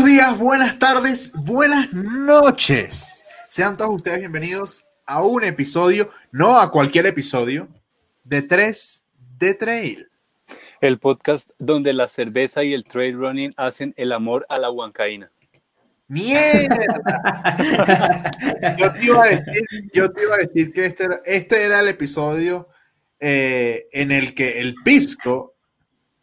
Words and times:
Buenos 0.00 0.16
días, 0.16 0.38
buenas 0.38 0.78
tardes, 0.78 1.32
buenas 1.34 1.92
noches. 1.92 3.22
Sean 3.50 3.76
todos 3.76 3.96
ustedes 3.96 4.20
bienvenidos 4.20 4.86
a 5.04 5.22
un 5.22 5.44
episodio, 5.44 6.08
no 6.32 6.58
a 6.58 6.70
cualquier 6.70 7.04
episodio, 7.04 7.68
de 8.24 8.40
3 8.40 9.06
de 9.38 9.52
Trail. 9.52 10.08
El 10.80 10.98
podcast 10.98 11.50
donde 11.58 11.92
la 11.92 12.08
cerveza 12.08 12.64
y 12.64 12.72
el 12.72 12.84
trail 12.84 13.14
running 13.18 13.52
hacen 13.58 13.92
el 13.98 14.12
amor 14.12 14.46
a 14.48 14.58
la 14.58 14.70
huancaína. 14.70 15.30
¡Mierda! 16.08 16.78
yo, 18.78 18.92
te 18.94 19.04
iba 19.04 19.22
a 19.22 19.28
decir, 19.28 19.66
yo 19.92 20.10
te 20.10 20.22
iba 20.22 20.34
a 20.34 20.38
decir 20.38 20.72
que 20.72 20.86
este 20.86 21.04
era, 21.04 21.20
este 21.26 21.62
era 21.62 21.80
el 21.80 21.88
episodio 21.88 22.70
eh, 23.18 23.86
en 23.92 24.12
el 24.12 24.34
que 24.34 24.62
el 24.62 24.76
pisco 24.82 25.56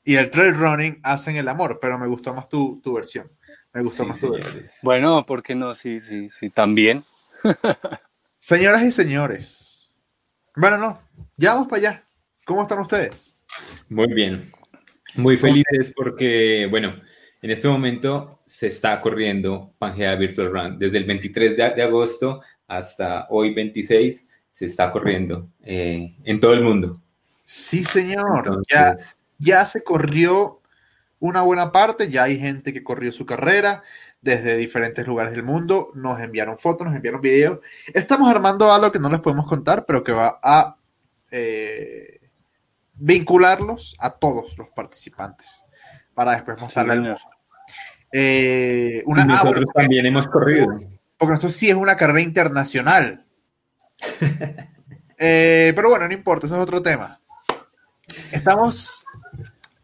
y 0.04 0.16
el 0.16 0.32
trail 0.32 0.56
running 0.56 1.00
hacen 1.04 1.36
el 1.36 1.48
amor, 1.48 1.78
pero 1.80 2.00
me 2.00 2.08
gustó 2.08 2.34
más 2.34 2.50
tu, 2.50 2.82
tu 2.82 2.94
versión. 2.94 3.37
Me 3.78 3.84
gustó 3.84 4.04
Sí, 4.04 4.10
más 4.10 4.20
tu 4.20 4.32
versión. 4.32 4.54
señores. 4.54 4.80
Bueno, 4.82 5.24
¿por 5.24 5.44
qué 5.44 5.54
no? 5.54 5.76
Sí, 5.76 6.02
sí, 6.02 6.30
sí, 6.32 6.50
también. 6.50 7.04
Señoras 8.40 8.84
y 8.84 8.92
señores. 8.92 9.96
Bueno, 10.56 10.80
no, 10.80 11.00
ya 11.36 11.54
vamos 11.54 11.68
para 11.68 11.80
allá. 11.80 12.04
¿Cómo 12.44 12.64
están 12.64 12.80
ustedes? 12.80 13.38
Muy 13.88 14.12
bien. 14.14 14.52
Muy 15.16 15.38
felices 15.38 15.94
porque, 15.96 16.66
bueno, 16.72 16.96
en 17.44 17.52
este 17.52 17.68
momento 17.68 18.42
se 18.48 18.66
está 18.68 19.00
corriendo 19.00 19.76
Pangea 19.78 20.16
Virtual 20.16 20.52
Run. 20.52 20.80
Desde 20.80 20.98
el 20.98 21.04
23 21.04 21.56
de, 21.56 21.70
de 21.76 21.84
agosto 21.84 22.42
hasta 22.68 23.28
hoy 23.30 23.54
26 23.54 24.28
se 24.52 24.66
está 24.66 24.92
corriendo 24.92 25.50
eh, 25.62 26.16
en 26.24 26.40
todo 26.40 26.54
el 26.54 26.62
mundo. 26.62 27.00
Sí, 27.44 27.84
señor. 27.84 28.64
Ya, 28.72 28.96
ya 29.38 29.66
se 29.66 29.84
corrió 29.84 30.57
una 31.20 31.42
buena 31.42 31.72
parte, 31.72 32.10
ya 32.12 32.24
hay 32.24 32.40
gente 32.40 32.74
que 32.74 32.84
corrió 32.84 33.12
su 33.12 33.26
carrera 33.26 33.84
desde 34.22 34.56
diferentes 34.58 35.06
lugares 35.08 35.32
del 35.32 35.44
mundo, 35.44 35.92
nos 35.96 36.20
enviaron 36.20 36.58
fotos, 36.58 36.86
nos 36.88 36.96
enviaron 36.96 37.22
videos. 37.22 37.60
Estamos 37.94 38.30
armando 38.30 38.72
algo 38.72 38.92
que 38.92 39.00
no 39.00 39.10
les 39.10 39.20
podemos 39.20 39.48
contar, 39.48 39.86
pero 39.86 40.04
que 40.04 40.12
va 40.12 40.40
a 40.44 40.76
eh, 41.32 42.20
vincularlos 42.94 43.96
a 44.00 44.12
todos 44.12 44.58
los 44.58 44.70
participantes 44.70 45.66
para 46.14 46.32
después 46.34 46.58
Sí, 46.68 46.80
señor. 46.80 47.18
Eh, 48.12 49.04
una, 49.06 49.24
ah, 49.24 49.26
nosotros 49.26 49.66
porque- 49.66 49.82
también 49.82 50.06
hemos 50.06 50.28
corrido. 50.28 50.68
porque 51.18 51.34
esto 51.36 51.50
sí 51.50 51.70
es 51.70 51.76
una 51.76 51.96
carrera 51.96 52.22
internacional. 52.22 53.26
Eh, 55.20 55.74
pero 55.76 55.90
bueno, 55.90 56.08
no 56.08 56.14
importa, 56.14 56.46
eso 56.46 56.56
es 56.58 56.62
otro 56.62 56.80
tema. 56.84 57.18
Estamos, 58.32 59.04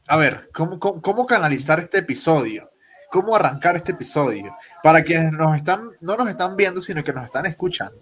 a 0.07 0.17
ver, 0.17 0.49
¿cómo, 0.53 0.79
cómo, 0.79 1.01
cómo 1.01 1.25
canalizar 1.25 1.79
este 1.79 1.99
episodio? 1.99 2.71
¿Cómo 3.11 3.35
arrancar 3.35 3.75
este 3.75 3.91
episodio? 3.91 4.55
Para 4.81 5.03
quienes 5.03 5.31
nos 5.31 5.55
están, 5.55 5.91
no 6.01 6.17
nos 6.17 6.27
están 6.27 6.55
viendo, 6.55 6.81
sino 6.81 7.03
que 7.03 7.13
nos 7.13 7.25
están 7.25 7.45
escuchando. 7.45 8.01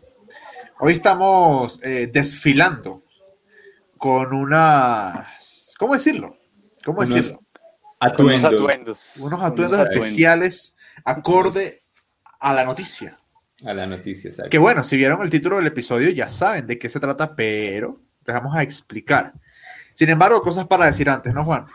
Hoy 0.80 0.94
estamos 0.94 1.80
eh, 1.84 2.10
desfilando 2.12 3.04
con 3.98 4.34
unas, 4.34 5.74
¿cómo 5.78 5.94
decirlo? 5.94 6.38
¿Cómo 6.84 7.00
Unos 7.00 7.14
decirlo? 7.14 7.40
Unos 8.18 8.44
Atuendos. 8.44 9.18
Unos 9.20 9.44
atuendos 9.44 9.78
atuendos. 9.78 10.06
especiales 10.06 10.76
acorde 11.06 11.84
a 12.40 12.54
la 12.54 12.66
noticia. 12.66 13.20
A 13.64 13.74
la 13.76 13.86
noticia, 13.86 14.30
exacto. 14.30 14.50
Que 14.50 14.58
bueno, 14.58 14.84
si 14.84 14.98
vieron 14.98 15.22
el 15.22 15.30
título 15.30 15.58
del 15.58 15.68
episodio 15.68 16.10
ya 16.10 16.30
saben 16.30 16.66
de 16.66 16.80
qué 16.80 16.90
se 16.90 17.00
trata, 17.00 17.36
pero 17.36 18.02
les 18.26 18.34
vamos 18.34 18.56
a 18.56 18.64
explicar. 18.64 19.34
Sin 19.94 20.10
embargo, 20.10 20.42
cosas 20.42 20.66
para 20.66 20.88
decir 20.88 21.10
antes, 21.10 21.32
¿no, 21.32 21.46
Juan? 21.46 21.66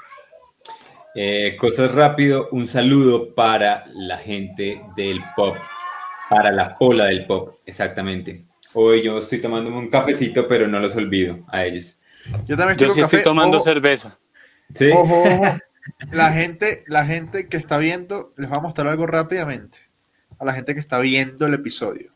Eh, 1.18 1.56
cosas 1.58 1.92
rápido, 1.92 2.48
un 2.52 2.68
saludo 2.68 3.34
para 3.34 3.86
la 3.94 4.18
gente 4.18 4.82
del 4.96 5.18
pop, 5.34 5.56
para 6.28 6.52
la 6.52 6.76
pola 6.76 7.06
del 7.06 7.26
pop, 7.26 7.58
exactamente. 7.64 8.44
Hoy 8.74 9.02
yo 9.02 9.18
estoy 9.18 9.40
tomándome 9.40 9.78
un 9.78 9.88
cafecito, 9.88 10.46
pero 10.46 10.68
no 10.68 10.78
los 10.78 10.94
olvido 10.94 11.38
a 11.48 11.64
ellos. 11.64 11.98
Yo 12.46 12.56
también 12.56 12.76
Yo 12.76 12.88
quiero 12.88 12.94
sí 12.94 13.00
café. 13.00 13.16
estoy 13.16 13.30
tomando 13.30 13.56
Ojo, 13.56 13.64
cerveza. 13.64 14.18
¿Sí? 14.74 14.90
ojo, 14.92 15.22
ojo. 15.22 15.58
La 16.10 16.32
gente, 16.32 16.84
la 16.88 17.06
gente 17.06 17.48
que 17.48 17.56
está 17.56 17.78
viendo, 17.78 18.34
les 18.36 18.48
voy 18.50 18.58
a 18.58 18.60
mostrar 18.60 18.88
algo 18.88 19.06
rápidamente. 19.06 19.78
A 20.38 20.44
la 20.44 20.52
gente 20.52 20.74
que 20.74 20.80
está 20.80 20.98
viendo 20.98 21.46
el 21.46 21.54
episodio. 21.54 22.12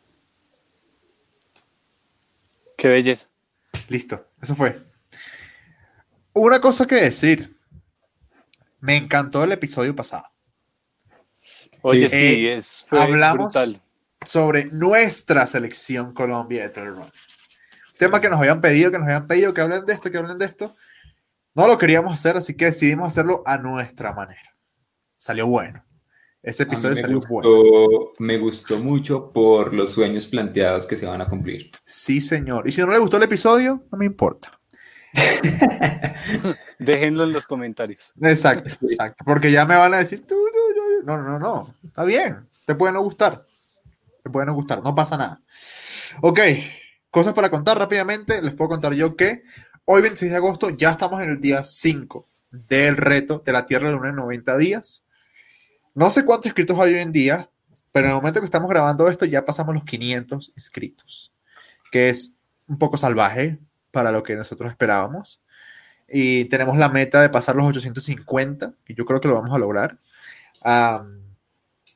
Qué 2.76 2.88
belleza. 2.88 3.28
Listo, 3.88 4.26
eso 4.42 4.54
fue. 4.54 4.82
Una 6.32 6.60
cosa 6.60 6.86
que 6.86 6.96
decir. 6.96 7.48
Me 8.80 8.96
encantó 8.96 9.44
el 9.44 9.52
episodio 9.52 9.94
pasado. 9.94 10.24
Oye, 11.82 12.08
Sí. 12.08 12.16
sí, 12.16 12.22
Eh, 12.46 12.56
es 12.56 12.84
fue 12.88 13.02
hablamos- 13.02 13.52
brutal. 13.54 13.80
sobre 14.24 14.66
nuestra 14.66 15.46
selección 15.46 16.12
Colombia 16.12 16.62
de 16.64 16.68
Trail 16.70 16.90
Run. 16.94 17.10
Tema 17.98 18.20
que 18.20 18.28
nos 18.28 18.38
habían 18.38 18.60
pedido, 18.60 18.90
que 18.90 18.98
nos 18.98 19.06
habían 19.06 19.26
pedido 19.26 19.54
que 19.54 19.60
hablen 19.62 19.84
de 19.86 19.92
esto, 19.94 20.10
que 20.10 20.18
hablen 20.18 20.36
de 20.38 20.44
esto. 20.46 20.76
No 21.54 21.66
lo 21.66 21.78
queríamos 21.78 22.12
hacer, 22.14 22.36
así 22.36 22.54
que 22.54 22.66
decidimos 22.66 23.08
hacerlo 23.08 23.42
a 23.46 23.56
nuestra 23.58 24.12
manera. 24.12 24.54
Salió 25.18 25.46
bueno. 25.46 25.84
Ese 26.42 26.62
episodio 26.62 26.96
salió 26.96 27.16
gustó, 27.16 27.32
bueno. 27.32 28.12
me 28.18 28.38
gustó 28.38 28.78
mucho 28.78 29.30
por 29.32 29.72
los 29.74 29.92
sueños 29.92 30.26
planteados 30.26 30.86
que 30.86 30.96
se 30.96 31.04
van 31.06 31.20
a 31.20 31.28
cumplir. 31.28 31.70
Sí, 31.84 32.20
señor. 32.20 32.66
Y 32.68 32.72
si 32.72 32.80
no 32.82 32.90
le 32.92 32.98
gustó 32.98 33.16
el 33.18 33.22
episodio, 33.24 33.86
no 33.90 33.98
me 33.98 34.06
importa. 34.06 34.59
Déjenlo 36.78 37.24
en 37.24 37.32
los 37.32 37.46
comentarios. 37.46 38.12
Exacto, 38.20 38.70
exacto. 38.86 39.24
Porque 39.24 39.50
ya 39.50 39.64
me 39.64 39.76
van 39.76 39.94
a 39.94 39.98
decir, 39.98 40.20
"Tú, 40.20 40.34
tú, 40.34 40.74
tú". 40.74 41.06
no, 41.06 41.18
no, 41.18 41.38
no. 41.38 41.74
Está 41.86 42.04
bien. 42.04 42.48
Te 42.64 42.74
puede 42.74 42.92
no 42.92 43.02
gustar. 43.02 43.44
Te 44.22 44.30
puede 44.30 44.46
no 44.46 44.54
gustar. 44.54 44.82
No 44.82 44.94
pasa 44.94 45.16
nada. 45.16 45.40
Ok. 46.22 46.40
Cosas 47.10 47.34
para 47.34 47.50
contar 47.50 47.78
rápidamente. 47.78 48.40
Les 48.42 48.54
puedo 48.54 48.68
contar 48.70 48.92
yo 48.94 49.16
que 49.16 49.42
hoy, 49.84 50.02
26 50.02 50.30
de 50.30 50.36
agosto, 50.36 50.70
ya 50.70 50.90
estamos 50.90 51.20
en 51.22 51.30
el 51.30 51.40
día 51.40 51.64
5 51.64 52.28
del 52.50 52.96
reto 52.96 53.42
de 53.44 53.52
la 53.52 53.66
Tierra 53.66 53.88
de 53.88 53.94
Luna 53.94 54.10
en 54.10 54.16
90 54.16 54.56
días. 54.56 55.04
No 55.94 56.10
sé 56.10 56.24
cuántos 56.24 56.46
inscritos 56.46 56.78
hay 56.78 56.94
hoy 56.94 57.00
en 57.00 57.12
día, 57.12 57.50
pero 57.92 58.06
en 58.06 58.10
el 58.10 58.16
momento 58.16 58.40
que 58.40 58.44
estamos 58.44 58.70
grabando 58.70 59.08
esto 59.08 59.24
ya 59.24 59.44
pasamos 59.44 59.74
los 59.74 59.84
500 59.84 60.52
inscritos, 60.54 61.32
que 61.90 62.08
es 62.08 62.36
un 62.68 62.78
poco 62.78 62.96
salvaje 62.96 63.58
para 63.90 64.12
lo 64.12 64.22
que 64.22 64.36
nosotros 64.36 64.70
esperábamos. 64.70 65.42
Y 66.08 66.46
tenemos 66.46 66.76
la 66.76 66.88
meta 66.88 67.22
de 67.22 67.28
pasar 67.28 67.54
los 67.56 67.66
850, 67.66 68.74
que 68.84 68.94
yo 68.94 69.04
creo 69.04 69.20
que 69.20 69.28
lo 69.28 69.34
vamos 69.34 69.54
a 69.54 69.58
lograr. 69.58 69.98
Am, 70.62 71.20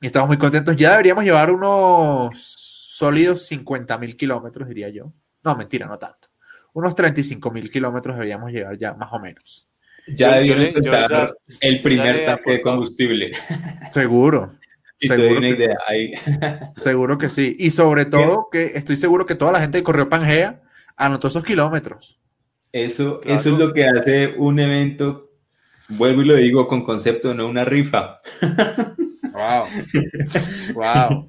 y 0.00 0.06
estamos 0.06 0.28
muy 0.28 0.38
contentos. 0.38 0.76
Ya 0.76 0.90
deberíamos 0.92 1.24
llevar 1.24 1.50
unos 1.50 2.38
sólidos 2.38 3.46
50 3.46 3.98
mil 3.98 4.16
kilómetros, 4.16 4.68
diría 4.68 4.88
yo. 4.88 5.12
No, 5.42 5.56
mentira, 5.56 5.86
no 5.86 5.98
tanto. 5.98 6.28
Unos 6.72 6.94
35 6.94 7.50
mil 7.50 7.70
kilómetros 7.70 8.14
deberíamos 8.14 8.50
llegar 8.52 8.76
ya, 8.78 8.94
más 8.94 9.12
o 9.12 9.18
menos. 9.18 9.68
Ya 10.06 10.34
soltar 10.44 11.10
ya- 11.10 11.32
el 11.62 11.80
primer 11.82 12.26
tanque 12.26 12.52
de 12.52 12.62
combustible. 12.62 13.32
Seguro. 13.92 14.50
Y 15.00 15.08
Seguro 15.08 15.38
una 15.38 15.40
que, 15.40 15.48
idea. 15.48 15.76
Ahí. 15.88 16.12
seguro 16.76 17.18
que 17.18 17.28
sí. 17.28 17.56
Y 17.58 17.70
sobre 17.70 18.06
todo 18.06 18.48
que 18.50 18.64
estoy 18.76 18.96
seguro 18.96 19.26
que 19.26 19.34
toda 19.34 19.50
la 19.50 19.60
gente 19.60 19.78
que 19.78 19.84
corrió 19.84 20.08
Pangea 20.08 20.62
anotó 20.96 21.28
esos 21.28 21.44
kilómetros. 21.44 22.20
Eso, 22.72 23.20
Claro. 23.20 23.40
eso 23.40 23.50
es 23.50 23.58
lo 23.58 23.72
que 23.72 23.84
hace 23.86 24.34
un 24.36 24.58
evento, 24.58 25.30
vuelvo 25.90 26.22
y 26.22 26.24
lo 26.26 26.34
digo 26.36 26.66
con 26.66 26.84
concepto, 26.84 27.32
no 27.34 27.48
una 27.48 27.64
rifa. 27.64 28.20
Wow. 29.32 29.64
Wow. 30.74 31.28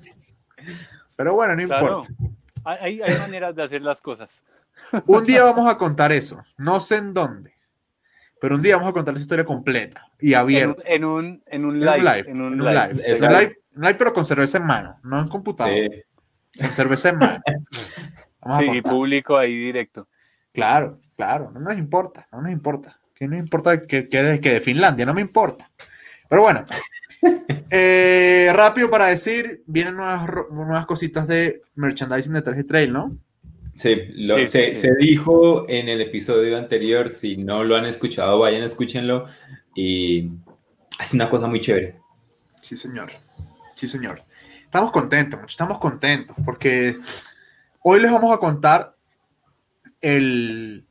Pero 1.15 1.33
bueno, 1.33 1.55
no 1.55 1.65
Claro. 1.67 2.01
importa. 2.03 2.33
Hay, 2.81 2.99
hay 3.01 3.17
maneras 3.19 3.55
de 3.55 3.63
hacer 3.63 3.81
las 3.81 4.01
cosas. 4.01 4.43
Un 5.05 5.23
día 5.25 5.43
vamos 5.43 5.67
a 5.69 5.77
contar 5.77 6.11
eso. 6.11 6.43
No 6.57 6.79
sé 6.79 6.97
en 6.97 7.13
dónde. 7.13 7.53
Pero 8.41 8.55
un 8.55 8.61
día 8.61 8.75
vamos 8.75 8.89
a 8.89 8.93
contar 8.93 9.13
esa 9.13 9.21
historia 9.21 9.45
completa 9.45 10.07
y 10.19 10.33
En 10.33 10.37
un, 10.37 10.41
abierta. 10.41 10.83
en 10.85 11.05
un, 11.05 11.43
en 11.45 11.65
un 11.65 11.75
En 11.75 11.79
live. 11.81 11.97
un 11.99 12.03
live. 12.05 12.29
En 12.29 12.41
un 12.41 12.53
en 12.53 12.61
un 12.61 12.67
live. 12.67 12.89
un 12.91 12.97
live, 13.33 13.59
un 13.75 13.81
live, 13.83 13.95
pero 13.95 14.13
con 14.13 14.25
cerveza 14.25 14.57
en 14.57 14.65
mano, 14.65 14.99
no 15.03 15.19
en 15.21 15.27
computador. 15.27 15.73
Sí. 15.73 16.59
Con 16.59 16.71
cerveza 16.71 17.09
en 17.09 17.17
mano. 17.19 17.41
Sí, 18.59 18.81
público 18.81 19.37
ahí 19.37 19.55
directo. 19.55 20.07
Claro, 20.53 20.93
claro, 21.15 21.51
no 21.51 21.59
nos 21.59 21.77
importa, 21.77 22.27
no 22.31 22.41
nos 22.41 22.51
importa. 22.51 22.99
Que 23.13 23.27
no 23.27 23.37
importa 23.37 23.81
que, 23.87 24.07
que, 24.09 24.23
de, 24.23 24.39
que 24.41 24.53
de 24.53 24.61
Finlandia, 24.61 25.05
no 25.05 25.13
me 25.13 25.21
importa. 25.21 25.69
Pero 26.29 26.41
bueno, 26.43 26.65
eh, 27.69 28.51
rápido 28.53 28.89
para 28.89 29.07
decir, 29.07 29.63
vienen 29.65 29.95
nuevas, 29.95 30.27
nuevas 30.51 30.85
cositas 30.85 31.27
de 31.27 31.61
merchandising 31.75 32.33
de 32.33 32.41
Traje 32.41 32.63
Trail, 32.63 32.91
¿no? 32.91 33.17
Sí, 33.75 33.95
lo- 34.15 34.37
Sí, 34.37 34.47
se, 34.47 34.69
sí, 34.69 34.75
sí. 34.75 34.81
se 34.81 34.95
dijo 34.95 35.65
en 35.69 35.89
el 35.89 36.01
episodio 36.01 36.57
anterior, 36.57 37.09
si 37.09 37.37
no 37.37 37.63
lo 37.63 37.75
han 37.75 37.85
escuchado, 37.85 38.39
vayan, 38.39 38.63
escúchenlo. 38.63 39.27
Y 39.75 40.31
es 41.03 41.13
una 41.13 41.29
cosa 41.29 41.47
muy 41.47 41.59
chévere. 41.61 41.95
Sí, 42.61 42.77
señor. 42.77 43.11
Sí, 43.75 43.89
señor. 43.89 44.21
Estamos 44.63 44.91
contentos, 44.91 45.39
estamos 45.47 45.77
contentos, 45.79 46.35
porque 46.45 46.97
hoy 47.87 47.99
les 47.99 48.11
vamos 48.11 48.33
a 48.33 48.39
contar 48.39 48.95
el, 50.01 50.87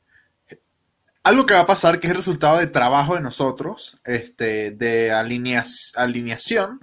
algo 1.24 1.44
que 1.46 1.54
va 1.54 1.60
a 1.60 1.66
pasar, 1.66 1.98
que 1.98 2.06
es 2.06 2.10
el 2.12 2.16
resultado 2.18 2.58
de 2.58 2.66
trabajo 2.68 3.14
de 3.16 3.20
nosotros, 3.20 3.98
este, 4.04 4.70
de 4.70 5.10
alineas- 5.12 5.92
alineación 5.96 6.78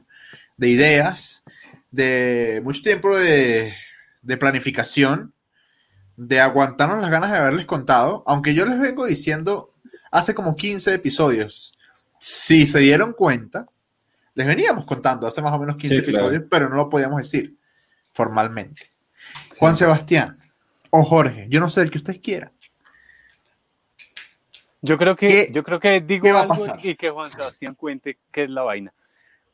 de 0.58 0.68
ideas, 0.68 1.44
de 1.92 2.62
mucho 2.63 2.81
tiempo 2.81 3.16
de, 3.18 3.74
de 4.22 4.38
planificación, 4.38 5.34
de 6.18 6.40
aguantarnos 6.40 7.02
las 7.02 7.10
ganas 7.10 7.31
de 7.31 7.38
haberles 7.38 7.66
contado, 7.66 8.24
aunque 8.28 8.54
yo 8.54 8.66
les 8.66 8.80
vengo 8.80 9.06
diciendo 9.06 9.74
hace 10.12 10.36
como 10.36 10.56
15 10.56 10.94
episodios, 10.94 11.78
si 12.19 12.66
se 12.68 12.80
dieron 12.80 13.13
cuenta, 13.13 13.66
les 14.36 14.46
veníamos 14.46 14.86
contando 14.86 15.25
hace 15.25 15.42
más 15.42 15.54
o 15.54 15.60
menos 15.60 15.78
15 15.78 15.96
Sí, 15.96 16.02
claro. 16.04 16.28
episodios, 16.28 16.48
pero 16.52 16.69
no 16.69 16.75
lo 16.75 16.90
podíamos 16.90 17.18
decir 17.22 17.58
formalmente. 18.13 18.92
Juan 19.62 19.75
Sebastián 19.75 20.38
o 20.90 21.04
Jorge, 21.04 21.46
yo 21.48 21.60
no 21.60 21.69
sé 21.69 21.81
el 21.84 21.92
que 21.92 22.00
ustedes 22.00 22.18
quieran. 22.19 22.52
Yo 24.81 24.98
creo 24.98 25.16
que, 25.16 25.28
¿Qué- 25.28 25.50
yo 25.52 25.63
creo 25.63 25.80
que 25.80 26.02
digo 26.02 26.24
qué 26.24 26.31
va 26.31 26.40
a 26.40 26.42
algo 26.42 26.56
pasar? 26.56 26.80
y 26.84 26.96
que 26.96 27.12
Juan 27.12 27.30
Sebastián 27.30 27.75
cuente 27.75 28.18
qué 28.31 28.46
es 28.46 28.50
la 28.50 28.63
vaina. 28.63 28.92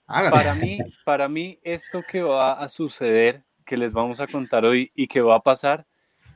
Para 0.07 0.55
mí, 0.55 0.79
para 1.03 1.27
mí, 1.27 1.59
esto 1.61 2.01
que 2.09 2.21
va 2.21 2.53
a 2.53 2.69
suceder, 2.69 3.43
que 3.65 3.75
les 3.75 3.91
vamos 3.91 4.21
a 4.21 4.27
contar 4.27 4.63
hoy 4.63 4.91
y 4.95 5.07
que 5.09 5.19
va 5.19 5.35
a 5.35 5.39
pasar, 5.41 5.85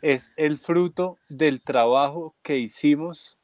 es 0.02 0.34
el 0.36 0.58
fruto 0.58 1.18
del 1.30 1.62
trabajo 1.62 2.36
que 2.44 2.58
hicimos 2.58 3.38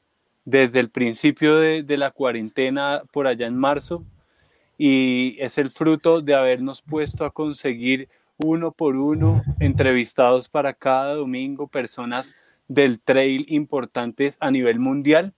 desde 0.44 0.82
el 0.82 0.90
principio 0.90 1.56
de, 1.56 1.84
de 1.84 1.96
la 1.98 2.12
cuarentena 2.12 3.04
por 3.14 3.28
allá 3.28 3.48
en 3.48 3.56
marzo 3.58 4.04
y 4.78 5.38
es 5.42 5.58
el 5.58 5.72
fruto 5.72 6.20
de 6.22 6.36
habernos 6.36 6.82
puesto 6.82 7.24
a 7.24 7.32
conseguir 7.32 8.10
uno 8.38 8.72
por 8.72 8.96
uno 8.96 9.44
entrevistados 9.60 10.48
para 10.50 10.74
cada 10.74 11.16
domingo 11.16 11.68
personas 11.68 12.44
del 12.68 13.00
trail 13.00 13.46
importantes 13.50 14.38
a 14.40 14.52
nivel 14.52 14.80
mundial 14.80 15.34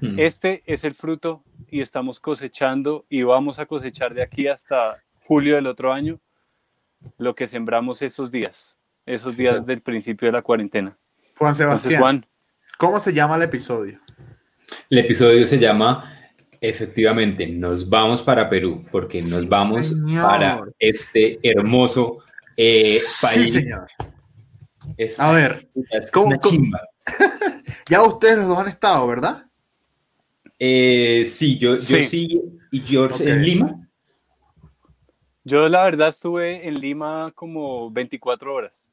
Hmm. 0.00 0.18
este 0.18 0.62
es 0.64 0.84
el 0.84 0.94
fruto 0.94 1.42
y 1.68 1.80
estamos 1.80 2.18
cosechando 2.20 3.04
y 3.10 3.24
vamos 3.24 3.58
a 3.58 3.66
cosechar 3.66 4.14
de 4.14 4.22
aquí 4.22 4.46
hasta 4.48 4.96
julio 5.20 5.56
del 5.56 5.66
otro 5.66 5.92
año 5.92 6.18
lo 7.18 7.34
que 7.34 7.46
sembramos 7.46 8.00
esos 8.00 8.30
días, 8.30 8.76
esos 9.06 9.36
días 9.36 9.52
Exacto. 9.54 9.70
del 9.72 9.80
principio 9.82 10.26
de 10.26 10.32
la 10.32 10.42
cuarentena. 10.42 10.96
Juan 11.36 11.50
Entonces, 11.52 11.56
Sebastián, 11.82 12.00
Juan, 12.00 12.26
¿cómo 12.78 13.00
se 13.00 13.12
llama 13.12 13.36
el 13.36 13.42
episodio? 13.42 13.94
El 14.88 14.98
episodio 15.00 15.46
se 15.46 15.58
llama, 15.58 16.10
efectivamente, 16.60 17.46
Nos 17.48 17.88
vamos 17.88 18.22
para 18.22 18.48
Perú, 18.48 18.84
porque 18.90 19.18
nos 19.18 19.30
Sí, 19.30 19.46
vamos 19.46 19.88
señor. 19.88 20.22
para 20.24 20.60
este 20.78 21.38
hermoso 21.42 22.18
eh, 22.56 22.98
Sí, 23.00 23.46
señor. 23.46 23.86
Es, 24.96 25.18
A 25.20 25.32
ver, 25.32 25.68
es 25.90 26.10
¿cómo- 26.10 26.26
una 26.26 26.38
cómo-. 26.38 26.78
Ya 27.88 28.02
ustedes 28.02 28.38
los 28.38 28.48
dos 28.48 28.58
han 28.58 28.68
estado, 28.68 29.06
¿verdad? 29.06 29.46
Eh, 30.58 31.26
sí, 31.26 31.58
yo, 31.58 31.72
yo 31.74 31.78
Sí. 31.78 32.06
sí, 32.06 32.40
y 32.70 32.80
yo 32.80 33.06
Ok. 33.06 33.20
en 33.20 33.42
Lima. 33.42 33.88
yo 35.44 35.66
la 35.68 35.82
verdad 35.84 36.08
estuve 36.08 36.66
en 36.68 36.74
Lima 36.74 37.32
como 37.34 37.90
24 37.90 38.54
horas. 38.54 38.88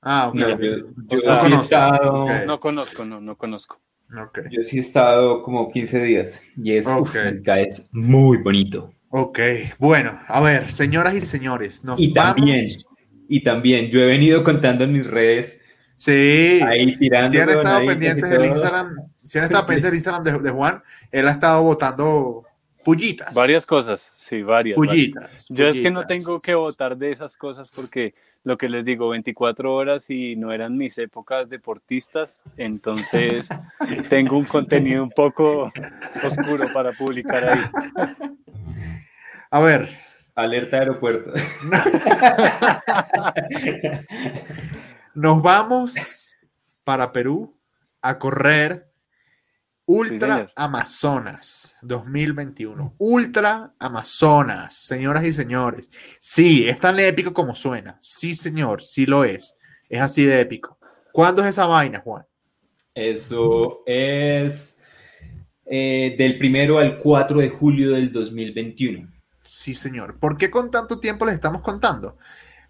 Ah, 0.00 0.28
ok. 0.28 0.34
No, 0.34 0.48
yo, 0.48 0.76
yo 1.08 1.18
sea, 1.18 1.32
sí 1.34 1.38
he 1.38 1.40
conozco. 1.42 1.62
estado, 1.64 2.24
Ok. 2.24 2.30
No 2.46 2.60
conozco, 2.60 3.04
no, 3.04 3.20
no 3.20 3.36
conozco. 3.36 3.78
Ok. 4.18 4.40
yo 4.50 4.62
sí 4.64 4.78
he 4.78 4.80
estado 4.80 5.42
como 5.42 5.70
15 5.70 6.02
días 6.02 6.40
y 6.56 6.72
es, 6.72 6.86
uf, 6.86 7.14
es 7.14 7.88
muy 7.92 8.38
bonito. 8.38 8.92
Ok, 9.10 9.38
bueno, 9.78 10.20
a 10.26 10.40
ver, 10.40 10.70
señoras 10.70 11.14
y 11.14 11.20
señores, 11.20 11.84
nos 11.84 12.00
Y 12.00 12.12
vamos. 12.12 12.36
también, 12.36 12.68
y 13.30 13.40
también, 13.44 13.90
yo 13.90 14.00
he 14.00 14.06
venido 14.06 14.42
contando 14.44 14.84
en 14.84 14.92
mis 14.92 15.06
redes, 15.06 15.62
Sí, 15.96 16.60
ahí 16.66 16.96
tirando. 16.96 17.30
si 17.30 17.38
han 17.38 17.50
estado 17.50 17.86
pendientes 17.86 18.30
del. 18.30 18.44
Instagram, 18.46 18.96
si 19.22 19.38
han 19.38 19.44
estado 19.44 19.62
Sí. 19.62 19.66
pendientes 19.68 19.90
del 19.90 19.94
Instagram 19.98 20.24
de, 20.24 20.38
de 20.38 20.50
Juan, 20.50 20.82
él 21.12 21.28
ha 21.28 21.30
estado 21.30 21.62
votando 21.62 22.44
pullitas. 22.84 23.34
Varias 23.34 23.66
cosas, 23.66 24.12
sí, 24.16 24.42
varias. 24.42 24.76
varias. 24.76 24.94
pullitas. 24.94 25.46
Yo 25.50 25.68
es 25.68 25.80
que 25.80 25.90
no 25.90 26.06
tengo 26.06 26.40
que 26.40 26.54
votar 26.54 26.96
de 26.96 27.12
esas 27.12 27.36
cosas 27.36 27.70
porque 27.70 28.14
lo 28.42 28.56
que 28.56 28.70
les 28.70 28.84
digo, 28.84 29.10
24 29.10 29.74
horas 29.74 30.08
y 30.08 30.34
no 30.36 30.50
eran 30.52 30.76
mis 30.78 30.96
épocas 30.96 31.48
deportistas, 31.50 32.40
entonces 32.56 33.48
tengo 34.08 34.38
un 34.38 34.44
contenido 34.44 35.02
un 35.04 35.10
poco 35.10 35.70
oscuro 36.24 36.64
para 36.72 36.92
publicar 36.92 37.46
ahí. 37.46 37.60
A 39.50 39.60
ver, 39.60 39.88
Alerta 40.42 40.78
aeropuerto. 40.78 41.32
nos 45.14 45.42
vamos 45.42 46.36
para 46.84 47.12
Perú 47.12 47.52
a 48.00 48.18
correr 48.18 48.86
Ultra. 49.86 50.48
Amazonas 50.54 51.76
2021. 51.82 52.94
Ultra 52.98 53.74
Amazonas, 53.78 54.74
señoras 54.74 55.24
y 55.24 55.32
señores. 55.32 55.90
Sí, 56.20 56.68
es 56.68 56.78
tan 56.78 56.98
épico 57.00 57.32
como 57.32 57.54
suena. 57.54 57.98
Sí, 58.00 58.34
señor, 58.34 58.82
sí 58.82 59.04
lo 59.04 59.24
es. 59.24 59.56
Es 59.88 60.00
así 60.00 60.24
de 60.24 60.40
épico. 60.40 60.78
¿Cuándo 61.12 61.42
es 61.42 61.48
esa 61.48 61.66
vaina, 61.66 62.00
Juan? 62.00 62.24
Eso 62.94 63.82
es 63.84 64.78
eh, 65.66 66.14
del 66.16 66.38
primero 66.38 66.78
al 66.78 66.96
4 66.96 67.40
de 67.40 67.48
julio 67.48 67.90
del 67.90 68.12
2021. 68.12 69.19
Sí, 69.52 69.74
señor. 69.74 70.18
¿Por 70.18 70.36
qué 70.36 70.48
con 70.50 70.70
tanto 70.70 71.00
tiempo 71.00 71.26
les 71.26 71.34
estamos 71.34 71.60
contando? 71.62 72.16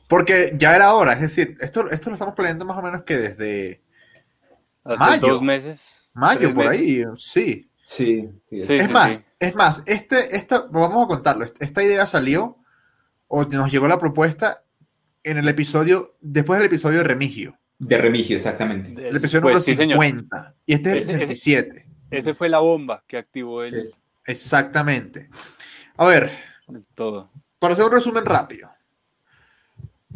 Porque 0.09 0.53
ya 0.57 0.75
era 0.75 0.95
hora, 0.95 1.13
es 1.13 1.21
decir, 1.21 1.57
esto, 1.61 1.89
esto 1.91 2.09
lo 2.11 2.15
estamos 2.15 2.35
planeando 2.35 2.65
más 2.65 2.77
o 2.79 2.83
menos 2.83 3.03
que 3.05 3.17
desde 3.19 3.83
Hace 4.83 4.99
Mayo. 4.99 5.29
dos 5.35 5.43
meses. 5.43 6.11
mayo, 6.15 6.55
por 6.55 6.65
meses. 6.65 6.81
ahí, 6.81 7.05
sí. 7.19 7.67
Sí, 7.87 8.29
Sí. 8.51 8.75
es 8.77 8.91
más, 8.91 9.21
es 9.39 9.55
más, 9.57 9.83
este, 9.87 10.37
esta, 10.37 10.61
vamos 10.71 11.05
a 11.05 11.09
contarlo, 11.09 11.45
esta 11.45 11.83
idea 11.83 12.07
salió 12.07 12.57
o 13.29 13.45
nos 13.45 13.71
llegó 13.71 13.87
la 13.89 13.99
propuesta 13.99 14.63
en 15.25 15.37
el 15.39 15.49
episodio, 15.49 16.17
después 16.21 16.59
del 16.59 16.67
episodio 16.69 16.99
de 16.99 17.05
Remigio, 17.05 17.59
De 17.79 17.99
Remigio, 17.99 18.37
exactamente. 18.37 18.91
el 18.93 19.17
episodio 19.17 19.43
Pues 19.43 19.55
número 19.55 19.61
sí, 19.61 19.75
señor. 19.77 19.99
50, 20.05 20.55
y 20.67 20.75
este 20.75 20.93
es 20.93 20.95
el 20.97 21.03
Ese- 21.03 21.15
ese- 21.25 21.35
67, 21.37 21.87
Ese 22.11 22.35
fue 22.35 22.49
la 22.49 22.59
bomba 22.61 23.05
que 23.07 23.19
activó 23.19 23.63
el, 23.65 23.73
Sí. 23.83 23.91
exactamente. 24.25 25.29
A 25.97 26.07
ver, 26.07 26.31
para 27.59 27.75
hacer 27.75 27.85
un 27.87 27.93
resumen 27.93 28.25
rápido, 28.25 28.71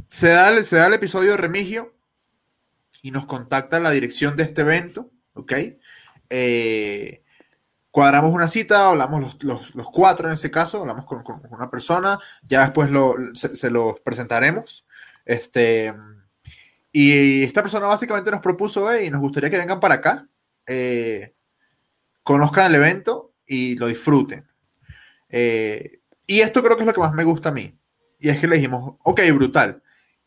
se 0.09 0.29
da, 0.29 0.49
el, 0.51 0.65
se 0.65 0.77
da 0.77 0.87
el 0.87 0.95
episodio 0.95 1.33
de 1.33 1.37
Remigio 1.37 1.95
y 3.03 3.11
nos 3.11 3.27
contacta 3.27 3.81
la 3.81 3.91
dirección 3.91 4.37
de 4.37 4.45
este 4.45 4.63
evento, 4.63 5.11
¿ok? 5.35 5.53
Eh, 6.31 7.23
cuadramos 7.91 8.33
una 8.33 8.49
cita, 8.49 8.89
hablamos 8.89 9.21
los, 9.21 9.43
los- 9.45 9.75
los 9.75 9.91
cuatro 9.91 10.29
en 10.29 10.35
ese 10.35 10.51
caso, 10.51 10.81
hablamos 10.81 11.05
con, 11.05 11.23
con 11.23 11.41
una 11.51 11.71
persona, 11.71 12.19
ya 12.43 12.63
después 12.63 12.91
lo, 12.91 13.15
se, 13.35 13.57
se 13.57 13.71
los 13.71 14.01
presentaremos. 14.01 14.87
Este, 15.25 15.95
y 16.93 17.43
esta 17.43 17.63
persona 17.63 17.87
básicamente 17.87 18.31
nos 18.31 18.41
propuso, 18.41 18.99
y 19.01 19.11
nos 19.11 19.21
gustaría 19.21 19.51
que 19.51 19.59
vengan 19.59 19.81
para 19.81 19.97
acá, 19.97 20.29
eh, 20.67 21.35
conozcan 22.23 22.67
el 22.67 22.77
evento 22.77 23.33
y 23.47 23.77
lo 23.77 23.87
disfruten. 23.87 24.49
Eh, 25.29 26.01
y 26.27 26.41
esto 26.41 26.63
creo 26.63 26.77
que 26.77 26.83
es 26.83 26.87
lo 26.87 26.93
que 26.95 27.01
más 27.01 27.15
me 27.15 27.25
gusta 27.25 27.51
a 27.51 27.53
mí. 27.53 27.79
Y 28.19 28.29
es 28.29 28.39
que 28.39 28.47
le 28.47 28.57
dijimos, 28.57 28.97
ok, 29.03 29.21
brutal, 29.35 29.83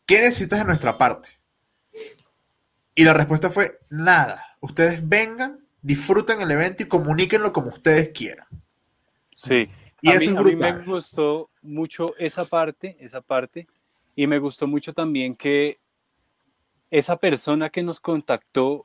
¿qué 0.06 0.20
necesitas 0.20 0.60
de 0.60 0.64
nuestra 0.66 0.96
parte? 0.98 1.28
Y 2.94 3.04
la 3.04 3.12
respuesta 3.14 3.50
fue, 3.50 3.78
nada, 3.90 4.44
ustedes 4.60 5.08
vengan, 5.08 5.64
disfruten 5.82 6.40
el 6.40 6.50
evento 6.50 6.82
y 6.82 6.86
comuníquenlo 6.86 7.52
como 7.52 7.68
ustedes 7.68 8.10
quieran. 8.10 8.46
Sí. 9.36 9.68
Y 10.00 10.10
a 10.10 10.14
eso 10.14 10.20
mí, 10.20 10.26
es 10.26 10.36
a 10.36 10.42
mí 10.42 10.56
me 10.56 10.72
brutal. 10.72 10.84
gustó 10.84 11.50
mucho 11.62 12.14
esa 12.18 12.44
parte, 12.44 12.96
esa 13.00 13.20
parte, 13.20 13.66
y 14.14 14.26
me 14.26 14.38
gustó 14.38 14.66
mucho 14.66 14.92
también 14.92 15.34
que 15.36 15.78
esa 16.90 17.16
persona 17.16 17.70
que 17.70 17.82
nos 17.82 18.00
contactó, 18.00 18.84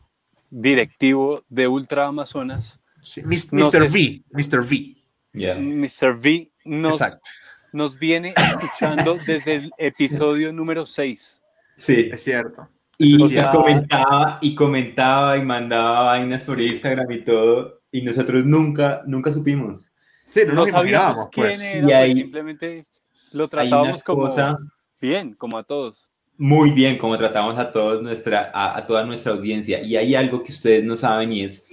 directivo 0.49 1.43
de 1.49 1.67
Ultra 1.67 2.07
Amazonas, 2.07 2.79
Sí, 3.01 3.21
No 3.51 3.67
Mr. 3.67 3.71
sé 3.71 3.81
V, 3.81 4.23
Mr. 4.31 4.59
V, 4.61 5.03
Ya. 5.33 5.55
Mr. 5.55 6.15
V, 6.15 6.51
nos, 6.65 7.01
exacto, 7.01 7.29
nos 7.71 7.97
viene 7.97 8.33
escuchando 8.37 9.17
desde 9.25 9.55
el 9.55 9.71
episodio 9.77 10.51
número 10.53 10.85
6. 10.85 11.41
Sí. 11.77 12.09
es 12.11 12.23
cierto. 12.23 12.67
Y, 12.97 13.15
Eso 13.15 13.25
O 13.25 13.29
sea- 13.29 13.49
comentaba 13.51 14.37
y 14.41 14.53
comentaba 14.55 15.37
y 15.37 15.41
mandaba 15.43 16.03
vainas 16.03 16.43
por 16.43 16.61
Instagram 16.61 17.11
y 17.11 17.23
todo. 17.23 17.81
Y 17.91 18.01
nosotros 18.03 18.45
nunca, 18.45 19.01
nunca 19.07 19.31
supimos. 19.31 19.89
Sí, 20.29 20.41
no, 20.47 20.53
No, 20.53 20.61
nos 20.61 20.69
sabíamos 20.69 20.83
imaginábamos, 21.13 21.29
quién 21.31 21.45
pues. 21.47 21.61
era, 21.63 21.77
Y 21.77 21.81
pues, 21.83 21.95
ahí- 21.95 22.13
simplemente 22.13 22.85
lo 23.31 23.47
tratábamos 23.47 24.03
como 24.03 24.21
cosa 24.27 24.57
bien, 25.01 25.33
como 25.33 25.57
a 25.57 25.63
todos. 25.63 26.09
muy 26.37 26.71
bien 26.71 26.97
como 26.97 27.17
tratamos 27.17 27.57
a, 27.59 27.71
todos 27.71 28.01
nuestra, 28.01 28.51
a, 28.53 28.77
a 28.77 28.85
toda 28.85 29.03
nuestra 29.05 29.33
audiencia. 29.33 29.81
Y 29.81 29.95
hay 29.97 30.13
algo 30.15 30.43
que 30.43 30.51
ustedes 30.51 30.83
no 30.83 30.95
saben 30.95 31.33
y 31.33 31.43
es 31.43 31.65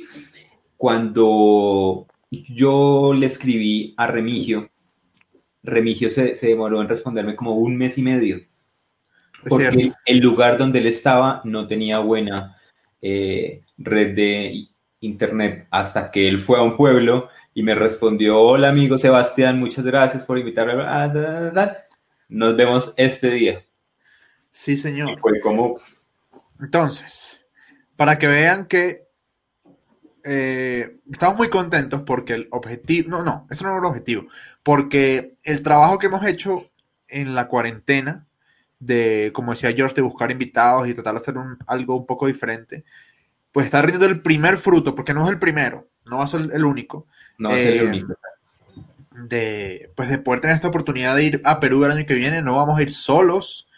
cuando 0.77 2.07
yo 2.31 3.13
le 3.15 3.27
escribí 3.27 3.95
a 3.99 4.07
Remigio, 4.07 4.67
Remigio 5.63 6.11
se, 6.11 6.37
se 6.37 6.49
demoró 6.49 6.81
en 6.81 6.89
responderme 6.89 7.37
como 7.37 7.55
un 7.55 7.77
mes 7.77 7.99
y 7.99 8.03
medio. 8.03 8.41
Porque 9.49 9.93
el 10.05 10.19
lugar 10.19 10.59
donde 10.59 10.81
él 10.81 10.87
estaba 10.87 11.41
no 11.45 11.67
tenía 11.67 11.99
buena 11.99 12.57
eh, 13.01 13.63
red 13.79 14.15
de 14.15 14.69
internet 15.01 15.67
hasta 15.71 16.11
que 16.11 16.29
él 16.29 16.41
fue 16.41 16.59
a 16.59 16.63
un 16.63 16.77
pueblo 16.77 17.29
y 17.55 17.63
me 17.63 17.75
respondió, 17.75 18.39
hola 18.39 18.69
amigo 18.69 18.99
Sebastián, 18.99 19.59
muchas 19.59 19.85
gracias 19.85 20.25
por 20.25 20.39
invitarme. 20.39 20.83
Ah, 20.87 21.09
da, 21.09 21.41
da, 21.41 21.51
da". 21.51 21.87
nos 22.29 22.57
vemos 22.57 22.95
este 22.97 23.31
día. 23.31 23.65
Sí, 24.51 24.77
señor. 24.77 25.13
Y 25.13 25.17
fue 25.17 25.41
como, 25.41 25.77
Entonces, 26.61 27.47
para 27.97 28.19
que 28.19 28.29
vean 28.29 28.67
que 28.67 29.10
eh, 30.25 30.99
estamos 31.11 31.37
muy 31.39 31.49
contentos 31.49 32.03
porque 32.03 32.35
el 32.35 32.49
objetivo, 32.51 33.11
no, 33.11 33.23
no, 33.25 33.47
eso 33.51 33.65
no 33.65 33.73
es 33.75 33.79
el 33.79 33.85
objetivo, 33.87 34.27
porque 34.63 35.35
el 35.45 35.63
trabajo 35.63 35.99
que 35.99 36.07
hemos 36.07 36.25
hecho 36.27 36.71
en 37.09 37.35
la 37.35 37.49
cuarentena, 37.49 38.27
de, 38.79 39.31
como 39.35 39.53
decía 39.53 39.73
George, 39.73 39.95
de 39.97 40.03
buscar 40.03 40.31
invitados 40.31 40.89
y 40.89 40.95
tratar 40.95 41.15
de 41.15 41.21
hacer 41.21 41.39
un- 41.39 41.59
algo 41.67 41.97
un 41.97 42.07
poco 42.07 42.27
diferente, 42.27 42.85
pues 43.53 43.67
está 43.67 43.83
rindiendo 43.83 44.07
el 44.07 44.23
primer 44.23 44.57
fruto, 44.59 44.95
porque 44.95 45.15
no 45.15 45.25
es 45.25 45.31
el 45.31 45.39
primero, 45.39 45.89
no 46.11 46.19
va 46.19 46.25
a 46.25 46.29
ser 46.29 46.43
el 46.53 46.65
único, 46.65 47.07
no 47.39 47.51
va 47.51 47.55
a 47.57 47.59
ser 47.59 47.73
el 47.75 47.81
Eh, 47.81 47.89
único. 47.89 48.15
de, 49.29 49.91
pues 49.97 50.09
de 50.09 50.19
poder 50.19 50.41
tener 50.41 50.55
esta 50.57 50.69
oportunidad 50.69 51.17
de 51.17 51.25
ir 51.25 51.41
a 51.45 51.61
Perú 51.61 51.85
el 51.85 51.93
año 51.93 52.07
que 52.07 52.15
viene. 52.15 52.43
No 52.43 52.57
vamos 52.57 52.79
a 52.79 52.83
ir 52.83 52.91
solos. 52.93 53.69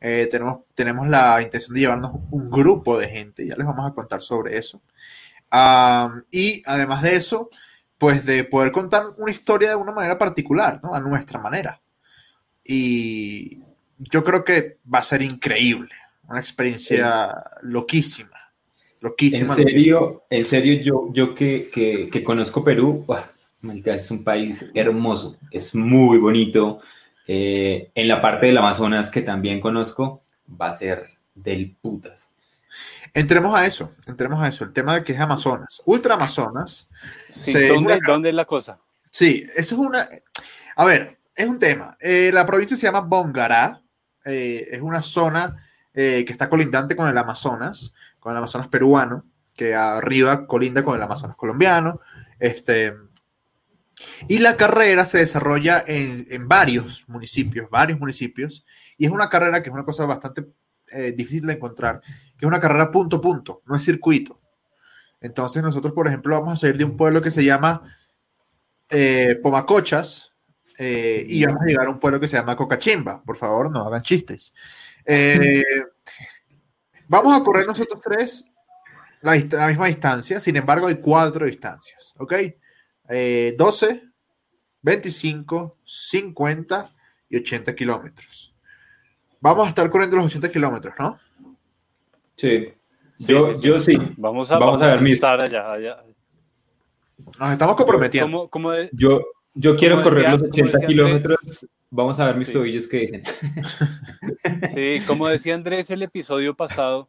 Eh, 0.00 0.28
tenemos, 0.30 0.60
tenemos 0.74 1.08
la 1.08 1.40
intención 1.42 1.74
de 1.74 1.80
llevarnos 1.80 2.12
un 2.30 2.50
grupo 2.50 2.98
de 2.98 3.08
gente. 3.08 3.46
Ya 3.46 3.56
les 3.56 3.66
vamos 3.66 3.90
a 3.90 3.94
contar 3.94 4.20
sobre 4.22 4.58
eso. 4.58 4.82
Ah, 5.56 6.20
y 6.32 6.64
además 6.66 7.02
de 7.02 7.14
eso, 7.14 7.48
pues 7.96 8.26
de 8.26 8.42
poder 8.42 8.72
contar 8.72 9.04
una 9.18 9.30
historia 9.30 9.70
de 9.70 9.76
una 9.76 9.92
manera 9.92 10.18
particular, 10.18 10.80
¿no? 10.82 10.92
A 10.92 11.00
nuestra 11.00 11.38
manera. 11.38 11.80
Y 12.64 13.60
yo 13.98 14.24
creo 14.24 14.44
que 14.44 14.78
va 14.92 14.98
a 14.98 15.02
ser 15.02 15.22
increíble. 15.22 15.94
Una 16.28 16.40
experiencia 16.40 17.32
loquísima. 17.62 18.30
En 18.34 18.96
Loquísima. 19.02 19.48
loquísima. 19.50 19.70
serio, 19.70 20.24
en 20.28 20.44
serio, 20.44 20.82
yo, 20.82 21.12
yo 21.12 21.34
que, 21.36 21.70
que, 21.72 22.08
que 22.10 22.24
conozco 22.24 22.64
Perú, 22.64 23.06
es 23.84 24.10
un 24.10 24.24
país 24.24 24.68
hermoso, 24.74 25.36
es 25.52 25.72
muy 25.76 26.18
bonito. 26.18 26.80
Eh, 27.28 27.92
en 27.94 28.08
la 28.08 28.20
parte 28.20 28.46
del 28.46 28.58
Amazonas 28.58 29.08
que 29.08 29.22
también 29.22 29.60
conozco, 29.60 30.24
va 30.60 30.70
a 30.70 30.74
ser 30.74 31.04
del 31.36 31.76
putas. 31.80 32.33
Entremos 33.12 33.54
a 33.58 33.64
eso, 33.66 33.92
entremos 34.06 34.42
a 34.42 34.48
eso, 34.48 34.64
el 34.64 34.72
tema 34.72 34.94
de 34.94 35.04
que 35.04 35.12
es 35.12 35.20
Amazonas. 35.20 35.82
Ultra 35.86 36.14
Amazonas, 36.14 36.88
Sí, 37.28 37.52
Sí, 37.52 37.68
¿dónde, 37.68 37.94
una- 37.94 37.98
¿Dónde 38.06 38.28
es 38.30 38.34
la 38.34 38.44
cosa? 38.44 38.78
sí, 39.10 39.46
eso 39.56 39.74
es 39.76 39.80
una... 39.80 40.08
A 40.76 40.84
ver, 40.84 41.20
es 41.36 41.46
un 41.48 41.58
tema. 41.58 41.96
Eh, 42.00 42.30
la 42.32 42.44
provincia 42.46 42.76
se 42.76 42.86
llama 42.86 43.00
Bongará, 43.00 43.80
eh, 44.24 44.66
es 44.72 44.80
una 44.80 45.02
zona 45.02 45.56
eh, 45.92 46.24
que 46.26 46.32
está 46.32 46.48
colindante 46.48 46.96
con 46.96 47.08
el 47.08 47.16
Amazonas, 47.16 47.94
con 48.18 48.32
el 48.32 48.38
Amazonas 48.38 48.66
peruano, 48.68 49.24
que 49.54 49.74
arriba 49.74 50.46
colinda 50.48 50.82
con 50.84 50.96
el 50.96 51.02
Amazonas 51.02 51.36
colombiano. 51.36 52.00
Este, 52.40 52.92
y 54.26 54.38
la 54.38 54.56
carrera 54.56 55.04
se 55.06 55.18
desarrolla 55.18 55.84
en, 55.86 56.26
en 56.30 56.48
varios 56.48 57.08
municipios, 57.08 57.70
varios 57.70 58.00
municipios, 58.00 58.66
y 58.98 59.06
es 59.06 59.12
una 59.12 59.28
carrera 59.28 59.62
que 59.62 59.68
es 59.68 59.74
una 59.74 59.84
cosa 59.84 60.04
bastante 60.06 60.44
eh, 60.94 61.12
difícil 61.12 61.46
de 61.46 61.54
encontrar, 61.54 62.00
que 62.00 62.44
es 62.44 62.46
una 62.46 62.60
carrera 62.60 62.90
punto 62.90 63.20
punto, 63.20 63.62
no 63.66 63.76
es 63.76 63.84
circuito. 63.84 64.40
Entonces 65.20 65.62
nosotros, 65.62 65.92
por 65.92 66.06
ejemplo, 66.06 66.38
vamos 66.38 66.54
a 66.54 66.60
salir 66.60 66.76
de 66.76 66.84
un 66.84 66.96
pueblo 66.96 67.20
que 67.20 67.30
se 67.30 67.44
llama 67.44 67.82
eh, 68.90 69.38
Pomacochas 69.42 70.32
eh, 70.78 71.24
y 71.28 71.44
vamos 71.44 71.62
a 71.62 71.66
llegar 71.66 71.86
a 71.86 71.90
un 71.90 71.98
pueblo 71.98 72.20
que 72.20 72.28
se 72.28 72.36
llama 72.36 72.56
Cocachimba. 72.56 73.22
Por 73.22 73.36
favor, 73.36 73.70
no 73.70 73.86
hagan 73.86 74.02
chistes. 74.02 74.54
Eh, 75.04 75.62
vamos 77.08 77.38
a 77.38 77.44
correr 77.44 77.66
nosotros 77.66 78.00
tres 78.02 78.44
la, 79.24 79.34
la 79.58 79.68
misma 79.68 79.86
distancia, 79.86 80.38
sin 80.38 80.56
embargo 80.56 80.86
hay 80.86 80.96
cuatro 80.96 81.46
distancias, 81.46 82.12
¿ok? 82.18 82.34
Eh, 83.08 83.54
12, 83.56 84.02
25, 84.82 85.78
50 85.82 86.90
y 87.30 87.36
80 87.38 87.74
kilómetros. 87.74 88.53
Vamos 89.44 89.66
a 89.66 89.68
estar 89.68 89.90
corriendo 89.90 90.16
los 90.16 90.24
80 90.26 90.50
kilómetros, 90.50 90.94
¿no? 90.98 91.18
Sí, 92.34 92.72
Sí, 93.14 93.26
yo, 93.30 93.52
sí, 93.52 93.60
sí. 93.60 93.66
yo 93.68 93.80
sí. 93.82 93.98
Vamos 94.16 94.50
a, 94.50 94.56
Vamos 94.58 94.80
a 94.80 94.86
ver 94.86 95.02
mis- 95.02 95.12
estar 95.12 95.38
allá. 95.44 95.70
allá. 95.70 96.02
Nos 97.38 97.52
estamos 97.52 97.76
comprometiendo. 97.76 98.26
¿Cómo, 98.26 98.48
cómo 98.48 98.70
de- 98.72 98.88
Yo, 98.92 99.22
yo 99.52 99.76
quiero 99.76 100.02
correr 100.02 100.22
decía- 100.24 100.30
los 100.30 100.38
como 100.40 100.50
80 100.50 100.72
decía 100.72 100.86
kilómetros. 100.88 101.66
Vamos 101.90 102.18
a 102.18 102.26
ver 102.26 102.36
mis 102.38 102.46
Sí. 102.48 102.52
tobillos 102.54 102.86
que 102.88 102.96
dicen. 103.00 103.22
Sí, 104.74 105.04
como 105.06 105.28
decía 105.28 105.54
Andrés 105.54 105.90
el 105.90 106.02
episodio 106.02 106.54
pasado, 106.54 107.08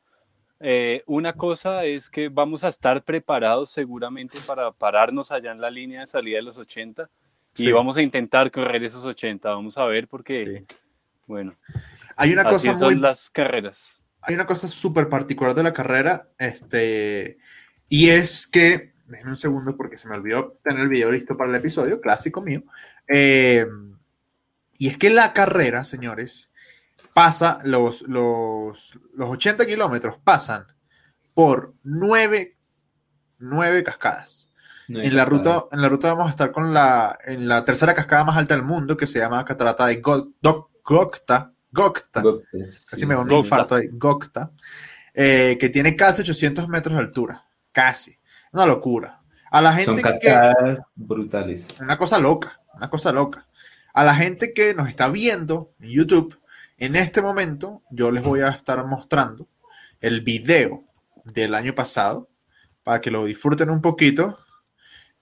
eh, 0.59 1.03
una 1.07 1.33
cosa 1.33 1.85
es 1.85 2.09
que 2.09 2.27
vamos 2.27 2.63
a 2.65 2.67
estar 2.69 3.01
preparados 3.03 3.69
seguramente 3.71 4.37
para 4.45 4.71
pararnos 4.73 5.31
allá 5.31 5.53
en 5.53 5.61
la 5.61 5.71
línea 5.71 6.01
de 6.01 6.07
salida 6.07 6.35
de 6.35 6.43
los 6.43 6.57
80 6.57 7.09
y 7.55 7.63
Sí. 7.63 7.71
vamos 7.71 7.95
a 7.97 8.01
intentar 8.01 8.51
correr 8.51 8.83
esos 8.83 9.05
80. 9.05 9.49
Vamos 9.49 9.77
a 9.77 9.85
ver 9.85 10.07
porque, 10.09 10.65
Sí. 10.67 10.75
bueno, 11.25 11.55
Hay 12.15 12.33
una 12.33 12.43
así 12.43 12.67
cosa 12.67 12.77
son 12.79 12.93
muy 12.93 12.95
las 13.01 13.29
carreras. 13.29 13.97
hay 14.21 14.35
una 14.35 14.45
cosa 14.45 14.67
súper 14.67 15.09
particular 15.09 15.53
de 15.53 15.63
la 15.63 15.73
carrera, 15.73 16.29
este, 16.37 17.37
y 17.89 18.09
es 18.09 18.47
que, 18.47 18.93
déjenme 19.05 19.31
un 19.31 19.37
segundo 19.37 19.75
porque 19.77 19.97
se 19.97 20.07
me 20.07 20.15
olvidó 20.15 20.57
tener 20.63 20.81
el 20.81 20.89
video 20.89 21.11
listo 21.11 21.37
para 21.37 21.49
el 21.51 21.55
episodio, 21.57 22.01
clásico 22.01 22.41
mío, 22.41 22.63
eh, 23.07 23.67
y 24.77 24.87
es 24.87 24.97
que 24.97 25.09
la 25.09 25.31
carrera, 25.33 25.83
señores, 25.85 26.51
pasa, 27.13 27.59
los, 27.63 28.01
los, 28.03 28.99
los 29.13 29.29
80 29.29 29.65
kilómetros 29.65 30.17
pasan 30.23 30.65
por 31.33 31.73
nueve, 31.83 32.57
nueve 33.37 33.83
cascadas. 33.83 34.51
No 34.87 35.01
En 35.01 35.15
la, 35.15 35.25
ruta, 35.25 35.65
en 35.71 35.81
la 35.81 35.89
ruta 35.89 36.09
vamos 36.13 36.27
a 36.27 36.31
estar 36.31 36.51
con 36.51 36.73
la, 36.73 37.17
en 37.25 37.47
la 37.47 37.63
tercera 37.65 37.93
cascada 37.93 38.23
más 38.23 38.37
alta 38.37 38.53
del 38.55 38.63
mundo, 38.63 38.95
que 38.97 39.07
se 39.07 39.19
llama 39.19 39.43
Catarata 39.45 39.87
de 39.87 39.95
Go- 40.01 40.33
Doc- 40.41 40.69
Gokta, 41.75 42.23
casi 42.89 43.05
me 43.05 43.15
da 43.15 43.19
un 43.21 43.27
Gokta. 43.27 43.39
infarto 43.45 43.75
ahí, 43.75 43.89
Gokta, 43.91 44.51
eh, 45.13 45.57
que 45.59 45.69
tiene 45.69 45.95
casi 45.95 46.21
800 46.21 46.69
metros 46.69 46.95
de 46.95 47.01
altura, 47.01 47.45
casi, 47.71 48.17
una 48.53 48.65
locura. 48.65 49.21
A 49.51 49.61
la 49.61 49.69
Son 49.83 49.97
gente 49.97 50.01
que, 50.19 50.29
cascadas 50.29 50.79
brutales. 50.95 51.67
una 51.79 51.97
cosa 51.97 52.17
loca, 52.19 52.61
una 52.73 52.89
cosa 52.89 53.11
loca. 53.11 53.47
A 53.93 54.03
la 54.03 54.15
gente 54.15 54.53
que 54.53 54.73
nos 54.73 54.87
está 54.89 55.09
viendo 55.09 55.73
en 55.79 55.89
YouTube, 55.89 56.37
en 56.77 56.95
este 56.95 57.21
momento 57.21 57.83
yo 57.89 58.11
les 58.11 58.23
voy 58.23 58.41
a 58.41 58.49
estar 58.49 58.83
mostrando 58.85 59.47
el 60.01 60.21
video 60.21 60.83
del 61.23 61.55
año 61.55 61.73
pasado 61.75 62.29
para 62.83 63.01
que 63.01 63.11
lo 63.11 63.25
disfruten 63.25 63.69
un 63.69 63.81
poquito 63.81 64.37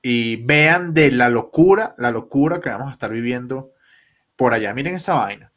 y 0.02 0.36
vean 0.38 0.94
de 0.94 1.12
la 1.12 1.30
locura, 1.30 1.94
la 1.98 2.12
locura 2.12 2.60
que 2.60 2.70
vamos 2.70 2.90
a 2.90 2.94
estar 2.94 3.12
viviendo 3.12 3.72
por 4.36 4.54
allá. 4.54 4.74
Miren 4.74 4.96
esa 4.96 5.16
vaina. 5.16 5.53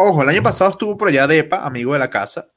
Ojo, 0.00 0.22
el 0.22 0.28
año 0.28 0.44
pasado 0.44 0.70
estuvo 0.70 0.96
por 0.96 1.08
allá 1.08 1.26
Depa, 1.26 1.66
amigo 1.66 1.92
de 1.92 1.98
la 1.98 2.08
casa. 2.08 2.52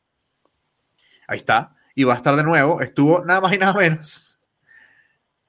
Ahí 1.27 1.39
está. 1.39 1.75
Y 1.95 2.03
va 2.03 2.13
a 2.13 2.17
estar 2.17 2.35
de 2.35 2.43
nuevo. 2.43 2.81
Estuvo 2.81 3.25
nada 3.25 3.41
más 3.41 3.51
y 3.51 3.57
nada 3.57 3.73
menos 3.73 4.39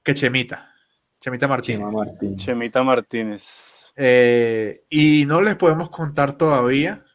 que 0.01 0.15
Chemita. 0.15 0.73
Chemita 1.21 1.47
Martínez. 1.47 1.87
Chema. 1.91 2.35
Chemita 2.37 2.83
Martínez. 2.83 3.93
Eh, 3.95 4.85
y 4.89 5.25
no 5.27 5.39
les 5.41 5.55
podemos 5.55 5.91
contar 5.91 6.33
todavía 6.33 7.05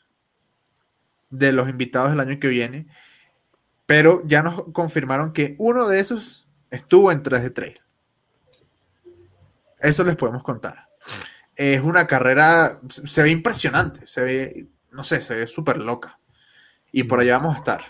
de 1.28 1.50
los 1.50 1.68
invitados 1.68 2.10
del 2.10 2.20
año 2.20 2.38
que 2.38 2.46
viene, 2.46 2.86
pero 3.84 4.22
ya 4.26 4.44
nos 4.44 4.62
confirmaron 4.72 5.32
que 5.32 5.56
uno 5.58 5.88
de 5.88 5.98
esos 5.98 6.48
estuvo 6.70 7.10
en 7.10 7.24
3 7.24 7.42
de 7.42 7.50
Trail. 7.50 7.80
Eso 9.80 10.04
les 10.04 10.14
podemos 10.14 10.44
contar. 10.44 10.88
Es 11.58 11.82
una 11.82 12.06
carrera, 12.06 12.80
se 12.88 13.22
ve 13.22 13.30
impresionante, 13.30 14.06
se 14.06 14.22
ve, 14.22 14.66
no 14.92 15.02
sé, 15.02 15.20
se 15.20 15.34
ve 15.34 15.46
súper 15.46 15.76
loca. 15.78 16.18
Y 16.92 17.02
por 17.02 17.20
allá 17.20 17.36
vamos 17.38 17.56
a 17.56 17.58
estar. 17.58 17.80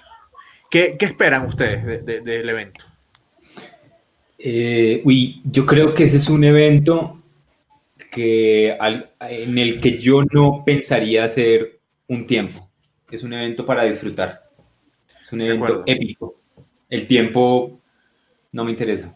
¿Qué, 0.70 0.96
qué 0.98 1.04
esperan 1.04 1.44
ustedes 1.46 1.84
de- 1.84 2.02
de- 2.02 2.20
del 2.22 2.48
evento? 2.48 2.86
Eh, 4.38 5.02
uy, 5.04 5.42
yo 5.44 5.66
creo 5.66 5.94
que 5.94 6.04
ese 6.04 6.16
es 6.18 6.28
un 6.28 6.44
evento 6.44 7.16
que 8.10 8.76
al- 8.78 9.10
en 9.20 9.58
el 9.58 9.80
que 9.80 9.98
yo 9.98 10.22
no 10.32 10.62
pensaría 10.64 11.24
hacer 11.24 11.80
un 12.06 12.26
tiempo. 12.26 12.70
Es 13.10 13.22
un 13.22 13.32
evento 13.34 13.66
para 13.66 13.84
disfrutar. 13.84 14.48
Es 15.22 15.32
un 15.32 15.42
evento 15.42 15.82
épico. 15.86 16.40
El 16.88 17.06
tiempo 17.06 17.80
no 18.52 18.64
me 18.64 18.70
interesa. 18.70 19.14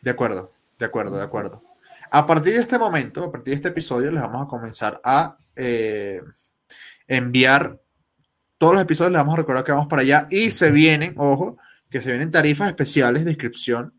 De 0.00 0.10
acuerdo, 0.10 0.50
de 0.78 0.86
acuerdo, 0.86 1.16
de 1.18 1.22
acuerdo. 1.24 1.62
A 2.14 2.26
partir 2.26 2.52
de 2.52 2.60
este 2.60 2.78
momento, 2.78 3.24
a 3.24 3.32
partir 3.32 3.52
de 3.52 3.56
este 3.56 3.68
episodio, 3.68 4.10
les 4.10 4.20
vamos 4.20 4.44
a 4.44 4.46
comenzar 4.46 5.00
a 5.02 5.38
eh, 5.56 6.20
enviar 7.06 7.80
todos 8.58 8.74
los 8.74 8.82
episodios, 8.82 9.12
les 9.12 9.20
vamos 9.20 9.32
a 9.32 9.38
recordar 9.38 9.64
que 9.64 9.72
vamos 9.72 9.88
para 9.88 10.02
allá 10.02 10.28
y 10.30 10.50
se 10.50 10.70
vienen, 10.70 11.14
ojo, 11.16 11.56
que 11.88 12.02
se 12.02 12.10
vienen 12.10 12.30
tarifas 12.30 12.68
especiales 12.68 13.24
de 13.24 13.30
inscripción 13.30 13.94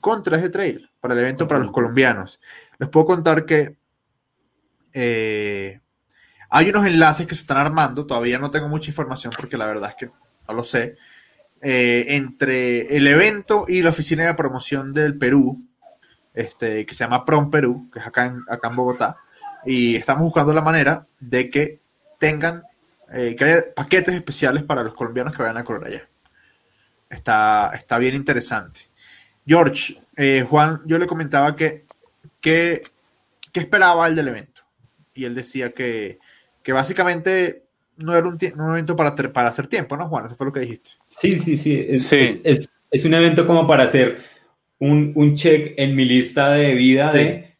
con 0.00 0.22
3 0.22 0.40
de 0.40 0.48
trail 0.48 0.90
para 1.00 1.12
el 1.12 1.20
evento 1.20 1.46
para 1.46 1.60
los 1.60 1.70
colombianos. 1.70 2.40
Les 2.78 2.88
puedo 2.88 3.04
contar 3.04 3.44
que 3.44 3.76
eh, 4.94 5.80
hay 6.48 6.70
unos 6.70 6.86
enlaces 6.86 7.26
que 7.26 7.34
se 7.34 7.42
están 7.42 7.58
armando, 7.58 8.06
todavía 8.06 8.38
no 8.38 8.50
tengo 8.50 8.70
mucha 8.70 8.90
información 8.90 9.34
porque 9.38 9.58
la 9.58 9.66
verdad 9.66 9.90
es 9.90 9.96
que 9.96 10.06
no 10.48 10.54
lo 10.54 10.64
sé, 10.64 10.96
eh, 11.60 12.06
entre 12.08 12.96
el 12.96 13.06
evento 13.06 13.66
y 13.68 13.82
la 13.82 13.90
oficina 13.90 14.24
de 14.24 14.32
promoción 14.32 14.94
del 14.94 15.18
Perú, 15.18 15.67
este, 16.38 16.86
que 16.86 16.94
se 16.94 17.02
llama 17.04 17.24
Prom 17.24 17.50
Perú, 17.50 17.90
que 17.92 17.98
es 17.98 18.06
acá 18.06 18.26
en, 18.26 18.44
acá 18.48 18.68
en 18.68 18.76
Bogotá, 18.76 19.16
y 19.64 19.96
estamos 19.96 20.22
buscando 20.22 20.54
la 20.54 20.62
manera 20.62 21.06
de 21.18 21.50
que 21.50 21.80
tengan, 22.18 22.62
eh, 23.12 23.34
que 23.36 23.44
haya 23.44 23.74
paquetes 23.74 24.14
especiales 24.14 24.62
para 24.62 24.84
los 24.84 24.94
colombianos 24.94 25.34
que 25.34 25.42
vayan 25.42 25.56
a 25.56 25.64
correr 25.64 25.86
allá. 25.88 26.08
Está, 27.10 27.72
está 27.74 27.98
bien 27.98 28.14
interesante. 28.14 28.82
George, 29.44 30.00
eh, 30.16 30.46
Juan, 30.48 30.80
yo 30.84 30.98
le 30.98 31.06
comentaba 31.06 31.56
que, 31.56 31.86
que, 32.40 32.82
que 33.50 33.60
esperaba 33.60 34.06
el 34.06 34.14
del 34.14 34.28
evento. 34.28 34.62
Y 35.14 35.24
él 35.24 35.34
decía 35.34 35.72
que, 35.72 36.20
que 36.62 36.72
básicamente 36.72 37.64
no 37.96 38.14
era 38.14 38.28
un, 38.28 38.38
un 38.56 38.70
evento 38.70 38.94
para, 38.94 39.16
para 39.16 39.48
hacer 39.48 39.66
tiempo, 39.66 39.96
¿no, 39.96 40.08
Juan? 40.08 40.26
Eso 40.26 40.36
fue 40.36 40.46
lo 40.46 40.52
que 40.52 40.60
dijiste. 40.60 40.90
Sí, 41.08 41.36
sí, 41.40 41.56
sí. 41.56 41.84
Es, 41.88 42.06
sí. 42.06 42.40
es, 42.44 42.68
es 42.92 43.04
un 43.04 43.14
evento 43.14 43.44
como 43.44 43.66
para 43.66 43.84
hacer 43.84 44.37
un, 44.78 45.12
un, 45.14 45.34
check 45.34 45.74
en 45.76 45.94
mi 45.94 46.04
lista 46.04 46.50
de 46.50 46.74
vida 46.74 47.12
de 47.12 47.58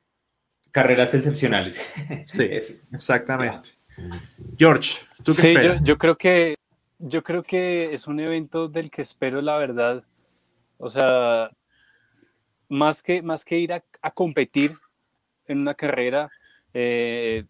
carreras 0.70 1.14
excepcionales. 1.14 1.82
Sí, 2.26 2.42
exactamente. 2.92 3.70
George, 4.56 5.00
¿tú 5.24 5.32
qué 5.34 5.40
sí, 5.40 5.48
esperas? 5.48 5.78
Yo, 5.80 5.84
yo, 5.84 5.96
creo 5.96 6.16
que 6.16 6.54
yo 6.98 7.22
creo 7.22 7.42
que 7.42 7.92
es 7.92 8.06
un 8.06 8.20
evento 8.20 8.68
del 8.68 8.90
que 8.90 9.02
espero 9.02 9.40
la 9.40 9.56
verdad. 9.56 10.04
O 10.78 10.88
sea, 10.88 11.50
más 12.68 13.02
que, 13.02 13.22
más 13.22 13.44
que 13.44 13.58
ir 13.58 13.72
a, 13.72 13.82
a 14.02 14.10
competir 14.12 14.76
en 15.46 15.58
una 15.58 15.74
carrera, 15.74 16.30
eh, 16.74 17.44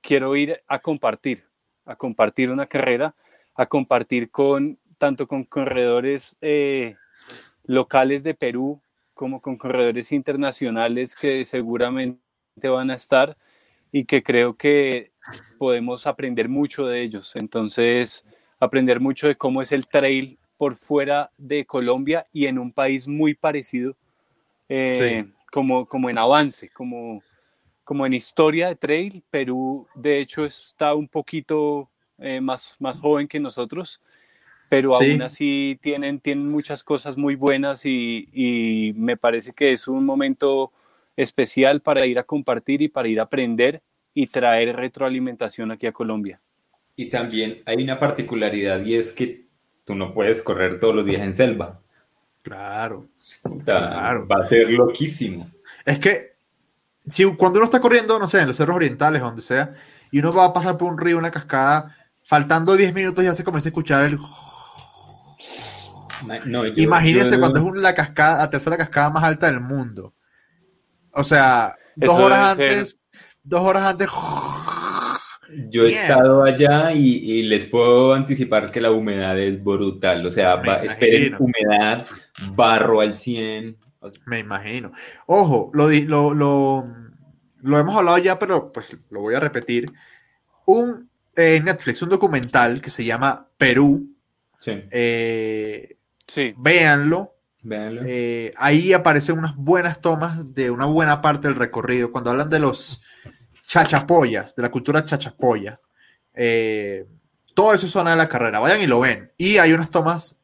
quiero 0.00 0.34
ir 0.36 0.62
a 0.66 0.80
compartir, 0.80 1.44
a 1.84 1.96
compartir 1.96 2.50
una 2.50 2.66
carrera, 2.66 3.14
a 3.54 3.66
compartir 3.66 4.30
con 4.30 4.78
tanto 4.96 5.28
con 5.28 5.44
corredores 5.44 6.36
eh, 6.40 6.96
locales 7.64 8.24
de 8.24 8.34
Perú 8.34 8.80
como 9.18 9.40
con 9.40 9.56
corredores 9.56 10.12
internacionales 10.12 11.16
que 11.16 11.44
seguramente 11.44 12.20
van 12.62 12.92
a 12.92 12.94
estar 12.94 13.36
y 13.90 14.04
que 14.04 14.22
creo 14.22 14.56
que 14.56 15.10
podemos 15.58 16.06
aprender 16.06 16.48
mucho 16.48 16.86
de 16.86 17.02
ellos. 17.02 17.34
Entonces, 17.34 18.24
aprender 18.60 19.00
mucho 19.00 19.26
de 19.26 19.34
cómo 19.34 19.60
es 19.60 19.72
el 19.72 19.88
trail 19.88 20.38
por 20.56 20.76
fuera 20.76 21.32
de 21.36 21.66
Colombia 21.66 22.28
y 22.32 22.46
en 22.46 22.60
un 22.60 22.70
país 22.70 23.08
muy 23.08 23.34
parecido, 23.34 23.96
eh, 24.68 25.24
sí. 25.26 25.34
como, 25.50 25.86
como 25.86 26.08
en 26.08 26.16
avance, 26.16 26.70
como, 26.70 27.20
como 27.82 28.06
en 28.06 28.12
historia 28.12 28.68
de 28.68 28.76
trail. 28.76 29.24
Perú, 29.30 29.88
de 29.96 30.20
hecho, 30.20 30.44
está 30.44 30.94
un 30.94 31.08
poquito 31.08 31.90
eh, 32.18 32.40
más, 32.40 32.76
más 32.78 32.96
joven 32.96 33.26
que 33.26 33.40
nosotros, 33.40 34.00
pero 34.68 34.92
sí. 34.94 35.12
aún 35.12 35.22
así 35.22 35.78
tienen, 35.80 36.20
tienen 36.20 36.48
muchas 36.48 36.84
cosas 36.84 37.16
muy 37.16 37.34
buenas 37.34 37.84
y, 37.84 38.28
y, 38.32 38.92
me 38.94 39.16
parece 39.16 39.52
que 39.52 39.72
es 39.72 39.88
un 39.88 40.04
momento 40.04 40.72
especial 41.16 41.80
para 41.80 42.06
ir 42.06 42.18
a 42.18 42.24
compartir 42.24 42.82
y 42.82 42.88
para 42.88 43.08
ir 43.08 43.20
a 43.20 43.24
aprender 43.24 43.82
y 44.14 44.26
traer 44.26 44.76
retroalimentación 44.76 45.70
aquí 45.70 45.86
a 45.86 45.92
Colombia. 45.92 46.40
Y 46.96 47.06
también 47.06 47.62
hay 47.64 47.82
una 47.82 47.98
particularidad 47.98 48.84
y 48.84 48.96
es 48.96 49.12
que 49.12 49.46
tú 49.84 49.94
no 49.94 50.12
puedes 50.12 50.42
correr 50.42 50.80
todos 50.80 50.94
los 50.94 51.06
días 51.06 51.22
en 51.22 51.34
selva. 51.34 51.80
Claro. 52.42 53.08
O 53.44 53.60
sea, 53.60 53.88
claro. 53.88 54.26
Va 54.26 54.44
a 54.44 54.48
ser 54.48 54.70
loquísimo. 54.70 55.50
Es 55.84 55.98
que 55.98 56.36
si 57.08 57.24
cuando 57.36 57.58
uno 57.58 57.64
está 57.64 57.80
corriendo, 57.80 58.18
no 58.18 58.26
sé, 58.26 58.40
en 58.40 58.48
los 58.48 58.56
cerros 58.56 58.76
orientales, 58.76 59.20
donde 59.22 59.42
sea, 59.42 59.72
y 60.10 60.18
uno 60.18 60.32
va 60.32 60.46
a 60.46 60.52
pasar 60.52 60.76
por 60.76 60.92
un 60.92 60.98
río, 60.98 61.18
una 61.18 61.30
cascada, 61.30 61.94
faltando 62.22 62.76
10 62.76 62.94
minutos 62.94 63.24
ya 63.24 63.34
se 63.34 63.44
comienza 63.44 63.68
a 63.68 63.70
escuchar 63.70 64.04
el... 64.04 64.18
No, 66.46 66.66
yo, 66.66 66.82
Imagínense 66.82 67.34
yo... 67.34 67.40
cuando 67.40 67.74
es 67.74 67.80
la 67.80 67.94
cascada, 67.94 68.38
la 68.38 68.50
tercera 68.50 68.76
cascada 68.76 69.10
más 69.10 69.24
alta 69.24 69.46
del 69.46 69.60
mundo. 69.60 70.14
O 71.12 71.24
sea, 71.24 71.74
dos 71.96 72.16
horas 72.18 72.52
antes, 72.52 72.90
ser... 72.90 73.20
dos 73.42 73.60
horas 73.62 73.84
antes. 73.84 74.08
Yo 75.70 75.84
he 75.84 75.88
Bien. 75.88 76.02
estado 76.02 76.44
allá 76.44 76.92
y, 76.92 77.08
y, 77.08 77.42
les 77.44 77.66
puedo 77.66 78.12
anticipar 78.12 78.70
que 78.70 78.80
la 78.80 78.90
humedad 78.90 79.38
es 79.38 79.62
brutal. 79.62 80.24
O 80.26 80.30
sea, 80.30 80.56
va, 80.56 80.76
esperen 80.76 81.36
humedad, 81.38 82.06
barro 82.52 83.00
al 83.00 83.16
100. 83.16 83.78
O 84.00 84.10
sea. 84.10 84.22
Me 84.26 84.38
imagino. 84.38 84.92
Ojo, 85.26 85.70
lo, 85.72 85.88
lo, 85.88 86.34
lo, 86.34 86.86
lo, 87.62 87.78
hemos 87.78 87.96
hablado 87.96 88.18
ya, 88.18 88.38
pero 88.38 88.70
pues 88.70 88.96
lo 89.10 89.20
voy 89.22 89.34
a 89.34 89.40
repetir. 89.40 89.90
Un 90.66 91.08
eh, 91.34 91.60
Netflix, 91.64 92.02
un 92.02 92.10
documental 92.10 92.82
que 92.82 92.90
se 92.90 93.04
llama 93.04 93.48
Perú. 93.56 94.14
Sí. 94.60 94.72
Eh, 94.90 95.97
sí. 96.28 96.54
Véanlo. 96.56 97.34
Véanlo. 97.62 98.02
Eh, 98.06 98.54
ahí 98.56 98.92
aparecen 98.92 99.36
unas 99.38 99.56
buenas 99.56 100.00
tomas 100.00 100.54
de 100.54 100.70
una 100.70 100.86
buena 100.86 101.20
parte 101.20 101.48
del 101.48 101.56
recorrido. 101.56 102.12
Cuando 102.12 102.30
hablan 102.30 102.50
de 102.50 102.60
los 102.60 103.02
chachapoyas, 103.62 104.54
de 104.54 104.62
la 104.62 104.70
cultura 104.70 105.04
chachapoya. 105.04 105.80
Eh, 106.34 107.04
todo 107.54 107.74
eso 107.74 107.88
suena 107.88 108.12
de 108.12 108.16
la 108.16 108.28
carrera. 108.28 108.60
Vayan 108.60 108.80
y 108.80 108.86
lo 108.86 109.00
ven. 109.00 109.32
Y 109.36 109.58
hay 109.58 109.72
unas 109.72 109.90
tomas 109.90 110.40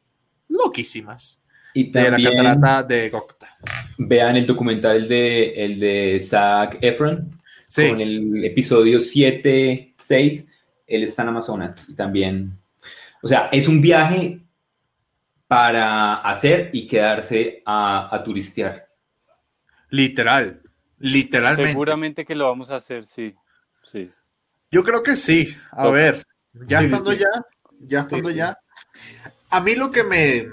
loquísimas 0.49 1.41
y 1.73 1.91
de 1.91 2.11
la 2.11 2.17
catarata 2.17 2.83
de 2.83 3.09
Gokta. 3.09 3.57
Vean 3.97 4.37
el 4.37 4.45
documental 4.45 5.07
de, 5.07 5.53
el 5.53 5.79
de 5.79 6.19
Zac 6.21 6.77
Efron 6.81 7.39
sí. 7.67 7.89
con 7.89 7.99
el 7.99 8.45
episodio 8.45 9.01
7, 9.01 9.95
6. 9.97 10.47
Él 10.87 11.03
está 11.03 11.23
en 11.23 11.29
Amazonas 11.29 11.89
y 11.89 11.95
también. 11.95 12.57
O 13.21 13.27
sea, 13.27 13.49
es 13.51 13.67
un 13.67 13.81
viaje 13.81 14.39
para 15.47 16.15
hacer 16.15 16.69
y 16.73 16.87
quedarse 16.87 17.61
a, 17.65 18.13
a 18.13 18.23
turistear. 18.23 18.87
Literal. 19.89 20.61
Literalmente. 20.99 21.71
Seguramente 21.71 22.25
que 22.25 22.35
lo 22.35 22.45
vamos 22.45 22.69
a 22.69 22.77
hacer, 22.77 23.05
sí. 23.05 23.35
sí. 23.83 24.11
Yo 24.71 24.83
creo 24.83 25.03
que 25.03 25.15
sí. 25.15 25.55
A 25.71 25.83
Toca. 25.83 25.89
ver, 25.91 26.25
ya 26.67 26.79
sí, 26.79 26.85
estando 26.85 27.11
sí. 27.11 27.17
ya, 27.19 27.45
ya 27.79 27.99
estando 28.01 28.29
sí, 28.29 28.35
ya. 28.35 28.57
A 29.49 29.61
mí 29.61 29.75
lo 29.75 29.91
que 29.91 30.03
me. 30.03 30.47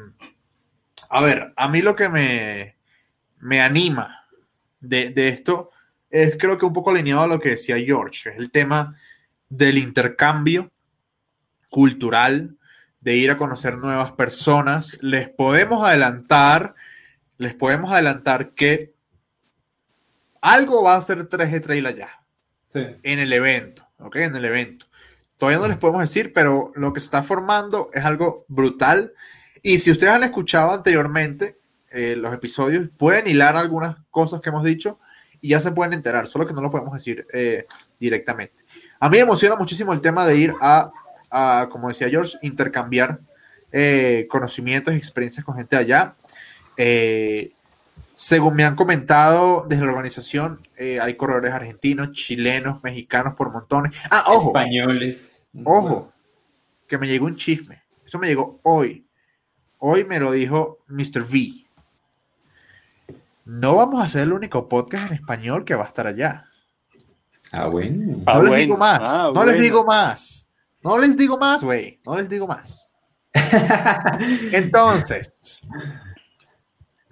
A 1.08 1.20
ver, 1.20 1.52
a 1.56 1.68
mí 1.68 1.82
lo 1.82 1.94
que 1.94 2.08
me, 2.08 2.76
me 3.40 3.60
anima 3.60 4.26
de, 4.80 5.10
de 5.10 5.28
esto 5.28 5.70
es 6.10 6.36
creo 6.38 6.58
que 6.58 6.66
un 6.66 6.72
poco 6.72 6.90
alineado 6.90 7.22
a 7.22 7.26
lo 7.26 7.40
que 7.40 7.50
decía 7.50 7.76
George, 7.78 8.30
es 8.30 8.36
el 8.36 8.50
tema 8.50 8.96
del 9.48 9.78
intercambio 9.78 10.70
cultural, 11.70 12.56
de 13.02 13.16
ir 13.16 13.30
a 13.30 13.36
conocer 13.36 13.76
nuevas 13.76 14.12
personas. 14.12 14.96
Les 15.02 15.28
podemos 15.28 15.86
adelantar, 15.86 16.74
les 17.36 17.54
podemos 17.54 17.92
adelantar 17.92 18.50
que 18.50 18.94
algo 20.40 20.82
va 20.82 20.94
a 20.94 20.98
hacer 20.98 21.28
3G 21.28 21.62
Trail 21.62 21.86
allá. 21.86 22.22
Sí. 22.72 22.80
En 23.02 23.18
el 23.18 23.32
evento, 23.32 23.86
¿ok? 23.98 24.16
En 24.16 24.36
el 24.36 24.44
evento. 24.44 24.86
Todavía 25.36 25.60
no 25.60 25.68
les 25.68 25.76
podemos 25.76 26.00
decir, 26.00 26.32
pero 26.32 26.72
lo 26.76 26.92
que 26.92 27.00
se 27.00 27.06
está 27.06 27.22
formando 27.22 27.90
es 27.92 28.04
algo 28.04 28.46
brutal. 28.48 29.12
Y 29.60 29.78
si 29.78 29.90
ustedes 29.90 30.12
han 30.12 30.22
escuchado 30.22 30.70
anteriormente 30.70 31.58
eh, 31.90 32.14
los 32.16 32.32
episodios, 32.32 32.88
pueden 32.96 33.26
hilar 33.26 33.56
algunas 33.56 33.96
cosas 34.10 34.40
que 34.40 34.50
hemos 34.50 34.64
dicho 34.64 35.00
y 35.40 35.48
ya 35.48 35.60
se 35.60 35.72
pueden 35.72 35.92
enterar, 35.92 36.28
solo 36.28 36.46
que 36.46 36.54
no 36.54 36.62
lo 36.62 36.70
podemos 36.70 36.94
decir 36.94 37.26
eh, 37.32 37.66
directamente. 37.98 38.64
A 39.00 39.08
mí 39.08 39.16
me 39.16 39.24
emociona 39.24 39.56
muchísimo 39.56 39.92
el 39.92 40.00
tema 40.00 40.24
de 40.24 40.36
ir 40.36 40.54
a, 40.60 40.92
a 41.32 41.68
como 41.70 41.88
decía 41.88 42.08
George, 42.08 42.36
intercambiar 42.42 43.20
eh, 43.72 44.26
conocimientos 44.30 44.94
y 44.94 44.98
experiencias 44.98 45.44
con 45.44 45.56
gente 45.56 45.76
allá. 45.76 46.14
Eh, 46.76 47.52
según 48.14 48.54
me 48.54 48.64
han 48.64 48.76
comentado 48.76 49.64
desde 49.68 49.84
la 49.84 49.90
organización, 49.92 50.60
eh, 50.76 51.00
hay 51.00 51.14
corredores 51.16 51.52
argentinos, 51.52 52.12
chilenos, 52.12 52.84
mexicanos 52.84 53.34
por 53.34 53.50
montones. 53.50 53.96
Ah, 54.10 54.24
ojo. 54.28 54.48
Españoles. 54.48 55.44
Ojo, 55.64 56.12
que 56.86 56.98
me 56.98 57.08
llegó 57.08 57.26
un 57.26 57.36
chisme. 57.36 57.82
Eso 58.06 58.18
me 58.18 58.26
llegó 58.28 58.60
hoy. 58.62 59.06
Hoy 59.78 60.04
me 60.04 60.20
lo 60.20 60.30
dijo 60.32 60.78
Mr. 60.88 61.22
V. 61.22 61.64
No 63.44 63.76
vamos 63.76 64.04
a 64.04 64.08
ser 64.08 64.22
el 64.22 64.32
único 64.32 64.68
podcast 64.68 65.08
en 65.08 65.14
español 65.14 65.64
que 65.64 65.74
va 65.74 65.84
a 65.84 65.88
estar 65.88 66.06
allá. 66.06 66.46
Ah, 67.50 67.66
bueno. 67.66 68.18
No 68.18 68.22
Ah, 68.26 68.34
les 68.38 68.42
bueno. 68.48 68.56
digo 68.56 68.76
más. 68.76 69.00
Ah, 69.02 69.22
no 69.26 69.32
bueno. 69.32 69.52
les 69.52 69.62
digo 69.62 69.84
más. 69.84 70.48
No 70.82 70.98
les 70.98 71.16
digo 71.16 71.38
más, 71.38 71.62
güey. 71.62 72.00
No 72.04 72.16
les 72.16 72.28
digo 72.28 72.46
más. 72.46 72.96
Entonces, 74.52 75.60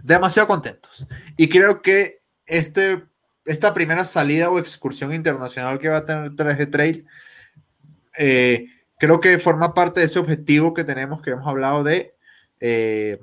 demasiado 0.03 0.49
contentos. 0.49 1.07
Y 1.37 1.49
creo 1.49 1.83
que 1.83 2.23
este, 2.47 3.05
esta 3.45 3.73
primera 3.73 4.05
salida 4.05 4.51
o 4.51 4.59
excursión 4.59 5.15
internacional 5.15 5.79
que 5.79 5.89
va 5.89 5.99
a 5.99 6.05
tener 6.05 6.33
3D 6.33 6.71
Trail, 6.71 7.07
eh, 8.19 8.67
creo 8.99 9.21
que 9.21 9.39
forma 9.39 9.73
parte 9.73 10.01
de 10.01 10.07
ese 10.07 10.19
objetivo 10.19 10.75
que 10.75 10.85
tenemos, 10.85 11.23
que 11.23 11.31
hemos 11.31 11.47
hablado 11.47 11.85
de, 11.85 12.15
eh, 12.59 13.19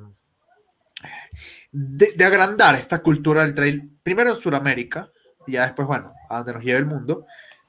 de, 1.72 2.14
de, 2.16 2.26
agrandar 2.26 2.76
esta 2.76 3.00
cultura 3.00 3.44
del 3.44 3.54
trail, 3.54 3.92
primero 4.02 4.32
en 4.32 4.38
Sudamérica, 4.38 5.12
y 5.46 5.54
ya 5.54 5.64
después, 5.64 5.88
bueno, 5.88 6.14
a 6.30 6.38
donde 6.38 6.54
nos 6.54 6.64
lleve 6.64 6.80
el 6.80 6.86
mundo. 6.86 7.26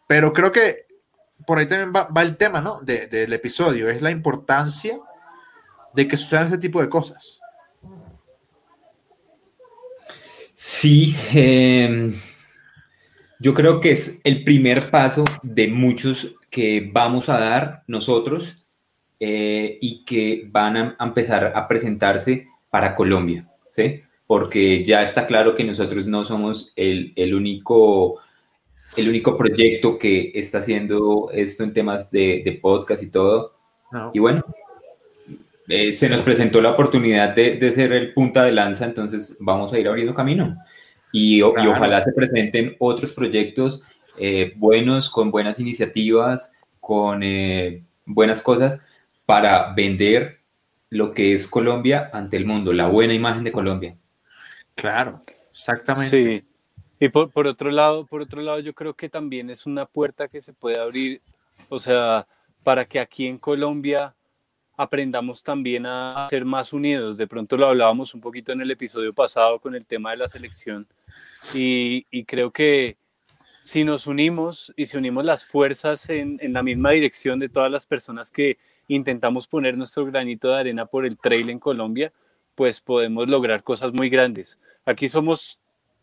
Pero 0.07 0.33
creo 0.33 0.53
que 0.53 0.88
por 1.47 1.59
ahí 1.59 1.67
también 1.67 1.93
va, 1.93 2.23
el 2.23 2.37
tema, 2.37 2.61
¿no? 2.61 2.81
De, 2.81 3.07
del 3.07 3.33
episodio, 3.33 3.89
es 3.89 4.03
la 4.03 4.11
importancia 4.11 4.99
de 5.95 6.09
que 6.09 6.17
sucedan 6.17 6.47
este 6.47 6.59
tipo 6.59 6.81
de 6.81 6.89
cosas. 6.89 7.41
Sí, 10.55 11.17
eh, 11.33 12.15
yo 13.39 13.55
creo 13.55 13.81
que 13.81 13.93
es 13.93 14.21
el 14.25 14.45
primer 14.45 14.83
paso 14.91 15.25
de 15.43 15.69
muchos 15.69 16.35
que 16.51 16.91
vamos 16.93 17.29
a 17.29 17.39
dar 17.39 17.85
nosotros 17.87 18.57
eh, 19.21 19.79
y 19.81 20.05
que 20.05 20.49
van 20.51 20.77
a, 20.77 20.97
empezar 21.01 21.53
a 21.55 21.69
presentarse 21.69 22.49
para 22.71 22.95
Colombia, 22.95 23.49
¿sí? 23.71 24.03
Porque 24.27 24.85
ya 24.85 25.03
está 25.03 25.27
claro 25.27 25.55
que 25.55 25.65
nosotros 25.65 26.07
no 26.07 26.25
somos 26.25 26.73
el, 26.77 27.13
el 27.17 27.35
único 27.35 28.21
el 28.99 29.09
único 29.09 29.37
proyecto 29.37 29.99
que 29.99 30.33
está 30.35 30.59
haciendo 30.59 31.31
esto 31.33 31.65
en 31.65 31.73
temas 31.73 32.11
de, 32.11 32.43
de 32.45 32.53
podcast 32.53 33.03
y 33.03 33.11
todo. 33.11 33.55
Y 34.13 34.19
bueno, 34.19 34.45
eh, 35.69 35.93
se 35.93 36.09
nos 36.09 36.21
presentó 36.23 36.61
la 36.61 36.71
oportunidad 36.71 37.35
de, 37.35 37.57
de, 37.57 37.73
ser 37.73 37.93
el 37.93 38.13
punta 38.13 38.45
de 38.45 38.53
lanza, 38.53 38.85
entonces 38.85 39.37
vamos 39.41 39.73
a 39.73 39.79
ir 39.79 39.89
abriendo 39.89 40.15
camino. 40.15 40.57
Y, 41.13 41.37
y 41.37 41.43
ojalá 41.43 42.03
se 42.03 42.13
presenten 42.13 42.77
otros 42.79 43.13
proyectos 43.13 43.83
eh, 44.21 44.53
buenos, 44.57 45.11
con 45.11 45.31
buenas 45.31 45.59
iniciativas, 45.59 46.53
con 46.81 47.23
eh, 47.23 47.85
buenas 48.05 48.43
cosas 48.43 48.81
para 49.25 49.73
vender 49.75 50.41
lo 50.91 51.13
que 51.13 51.35
es 51.35 51.47
Colombia 51.47 52.11
ante 52.13 52.37
el 52.37 52.47
mundo, 52.47 52.73
la 52.73 52.89
buena 52.89 53.15
imagen 53.15 53.45
de 53.45 53.53
Colombia. 53.53 53.97
Claro, 54.75 55.23
exactamente. 55.51 56.23
Sí. 56.23 56.48
Y 57.01 57.09
por, 57.09 57.31
por, 57.31 57.47
otro 57.47 57.71
lado, 57.71 58.07
por 58.07 58.23
otro 58.23 58.43
lado, 58.43 58.59
yo 58.61 58.75
creo 58.75 58.95
que 58.95 59.09
también 59.09 59.51
es 59.51 59.67
una 59.67 59.87
puerta 59.87 60.29
que 60.29 60.41
se 60.41 60.53
puede 60.53 60.81
abrir, 60.81 61.21
o 61.69 61.79
sea, 61.79 62.27
para 62.65 62.85
que 62.85 62.99
aquí 62.99 63.27
en 63.27 63.39
Colombia 63.39 64.15
aprendamos 64.79 65.43
también 65.43 65.87
a 65.87 66.29
ser 66.31 66.45
más 66.45 66.73
unidos. 66.73 67.17
De 67.17 67.27
pronto 67.27 67.57
lo 67.57 67.67
hablábamos 67.67 68.15
un 68.15 68.21
poquito 68.21 68.53
en 68.53 68.61
el 68.61 68.71
episodio 68.71 69.13
pasado 69.13 69.59
con 69.59 69.75
el 69.75 69.85
tema 69.85 70.13
de 70.13 70.19
la 70.19 70.29
selección 70.29 70.87
y, 71.53 72.07
y 72.11 72.25
creo 72.25 72.53
que 72.53 72.97
si 73.61 73.83
nos 73.83 74.07
unimos 74.07 74.73
y 74.77 74.87
si 74.87 74.97
unimos 74.97 75.25
las 75.25 75.45
fuerzas 75.45 76.09
en, 76.11 76.39
en, 76.41 76.53
la 76.53 76.63
misma 76.63 76.93
dirección 76.93 77.41
de 77.41 77.49
todas 77.49 77.73
las 77.73 77.87
personas 77.87 78.31
que 78.31 78.59
intentamos 78.87 79.49
poner 79.49 79.77
nuestro 79.77 80.07
granito 80.07 80.49
de 80.49 80.61
arena 80.61 80.87
por 80.87 81.05
el 81.05 81.19
trail 81.19 81.51
en 81.51 81.59
Colombia, 81.59 82.13
pues 82.55 82.81
podemos 82.81 83.29
lograr 83.29 83.65
cosas 83.65 83.93
muy 83.93 84.09
grandes. 84.09 84.61
Aquí 84.85 85.09
somos 85.09 85.59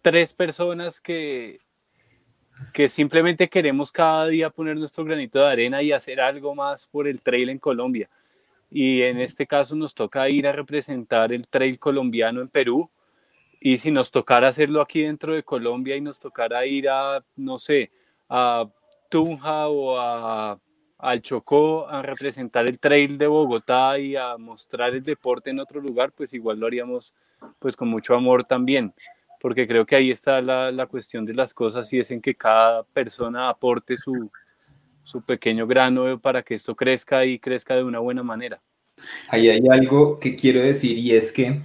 tres 0.05 0.35
personas 0.35 1.01
que, 1.01 1.61
que 2.71 2.89
simplemente 2.89 3.49
queremos 3.49 3.91
cada 3.91 4.27
día 4.27 4.51
poner 4.51 4.77
nuestro 4.77 5.03
granito 5.03 5.39
de 5.39 5.47
arena 5.47 5.81
y 5.81 5.91
hacer 5.91 6.21
algo 6.21 6.53
más 6.53 6.87
por 6.87 7.07
el 7.07 7.23
trail 7.23 7.49
en 7.49 7.57
Colombia. 7.57 8.07
Y 8.69 9.01
en 9.01 9.19
este 9.19 9.47
caso 9.47 9.75
nos 9.75 9.95
toca 9.95 10.29
ir 10.29 10.45
a 10.45 10.51
representar 10.51 11.33
el 11.33 11.47
trail 11.47 11.79
colombiano 11.79 12.41
en 12.41 12.49
Perú. 12.49 12.87
Y 13.59 13.77
si 13.77 13.89
nos 13.89 14.11
tocara 14.11 14.49
hacerlo 14.49 14.79
aquí 14.79 15.01
dentro 15.01 15.33
de 15.33 15.41
Colombia 15.41 15.95
y 15.95 16.01
nos 16.01 16.19
tocara 16.19 16.67
ir 16.67 16.87
a, 16.87 17.25
no 17.35 17.57
sé, 17.57 17.89
a 18.29 18.69
Tunja 19.09 19.69
o 19.69 19.97
a, 19.97 20.59
al 20.99 21.21
Chocó 21.23 21.89
a 21.89 22.03
representar 22.03 22.69
el 22.69 22.77
trail 22.77 23.17
de 23.17 23.25
Bogotá 23.25 23.97
y 23.97 24.15
a 24.15 24.37
mostrar 24.37 24.93
el 24.93 25.01
deporte 25.01 25.49
en 25.49 25.61
otro 25.61 25.81
lugar, 25.81 26.11
pues 26.11 26.31
igual 26.35 26.59
lo 26.59 26.67
haríamos 26.67 27.15
pues 27.57 27.75
con 27.75 27.87
mucho 27.87 28.13
amor 28.13 28.43
también 28.43 28.93
porque 29.39 29.67
creo 29.67 29.85
que 29.85 29.95
ahí 29.95 30.11
está 30.11 30.41
la, 30.41 30.71
la, 30.71 30.87
cuestión 30.87 31.25
de 31.25 31.33
las 31.33 31.53
cosas 31.53 31.91
y 31.93 31.99
es 31.99 32.11
en 32.11 32.21
que 32.21 32.35
cada 32.35 32.83
persona 32.83 33.49
aporte 33.49 33.97
su, 33.97 34.31
su 35.03 35.21
pequeño 35.21 35.67
grano 35.67 36.19
para 36.19 36.43
que 36.43 36.55
esto 36.55 36.75
crezca 36.75 37.25
y 37.25 37.39
crezca 37.39 37.75
de 37.75 37.83
una 37.83 37.99
buena 37.99 38.23
manera. 38.23 38.61
Ahí 39.29 39.49
hay 39.49 39.63
algo 39.69 40.19
que 40.19 40.35
quiero 40.35 40.61
decir 40.61 40.97
y 40.97 41.13
es 41.13 41.31
que 41.31 41.61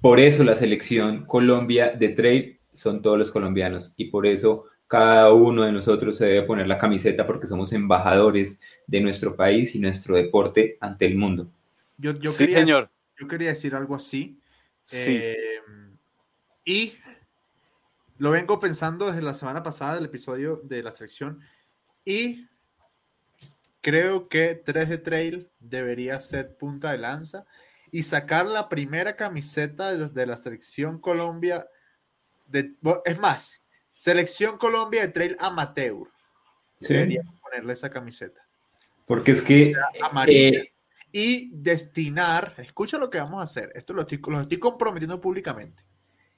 por 0.00 0.20
eso 0.20 0.44
la 0.44 0.56
selección 0.56 1.24
Colombia 1.26 1.90
de 1.90 2.10
trail 2.10 2.58
son 2.72 3.02
todos 3.02 3.18
los 3.18 3.30
colombianos 3.30 3.92
y 3.96 4.06
por 4.06 4.26
eso 4.26 4.66
cada 4.86 5.32
uno 5.32 5.64
de 5.64 5.72
nosotros 5.72 6.18
se 6.18 6.26
debe 6.26 6.42
poner 6.42 6.66
la 6.66 6.76
camiseta 6.76 7.26
porque 7.26 7.46
somos 7.46 7.72
embajadores 7.72 8.60
de 8.86 9.00
nuestro 9.00 9.34
país 9.34 9.74
y 9.74 9.78
nuestro 9.78 10.16
deporte 10.16 10.76
ante 10.80 11.06
el 11.06 11.16
mundo. 11.16 11.50
Yo, 11.96 12.12
yo 12.14 12.30
sí, 12.30 12.44
quería, 12.44 12.58
señor. 12.58 12.90
Yo 13.16 13.26
quería 13.26 13.48
decir 13.48 13.74
algo 13.74 13.94
así. 13.94 14.38
Sí. 14.82 15.16
Eh, 15.18 15.36
y 16.64 16.98
lo 18.18 18.30
vengo 18.30 18.60
pensando 18.60 19.06
desde 19.06 19.22
la 19.22 19.34
semana 19.34 19.62
pasada 19.62 19.96
del 19.96 20.04
episodio 20.04 20.60
de 20.64 20.82
la 20.82 20.92
selección. 20.92 21.40
Y 22.04 22.48
creo 23.80 24.28
que 24.28 24.54
3 24.54 24.88
de 24.88 24.98
Trail 24.98 25.50
debería 25.58 26.20
ser 26.20 26.56
punta 26.56 26.92
de 26.92 26.98
lanza 26.98 27.44
y 27.90 28.04
sacar 28.04 28.46
la 28.46 28.68
primera 28.68 29.16
camiseta 29.16 29.92
de 29.96 30.26
la 30.26 30.36
selección 30.36 31.00
Colombia. 31.00 31.66
De, 32.46 32.74
es 33.04 33.18
más, 33.18 33.60
selección 33.94 34.56
Colombia 34.56 35.02
de 35.02 35.12
Trail 35.12 35.36
Amateur. 35.40 36.08
Sí. 36.80 36.94
Deberíamos 36.94 37.40
ponerle 37.40 37.72
esa 37.72 37.90
camiseta. 37.90 38.40
Porque 39.06 39.32
es 39.32 39.42
que. 39.42 39.74
Amarilla. 40.02 40.60
Eh, 40.60 40.68
y 41.14 41.50
destinar, 41.52 42.54
escucha 42.56 42.96
lo 42.96 43.10
que 43.10 43.18
vamos 43.18 43.40
a 43.40 43.44
hacer. 43.44 43.70
Esto 43.74 43.92
lo 43.92 44.02
estoy, 44.02 44.18
lo 44.28 44.40
estoy 44.40 44.58
comprometiendo 44.58 45.20
públicamente 45.20 45.84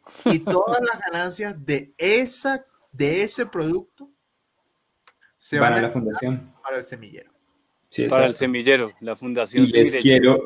y 0.25 0.39
todas 0.41 0.81
las 0.83 1.01
ganancias 1.01 1.65
de, 1.65 1.95
esa, 1.99 2.63
de 2.93 3.23
ese 3.23 3.47
producto 3.47 4.11
se 5.39 5.59
van, 5.59 5.73
van 5.73 5.79
a 5.79 5.87
la 5.89 5.91
fundación. 5.93 6.53
Para 6.63 6.79
el 6.79 6.85
semillero. 6.85 7.31
Sí, 7.91 8.07
para 8.09 8.27
el 8.27 8.35
semillero, 8.35 8.93
la 9.01 9.15
fundación. 9.15 9.67
Y 9.67 9.69
les 9.69 9.97
quiero, 9.97 10.43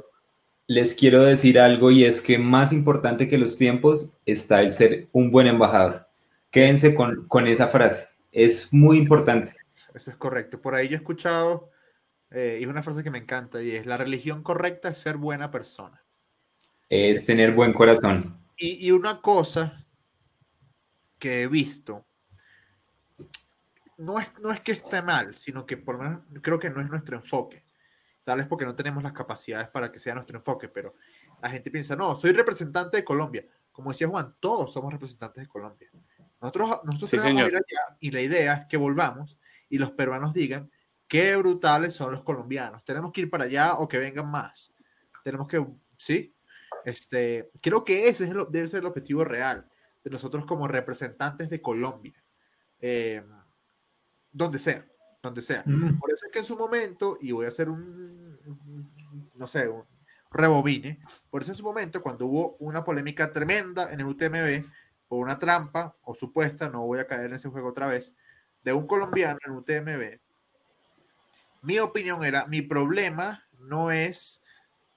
les 0.66 0.94
quiero 0.94 1.22
decir 1.22 1.58
algo 1.58 1.90
y 1.90 2.04
es 2.04 2.20
que 2.20 2.38
más 2.38 2.72
importante 2.72 3.26
que 3.26 3.38
los 3.38 3.56
tiempos 3.56 4.12
está 4.26 4.60
el 4.60 4.72
ser 4.72 5.08
un 5.12 5.30
buen 5.30 5.46
embajador. 5.46 6.06
Quédense 6.50 6.94
con, 6.94 7.26
con 7.26 7.46
esa 7.46 7.68
frase, 7.68 8.08
es 8.32 8.72
muy 8.72 8.98
importante. 8.98 9.54
Eso 9.94 10.10
es 10.10 10.16
correcto. 10.16 10.60
Por 10.60 10.74
ahí 10.74 10.88
yo 10.88 10.94
he 10.94 10.98
escuchado, 10.98 11.70
eh, 12.30 12.58
y 12.60 12.64
es 12.64 12.68
una 12.68 12.82
frase 12.82 13.02
que 13.02 13.10
me 13.10 13.18
encanta, 13.18 13.62
y 13.62 13.72
es, 13.72 13.86
la 13.86 13.96
religión 13.96 14.42
correcta 14.42 14.90
es 14.90 14.98
ser 14.98 15.16
buena 15.16 15.50
persona. 15.50 16.04
Es 16.88 17.26
tener 17.26 17.52
buen 17.52 17.72
corazón. 17.72 18.38
Y, 18.58 18.86
y, 18.86 18.90
una 18.90 19.20
cosa 19.20 19.86
que 21.18 21.42
he 21.42 21.48
visto, 21.48 22.06
no 23.98 24.18
es, 24.18 24.32
no 24.40 24.50
es 24.50 24.60
que 24.60 24.72
esté 24.72 25.00
mal, 25.02 25.36
sino 25.36 25.64
que 25.64 25.76
por 25.76 25.96
lo 25.96 26.02
menos 26.02 26.20
creo 26.42 26.58
que 26.58 26.70
no 26.70 26.80
es 26.80 26.88
nuestro 26.88 27.16
enfoque. 27.16 27.64
Tal 28.24 28.38
vez 28.38 28.46
porque 28.46 28.64
no 28.64 28.74
tenemos 28.74 29.02
las 29.02 29.12
capacidades 29.12 29.68
para 29.68 29.90
que 29.90 29.98
sea 29.98 30.14
nuestro 30.14 30.38
enfoque, 30.38 30.68
pero 30.68 30.94
la 31.42 31.50
gente 31.50 31.70
piensa, 31.70 31.96
no, 31.96 32.14
soy 32.14 32.32
representante 32.32 32.98
de 32.98 33.04
Colombia. 33.04 33.46
Como 33.72 33.90
decía 33.90 34.08
Juan, 34.08 34.36
todos 34.40 34.72
somos 34.72 34.92
representantes 34.92 35.44
de 35.44 35.48
Colombia. 35.48 35.88
Nosotros, 36.40 36.80
nosotros 36.84 37.10
sí, 37.10 37.16
tenemos 37.16 37.48
ir 37.48 37.56
allá 37.56 37.96
y 38.00 38.10
la 38.10 38.20
idea 38.20 38.54
es 38.54 38.66
que 38.66 38.76
volvamos 38.76 39.38
y 39.68 39.78
los 39.78 39.92
peruanos 39.92 40.34
digan 40.34 40.70
qué 41.08 41.36
brutales 41.36 41.94
son 41.94 42.12
los 42.12 42.22
colombianos. 42.22 42.84
Tenemos 42.84 43.12
que 43.12 43.22
ir 43.22 43.30
para 43.30 43.44
allá 43.44 43.74
o 43.74 43.88
que 43.88 43.98
vengan 43.98 44.30
más. 44.30 44.74
Tenemos 45.24 45.48
que, 45.48 45.66
sí, 45.96 46.34
este, 46.88 47.50
creo 47.62 47.84
que 47.84 48.08
ese 48.08 48.24
es 48.24 48.30
el, 48.30 48.46
debe 48.50 48.68
ser 48.68 48.80
el 48.80 48.86
objetivo 48.86 49.24
real 49.24 49.68
de 50.04 50.10
nosotros 50.10 50.46
como 50.46 50.68
representantes 50.68 51.50
de 51.50 51.60
Colombia. 51.60 52.14
Eh, 52.80 53.22
donde 54.32 54.58
sea, 54.58 54.86
donde 55.22 55.42
sea. 55.42 55.62
Mm. 55.66 55.98
Por 55.98 56.12
eso 56.12 56.26
es 56.26 56.32
que 56.32 56.38
en 56.38 56.44
su 56.44 56.56
momento, 56.56 57.18
y 57.20 57.32
voy 57.32 57.46
a 57.46 57.48
hacer 57.48 57.68
un, 57.68 58.38
no 59.34 59.46
sé, 59.46 59.68
un 59.68 59.84
rebobine, 60.30 61.00
por 61.30 61.42
eso 61.42 61.52
en 61.52 61.56
su 61.56 61.64
momento, 61.64 62.02
cuando 62.02 62.26
hubo 62.26 62.56
una 62.58 62.84
polémica 62.84 63.32
tremenda 63.32 63.92
en 63.92 64.00
el 64.00 64.06
UTMB 64.06 64.64
por 65.08 65.24
una 65.24 65.38
trampa, 65.38 65.96
o 66.02 66.14
supuesta, 66.14 66.68
no 66.68 66.86
voy 66.86 67.00
a 67.00 67.06
caer 67.06 67.26
en 67.26 67.34
ese 67.34 67.48
juego 67.48 67.68
otra 67.68 67.86
vez, 67.86 68.14
de 68.62 68.72
un 68.72 68.86
colombiano 68.86 69.38
en 69.44 69.52
UTMB, 69.52 70.20
mi 71.62 71.78
opinión 71.78 72.24
era, 72.24 72.46
mi 72.46 72.62
problema 72.62 73.44
no 73.58 73.90
es 73.90 74.44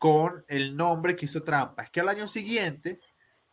con 0.01 0.43
el 0.47 0.75
nombre 0.75 1.15
que 1.15 1.25
hizo 1.25 1.43
trampa. 1.43 1.83
Es 1.83 1.91
que 1.91 1.99
al 1.99 2.09
año 2.09 2.27
siguiente 2.27 2.99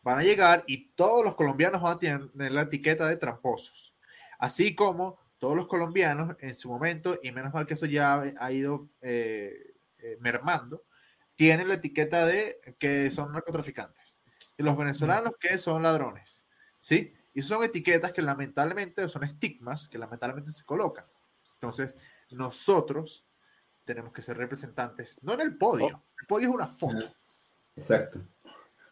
van 0.01 0.17
a 0.17 0.23
llegar 0.23 0.63
y 0.65 0.89
todos 0.93 1.23
los 1.23 1.35
colombianos 1.35 1.79
van 1.79 1.93
a 1.93 1.99
tener 1.99 2.31
la 2.33 2.61
etiqueta 2.61 3.07
de 3.07 3.17
tramposos. 3.17 3.93
Así 4.39 4.73
como 4.73 5.19
todos 5.37 5.55
los 5.55 5.67
colombianos 5.67 6.35
en 6.39 6.55
su 6.55 6.69
momento, 6.69 7.19
y 7.21 7.31
menos 7.31 7.53
mal 7.53 7.67
que 7.67 7.75
eso 7.75 7.85
ya 7.85 8.19
ha 8.39 8.51
ido 8.51 8.89
eh, 9.01 9.75
eh, 9.99 10.17
mermando, 10.21 10.85
tienen 11.35 11.67
la 11.67 11.75
etiqueta 11.75 12.25
de 12.25 12.59
que 12.79 13.11
son 13.11 13.31
narcotraficantes. 13.31 14.19
Y 14.57 14.63
los 14.63 14.75
venezolanos 14.75 15.33
que 15.39 15.55
son 15.59 15.83
ladrones. 15.83 16.47
¿Sí? 16.79 17.13
Y 17.35 17.43
son 17.43 17.63
etiquetas 17.63 18.11
que 18.11 18.23
lamentablemente 18.23 19.07
son 19.07 19.23
estigmas 19.23 19.87
que 19.87 19.99
lamentablemente 19.99 20.49
se 20.49 20.63
colocan. 20.63 21.05
Entonces, 21.53 21.95
nosotros 22.31 23.28
tenemos 23.89 24.13
que 24.13 24.21
ser 24.21 24.37
representantes, 24.37 25.17
no 25.23 25.33
en 25.33 25.41
el 25.41 25.55
podio, 25.55 25.87
oh. 25.87 26.03
el 26.21 26.27
podio 26.27 26.49
es 26.49 26.53
una 26.53 26.67
foto. 26.67 27.11
Exacto. 27.75 28.19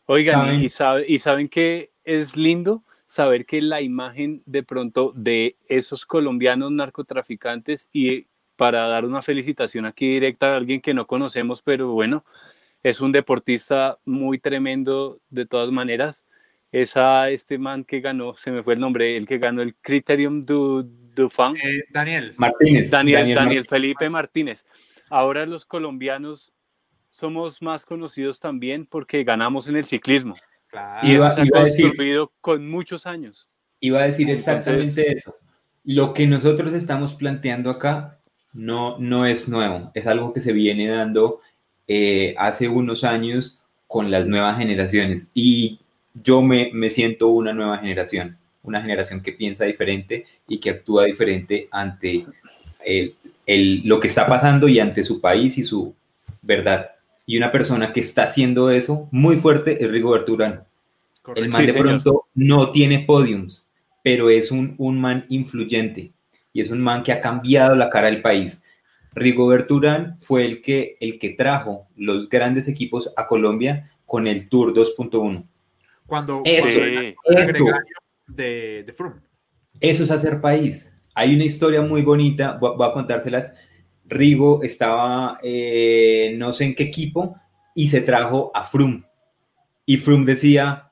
Oigan, 0.08 0.42
¿Saben? 0.42 0.64
Y, 0.64 0.70
sabe, 0.70 1.06
y 1.08 1.20
saben 1.20 1.50
que 1.50 1.92
es 2.04 2.36
lindo 2.36 2.84
saber 3.06 3.46
que 3.46 3.62
la 3.62 3.80
imagen 3.80 4.42
de 4.48 4.64
pronto 4.64 5.14
de 5.16 5.56
esos 5.70 6.08
colombianos 6.08 6.72
narcotraficantes 6.72 7.90
y 7.94 8.26
para 8.56 8.88
dar 8.88 9.06
una 9.06 9.22
felicitación 9.22 9.86
aquí 9.86 10.08
directa 10.08 10.54
a 10.54 10.58
alguien 10.58 10.82
que 10.82 10.96
no 10.96 11.06
conocemos, 11.06 11.62
pero 11.62 11.92
bueno, 11.92 12.26
es 12.82 13.00
un 13.00 13.12
deportista 13.12 14.00
muy 14.04 14.40
tremendo 14.40 15.20
de 15.30 15.46
todas 15.46 15.70
maneras. 15.70 16.26
es 16.72 16.98
a 16.98 17.30
este 17.30 17.60
man 17.60 17.84
que 17.84 18.00
ganó, 18.00 18.36
se 18.36 18.50
me 18.50 18.64
fue 18.64 18.74
el 18.74 18.80
nombre, 18.80 19.16
el 19.16 19.28
que 19.28 19.38
ganó 19.38 19.62
el 19.62 19.76
Criterium 19.76 20.44
du, 20.44 20.90
Eh, 21.18 21.84
Daniel. 21.92 22.34
Martínez. 22.38 22.90
Daniel, 22.92 23.20
Daniel 23.20 23.36
Daniel 23.36 23.36
Martínez. 23.64 23.68
Felipe 23.70 24.10
Martínez. 24.10 24.66
Ahora 25.10 25.46
los 25.46 25.66
colombianos 25.66 26.54
somos 27.10 27.62
más 27.62 27.86
conocidos 27.86 28.40
también 28.40 28.86
porque 28.86 29.24
ganamos 29.24 29.68
en 29.68 29.78
el 29.78 29.86
ciclismo. 29.86 30.36
Claro. 30.68 31.08
Y 31.08 31.12
Iba- 31.14 31.28
eso 31.28 31.36
se 31.36 31.42
ha 31.42 31.46
iba 31.46 31.60
a 31.60 31.64
decir- 31.64 31.86
construido 31.88 32.32
con 32.42 32.68
muchos 32.70 33.06
años. 33.08 33.48
Iba 33.80 34.02
a 34.04 34.08
decir 34.08 34.30
exactamente 34.30 34.84
Entonces- 35.02 35.18
eso. 35.18 35.36
Lo 35.84 36.14
que 36.14 36.28
nosotros 36.28 36.74
estamos 36.74 37.14
planteando 37.14 37.70
acá 37.70 38.20
no, 38.54 38.98
no 39.00 39.26
es 39.26 39.48
nuevo, 39.48 39.92
es 39.94 40.06
algo 40.08 40.34
que 40.34 40.42
se 40.42 40.52
viene 40.52 40.88
dando 40.88 41.40
eh, 41.88 42.36
hace 42.38 42.68
unos 42.68 43.06
años 43.06 43.64
con 43.88 44.12
las 44.12 44.28
nuevas 44.28 44.58
generaciones. 44.58 45.32
Y 45.34 45.80
yo 46.14 46.42
me, 46.42 46.70
me 46.74 46.90
siento 46.90 47.30
una 47.30 47.54
nueva 47.54 47.78
generación, 47.78 48.38
una 48.68 48.82
generación 48.82 49.22
que 49.22 49.32
piensa 49.32 49.66
diferente 49.66 50.26
y 50.48 50.60
que 50.60 50.70
actúa 50.72 51.06
diferente 51.06 51.68
ante 51.72 52.26
el- 52.86 53.16
el- 53.46 53.82
lo 53.88 54.00
que 54.00 54.08
está 54.08 54.28
pasando 54.28 54.68
y 54.68 54.80
ante 54.80 55.04
su 55.04 55.20
país 55.22 55.58
y 55.58 55.64
su 55.64 55.96
verdad. 56.42 56.92
Y 57.26 57.38
una 57.38 57.52
persona 57.52 57.92
que 57.94 58.00
está 58.02 58.24
haciendo 58.24 58.70
eso 58.72 59.08
muy 59.12 59.38
fuerte 59.38 59.84
es 59.84 59.90
Rigoberto 59.92 60.34
Urán. 60.34 60.64
El 61.36 61.50
man 61.50 61.60
Sí, 61.60 61.66
de 61.68 61.74
señor. 61.74 61.86
pronto 61.88 62.26
no 62.36 62.72
tiene 62.72 63.00
podiums, 63.00 63.68
pero 64.04 64.30
es 64.30 64.50
un, 64.52 64.76
un 64.78 65.00
man 65.00 65.26
influyente 65.30 66.12
y 66.54 66.62
es 66.62 66.72
un 66.72 66.80
man 66.80 67.04
que 67.04 67.12
ha 67.12 67.20
cambiado 67.20 67.76
la 67.76 67.90
cara 67.90 68.08
del 68.08 68.22
país. 68.22 68.64
Rigoberto 69.14 69.76
Urán 69.76 70.18
fue 70.22 70.46
el 70.46 70.62
que, 70.62 70.96
el 71.02 71.20
que 71.20 71.32
trajo 71.32 71.88
los 71.98 72.30
grandes 72.30 72.68
equipos 72.70 73.12
a 73.18 73.28
Colombia 73.28 73.92
con 74.06 74.26
el 74.28 74.48
Tour 74.48 74.74
2.1. 74.74 75.44
Cuando, 76.06 76.42
Sí. 76.46 77.14
De, 78.28 78.84
de 78.84 78.94
Froome. 78.94 79.22
eso 79.80 80.04
es 80.04 80.12
hacer 80.12 80.42
país. 80.42 80.94
Hay 81.16 81.34
una 81.34 81.46
historia 81.46 81.82
muy 81.82 82.02
bonita, 82.02 82.58
voy, 82.60 82.76
a 82.88 82.94
contárselas. 82.94 83.56
Rigo 84.06 84.62
estaba 84.64 85.40
eh, 85.44 86.36
no 86.38 86.54
sé 86.54 86.66
en 86.66 86.76
qué 86.76 86.84
equipo 86.84 87.36
y 87.74 87.90
se 87.90 88.02
trajo 88.02 88.52
a 88.54 88.64
Froome. 88.64 89.04
Y 89.86 89.98
Froome 89.98 90.26
decía, 90.26 90.92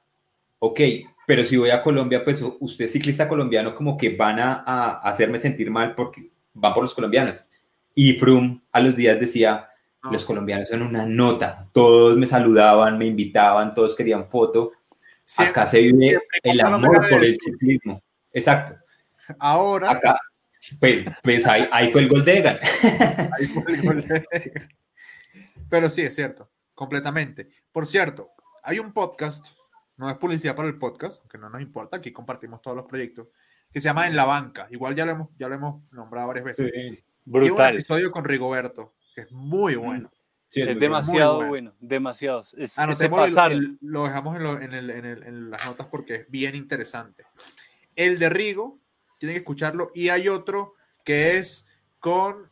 ok, 0.60 0.80
pero 1.28 1.46
si 1.46 1.58
voy 1.58 1.70
a 1.70 1.82
Colombia, 1.82 2.24
pues 2.24 2.44
usted 2.60 2.88
ciclista 2.88 3.28
colombiano 3.28 3.76
como 3.76 3.98
que 3.98 4.16
van 4.16 4.40
a, 4.40 4.64
a 4.66 4.92
hacerme 5.10 5.40
sentir 5.40 5.70
mal 5.70 5.96
porque 5.96 6.30
van 6.54 6.74
por 6.74 6.84
los 6.84 6.94
colombianos. 6.94 7.48
Y 7.94 8.14
Froome 8.14 8.62
a 8.72 8.80
los 8.82 8.96
días 8.96 9.20
decía, 9.20 9.70
los 10.12 10.26
colombianos 10.26 10.70
son 10.70 10.82
una 10.82 11.06
nota, 11.06 11.68
todos 11.74 12.18
me 12.18 12.28
saludaban, 12.28 12.98
me 12.98 13.06
invitaban, 13.06 13.74
todos 13.74 13.96
querían 13.96 14.26
foto. 14.26 14.72
Siempre- 15.26 15.62
Acá 15.62 15.68
se 15.68 15.80
vive 15.82 16.20
el 16.44 16.62
amor 16.62 17.10
por 17.10 17.24
el 17.26 17.38
ciclismo. 17.40 18.02
Exacto. 18.32 18.78
Ahora, 19.40 19.92
Acá, 19.92 20.20
pues, 20.80 21.04
pues 21.24 21.48
ahí, 21.48 21.68
ahí 21.72 21.92
fue 21.92 22.02
el 22.02 22.10
gol 22.10 22.24
de 22.24 22.38
Egan. 22.38 22.60
ahí 23.38 23.48
fue 23.48 23.64
el 23.68 23.82
gol 23.82 24.02
de- 24.08 24.70
pero 25.70 25.90
sí, 25.90 26.02
es 26.04 26.14
cierto, 26.16 26.52
completamente. 26.74 27.50
Por 27.72 27.88
cierto, 27.88 28.30
hay 28.64 28.78
un 28.80 28.94
podcast, 28.94 29.48
no 29.98 30.10
es 30.10 30.18
publicidad 30.18 30.56
para 30.56 30.68
el 30.68 30.78
podcast, 30.78 31.20
aunque 31.22 31.38
no 31.40 31.50
nos 31.50 31.62
importa, 31.62 31.98
aquí 31.98 32.12
compartimos 32.12 32.62
todos 32.62 32.78
los 32.78 32.86
proyectos, 32.86 33.28
que 33.72 33.80
se 33.82 33.86
llama 33.86 34.08
En 34.08 34.16
la 34.16 34.26
Banca. 34.26 34.68
Igual 34.70 34.96
ya 34.96 35.06
lo 35.06 35.12
hemos, 35.14 35.30
ya 35.38 35.48
lo 35.50 35.56
hemos 35.56 35.92
nombrado 35.92 36.28
varias 36.28 36.46
veces. 36.46 36.72
Un 36.76 36.98
Brutal. 37.26 37.76
episodio 37.76 38.12
con 38.12 38.24
Rigoberto, 38.24 38.96
que 39.16 39.22
es 39.22 39.32
muy 39.32 39.76
bueno. 39.76 40.12
Sí, 40.56 40.62
Es 40.62 40.80
demasiado 40.80 41.36
bueno. 41.36 41.50
bueno. 41.50 41.74
demasiado. 41.82 42.40
Es, 42.58 42.80
Anotémoslo 42.80 43.46
el- 43.48 43.78
lo 43.82 44.06
dejamos 44.06 44.38
en, 44.38 44.44
lo- 44.44 44.62
en 44.62 44.74
el- 44.74 44.90
en 44.90 45.06
el- 45.06 45.24
en 45.24 45.50
las 45.52 45.66
notas 45.66 45.88
porque 45.88 46.16
es 46.16 46.30
bien 46.32 46.56
interesante. 46.56 47.26
El 47.96 48.18
de 48.20 48.30
Rigo, 48.30 48.80
tienen 49.20 49.36
que 49.36 49.40
escucharlo. 49.40 49.92
Y 49.94 50.08
hay 50.10 50.30
otro 50.30 50.76
que 51.04 51.38
es 51.38 51.68
con. 52.00 52.50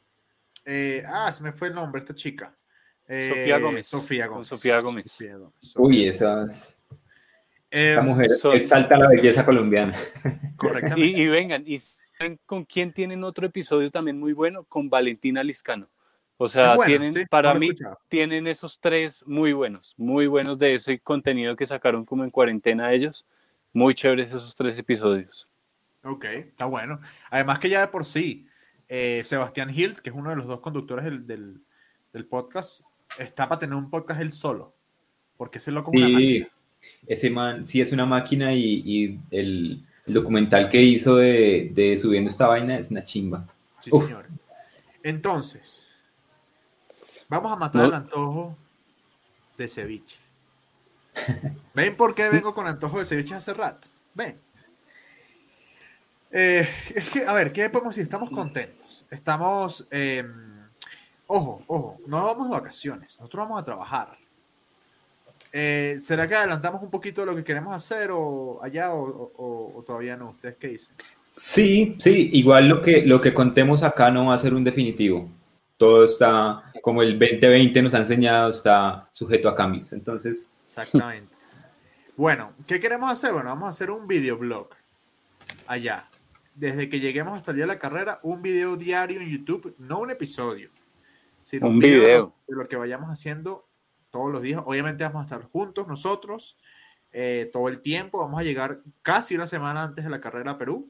eh, 0.66 1.04
ah, 1.08 1.32
se 1.32 1.44
me 1.44 1.54
fue 1.54 1.70
el 1.70 1.76
nombre, 1.76 2.00
esta 2.02 2.14
chica. 2.14 2.56
Eh, 3.08 3.30
Sofía 3.30 3.58
Gómez. 3.60 3.88
Sofía 3.88 4.26
Con 4.28 4.34
Gómez. 4.36 4.48
Sofía 4.50 4.80
Gómez. 4.82 5.12
Sofía 5.12 5.38
Gómez, 5.38 5.54
Uy, 5.78 5.96
Sofía 5.96 6.10
esas, 6.10 6.82
Eh, 7.72 7.92
esa 7.94 8.02
mujer 8.02 8.30
son- 8.32 8.56
exalta 8.56 8.98
la 8.98 9.08
belleza 9.10 9.46
colombiana. 9.46 9.96
correctamente. 10.58 11.00
Y, 11.02 11.22
y 11.22 11.28
vengan, 11.28 11.64
¿y 11.66 11.80
con 12.46 12.64
quién 12.66 12.94
tienen 12.94 13.24
otro 13.24 13.46
episodio 13.48 13.90
también 13.92 14.20
muy 14.20 14.32
bueno? 14.34 14.64
Con 14.66 14.90
Valentina 14.90 15.42
Liscano. 15.44 15.90
O 16.38 16.48
sea, 16.50 16.76
bueno, 16.76 16.88
tienen, 16.90 17.14
sí, 17.14 17.26
para 17.30 17.54
no 17.54 17.60
mí, 17.60 17.68
escuchado. 17.68 18.00
tienen 18.10 18.48
esos 18.48 18.80
tres 18.80 19.24
muy 19.26 19.54
buenos, 19.54 19.94
muy 19.98 20.28
buenos 20.28 20.58
de 20.60 20.76
ese 20.76 21.00
contenido 21.00 21.56
que 21.56 21.66
sacaron 21.66 22.04
como 22.06 22.24
en 22.24 22.32
cuarentena 22.32 22.92
ellos. 22.92 23.26
Muy 23.72 23.94
chéveres 23.96 24.28
esos 24.34 24.56
tres 24.56 24.78
episodios. 24.78 25.48
Ok, 26.04 26.26
está 26.26 26.66
bueno. 26.66 27.00
Además 27.30 27.60
que 27.60 27.70
ya 27.70 27.82
de 27.82 27.88
por 27.88 28.04
sí, 28.06 28.46
eh, 28.90 29.22
Sebastián 29.26 29.70
Hilt, 29.74 30.00
que 30.00 30.10
es 30.10 30.16
uno 30.16 30.30
de 30.32 30.36
los 30.36 30.48
dos 30.48 30.60
conductores 30.60 31.06
del, 31.06 31.26
del- 31.26 31.62
del 32.12 32.26
podcast, 32.26 32.82
está 33.18 33.48
para 33.50 33.60
tener 33.60 33.76
un 33.76 33.90
podcast 33.90 34.22
él 34.22 34.32
solo. 34.32 34.76
Porque 35.38 35.58
ese 35.60 35.72
loco 35.72 35.92
es 35.94 35.98
una 35.98 36.08
Sí, 36.08 36.14
máquina. 36.14 36.48
ese 37.08 37.30
man 37.32 37.66
sí 37.68 37.82
es 37.82 37.92
una 37.92 38.06
máquina 38.06 38.54
y, 38.54 38.84
y 38.86 39.20
el, 39.32 39.84
el 40.06 40.14
documental 40.14 40.70
que 40.70 40.82
hizo 40.82 41.16
de, 41.16 41.72
de 41.74 41.98
subiendo 41.98 42.30
esta 42.30 42.48
vaina 42.48 42.78
es 42.78 42.92
una 42.92 43.04
chimba. 43.04 43.48
Sí, 43.80 43.90
Uf. 43.94 44.06
señor. 44.06 44.28
Entonces, 45.02 45.88
vamos 47.30 47.52
a 47.52 47.56
matar 47.56 47.82
No. 47.82 47.88
el 47.88 47.94
antojo 47.94 48.58
de 49.58 49.68
ceviche. 49.68 50.18
¿Ven 51.74 51.96
por 51.96 52.16
qué 52.16 52.30
vengo 52.30 52.54
con 52.54 52.68
antojo 52.68 53.00
de 53.00 53.06
ceviche 53.06 53.36
hace 53.36 53.54
rato? 53.54 53.88
Ven. 54.14 54.40
Eh, 56.32 56.68
es 56.96 57.10
que, 57.10 57.26
a 57.26 57.34
ver, 57.34 57.54
¿qué 57.54 57.70
podemos 57.70 57.94
decir? 57.96 58.04
Estamos 58.04 58.30
contentos. 58.32 59.06
Estamos. 59.12 59.88
eh, 59.92 60.24
ojo, 61.28 61.64
ojo, 61.68 61.98
no 62.08 62.26
vamos 62.26 62.48
de 62.50 62.54
vacaciones. 62.56 63.18
Nosotros 63.20 63.46
vamos 63.46 63.62
a 63.62 63.66
trabajar. 63.66 64.18
Eh, 65.52 65.98
¿Será 66.02 66.28
que 66.28 66.34
adelantamos 66.36 66.82
un 66.82 66.90
poquito 66.90 67.24
lo 67.26 67.36
que 67.36 67.44
queremos 67.44 67.76
hacer 67.76 68.10
o 68.12 68.60
allá 68.64 68.92
o, 68.94 69.32
o- 69.38 69.74
o 69.78 69.84
todavía 69.84 70.18
no? 70.18 70.32
¿Ustedes 70.32 70.56
qué 70.58 70.70
dicen? 70.70 70.96
Sí, 71.32 71.96
sí, 72.00 72.32
igual 72.34 72.68
lo 72.68 72.82
que, 72.82 73.06
lo 73.06 73.22
que 73.22 73.34
contemos 73.36 73.84
acá 73.84 74.10
no 74.10 74.26
va 74.28 74.36
a 74.36 74.40
ser 74.40 74.56
un 74.56 74.64
definitivo. 74.64 75.30
Todo 75.84 76.06
está, 76.06 76.72
como 76.82 77.02
el 77.02 77.20
2020 77.20 77.82
nos 77.82 77.94
ha 77.94 77.98
enseñado, 77.98 78.52
está 78.52 79.10
sujeto 79.12 79.50
a 79.50 79.54
cambios. 79.54 79.92
Entonces, 79.92 80.54
Exactamente. 80.66 81.36
Bueno, 82.16 82.54
¿qué 82.66 82.80
queremos 82.80 83.12
hacer? 83.12 83.34
Bueno, 83.34 83.50
vamos 83.50 83.66
a 83.66 83.70
hacer 83.72 83.92
un 83.92 84.08
videoblog 84.08 84.70
allá. 85.68 86.10
Desde 86.56 86.88
que 86.88 87.02
lleguemos 87.02 87.36
hasta 87.36 87.52
el 87.52 87.58
día 87.58 87.66
de 87.66 87.74
la 87.74 87.80
carrera, 87.80 88.22
un 88.24 88.42
video 88.42 88.78
diario 88.78 89.20
en 89.20 89.30
YouTube, 89.30 89.76
no 89.78 90.00
un 90.00 90.10
episodio, 90.10 90.70
sino 91.44 91.68
Un 91.68 91.80
video. 91.80 92.34
de 92.48 92.56
lo 92.56 92.66
que 92.70 92.78
vayamos 92.78 93.10
haciendo 93.10 93.68
todos 94.10 94.32
los 94.32 94.42
días. 94.42 94.62
Obviamente 94.66 95.04
vamos 95.04 95.24
a 95.24 95.36
estar 95.36 95.50
juntos 95.50 95.86
nosotros 95.86 96.58
eh, 97.12 97.50
todo 97.52 97.68
el 97.68 97.82
tiempo. 97.82 98.20
Vamos 98.20 98.40
a 98.40 98.44
llegar 98.44 98.80
casi 99.02 99.36
una 99.36 99.48
semana 99.48 99.84
antes 99.84 100.06
de 100.06 100.10
la 100.10 100.22
carrera 100.22 100.52
a 100.52 100.58
Perú. 100.58 100.90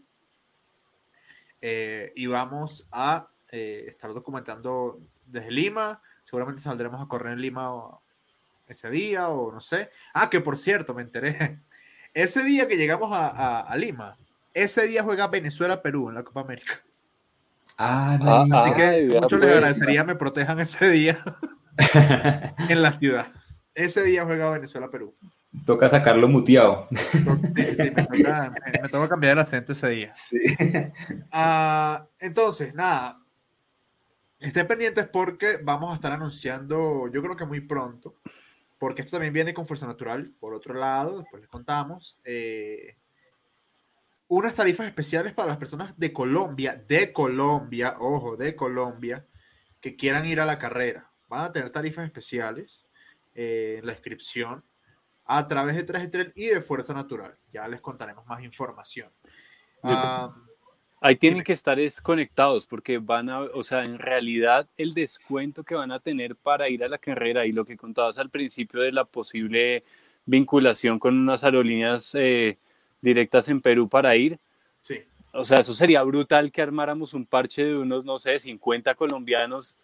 Eh, 1.61 2.13
y 2.15 2.27
vamos 2.27 2.87
a 2.91 3.32
eh, 3.55 3.85
estar 3.87 4.11
documentando 4.13 4.99
desde 5.27 5.51
Lima. 5.51 6.01
Seguramente 6.23 6.61
saldremos 6.61 6.99
a 6.99 7.05
correr 7.07 7.33
en 7.33 7.41
Lima 7.41 7.71
ese 8.67 8.89
día 8.89 9.29
o 9.29 9.51
no 9.51 9.61
sé. 9.61 9.91
Ah, 10.15 10.27
que 10.29 10.41
por 10.41 10.57
cierto, 10.57 10.93
me 10.95 11.03
enteré. 11.03 11.59
Ese 12.15 12.43
día 12.43 12.67
que 12.67 12.77
llegamos 12.77 13.11
a, 13.11 13.27
a- 13.27 13.61
a 13.61 13.75
Lima, 13.75 14.15
ese 14.53 14.85
día 14.87 15.01
juega 15.03 15.27
Venezuela-Perú 15.27 16.09
en 16.09 16.15
la 16.15 16.23
Copa 16.23 16.41
América. 16.41 16.79
ah, 17.77 18.17
Ah, 18.21 18.43
nice. 18.45 18.55
Así 18.57 18.69
ah. 18.71 18.75
que 18.75 18.83
Ay, 18.83 19.05
mucho 19.07 19.37
les 19.37 19.45
pues. 19.47 19.55
agradecería 19.55 20.03
me 20.03 20.15
protejan 20.15 20.59
ese 20.59 20.89
día 20.91 21.23
en 22.69 22.81
la 22.81 22.91
ciudad. 22.91 23.31
Ese 23.73 24.03
día 24.03 24.25
juega 24.25 24.49
Venezuela-Perú. 24.51 25.15
toca 25.65 25.89
sacarlo 25.89 26.27
muteado. 26.27 26.87
Sí, 27.55 27.65
sí, 27.65 27.75
sí, 27.75 27.91
me 27.91 28.03
toca, 28.05 28.51
me- 28.63 28.81
me 28.83 28.89
toca 28.89 29.09
cambiar 29.09 29.33
el 29.33 29.39
acento 29.39 29.73
ese 29.73 29.89
día. 29.89 30.13
Sí. 30.13 30.37
Ah, 31.31 32.05
entonces, 32.19 32.75
nada. 32.75 33.19
Estén 34.43 34.67
pendientes 34.67 35.07
porque 35.07 35.57
vamos 35.63 35.89
a 35.89 35.95
estar 35.95 36.11
anunciando, 36.11 37.07
yo 37.07 37.23
creo 37.23 37.37
que 37.37 37.45
muy 37.45 37.61
pronto, 37.61 38.15
porque 38.77 39.01
esto 39.01 39.11
también 39.11 39.31
viene 39.31 39.53
con 39.53 39.65
Fuerza 39.65 39.87
Natural, 39.87 40.33
por 40.37 40.53
otro 40.53 40.73
lado, 40.73 41.19
después 41.19 41.39
les 41.39 41.49
contamos, 41.49 42.19
eh, 42.25 42.97
unas 44.27 44.53
tarifas 44.53 44.85
especiales 44.85 45.31
para 45.31 45.47
las 45.47 45.57
personas 45.57 45.97
de 45.97 46.11
Colombia, 46.11 46.75
de 46.75 47.13
Colombia, 47.13 47.95
ojo, 47.99 48.35
de 48.35 48.53
Colombia, 48.53 49.25
que 49.79 49.95
quieran 49.95 50.25
ir 50.25 50.41
a 50.41 50.45
la 50.45 50.59
carrera. 50.59 51.09
Van 51.29 51.45
a 51.45 51.51
tener 51.53 51.69
tarifas 51.69 52.03
especiales 52.03 52.85
eh, 53.35 53.77
en 53.79 53.85
la 53.85 53.93
inscripción 53.93 54.61
a 55.23 55.47
través 55.47 55.77
de 55.77 55.83
Traje 55.83 56.11
y 56.35 56.47
de 56.47 56.59
Fuerza 56.59 56.93
Natural. 56.93 57.37
Ya 57.53 57.65
les 57.69 57.79
contaremos 57.79 58.25
más 58.25 58.43
información. 58.43 59.09
Ah, 59.83 60.35
Ahí 61.05 61.17
tienen 61.17 61.39
Dime. 61.39 61.43
que 61.43 61.51
estar 61.51 61.77
es 61.81 61.99
conectados 61.99 62.65
porque 62.65 62.97
van 62.97 63.29
a, 63.29 63.41
o 63.41 63.61
sea, 63.61 63.83
en 63.83 63.99
realidad 63.99 64.69
el 64.77 64.93
descuento 64.93 65.65
que 65.65 65.75
van 65.75 65.91
a 65.91 65.99
tener 65.99 66.33
para 66.37 66.69
ir 66.69 66.81
a 66.81 66.87
la 66.87 66.97
carrera 66.97 67.45
y 67.45 67.51
lo 67.51 67.65
que 67.65 67.75
contabas 67.75 68.17
al 68.19 68.29
principio 68.29 68.79
de 68.79 68.93
la 68.93 69.03
posible 69.03 69.83
vinculación 70.25 70.99
con 70.99 71.17
unas 71.17 71.43
aerolíneas 71.43 72.11
eh, 72.13 72.57
directas 73.01 73.49
en 73.49 73.59
Perú 73.59 73.89
para 73.89 74.15
ir. 74.15 74.39
Sí. 74.81 75.01
O 75.33 75.43
sea, 75.43 75.57
eso 75.57 75.73
sería 75.73 76.01
brutal 76.03 76.53
que 76.53 76.61
armáramos 76.61 77.13
un 77.13 77.25
parche 77.25 77.65
de 77.65 77.77
unos, 77.77 78.05
no 78.05 78.17
sé, 78.17 78.39
50 78.39 78.95
colombianos 78.95 79.75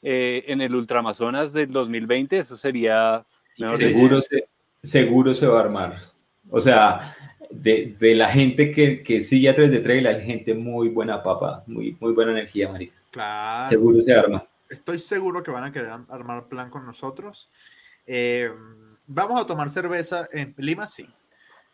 eh, 0.00 0.44
en 0.46 0.60
el 0.60 0.76
Ultramazonas 0.76 1.52
del 1.52 1.72
2020. 1.72 2.38
Eso 2.38 2.56
sería... 2.56 3.26
mejor 3.58 3.78
Seguro 3.78 4.22
se, 4.22 4.48
seguro 4.84 5.34
se 5.34 5.48
va 5.48 5.58
a 5.58 5.62
armar. 5.64 5.98
O 6.48 6.60
sea, 6.60 7.16
de, 7.50 7.96
de 7.98 8.14
la 8.14 8.30
gente 8.30 8.72
que, 8.72 9.02
que 9.02 9.22
sigue 9.22 9.48
a 9.48 9.54
través 9.54 9.70
de 9.70 9.80
trail, 9.80 10.06
hay 10.06 10.24
gente 10.24 10.54
muy 10.54 10.88
buena 10.88 11.22
papa, 11.22 11.64
muy, 11.66 11.96
muy 12.00 12.12
buena 12.12 12.32
energía, 12.32 12.70
marica. 12.70 12.94
Claro. 13.10 13.68
Seguro 13.68 14.02
se 14.02 14.14
arma. 14.14 14.46
Estoy 14.68 14.98
seguro 14.98 15.42
que 15.42 15.50
van 15.50 15.64
a 15.64 15.72
querer 15.72 15.90
armar 16.08 16.46
plan 16.48 16.68
con 16.70 16.84
nosotros. 16.84 17.50
Eh, 18.06 18.50
vamos 19.06 19.40
a 19.40 19.46
tomar 19.46 19.70
cerveza 19.70 20.28
en 20.32 20.54
Lima, 20.58 20.86
sí. 20.86 21.08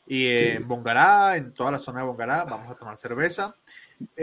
Y 0.07 0.29
en 0.29 0.69
Bongará, 0.69 1.37
en 1.37 1.53
toda 1.53 1.73
la 1.73 1.79
zona 1.79 2.01
de 2.01 2.07
Bongará, 2.07 2.45
vamos 2.45 2.71
a 2.71 2.77
tomar 2.77 2.97
cerveza. 2.97 3.57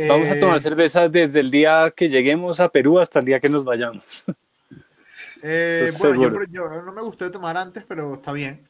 Vamos 0.07 0.27
a 0.27 0.35
Eh, 0.35 0.39
tomar 0.39 0.61
cerveza 0.61 1.09
desde 1.09 1.39
el 1.39 1.49
día 1.49 1.91
que 1.95 2.07
lleguemos 2.07 2.59
a 2.59 2.69
Perú 2.69 2.99
hasta 2.99 3.19
el 3.19 3.25
día 3.25 3.39
que 3.39 3.49
nos 3.49 3.65
vayamos. 3.65 4.23
eh, 5.43 5.89
bueno, 5.99 6.43
yo, 6.45 6.45
yo 6.49 6.81
no 6.83 6.93
me 6.93 7.01
gustó 7.01 7.29
tomar 7.31 7.57
antes, 7.57 7.83
pero 7.87 8.13
está 8.13 8.31
bien. 8.31 8.67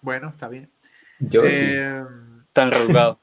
Bueno, 0.00 0.28
está 0.28 0.48
bien. 0.48 0.70
Yo 1.30 1.42
sí. 1.42 1.48
Eh, 1.52 2.02
Tan 2.52 2.70
rogado. 2.70 3.20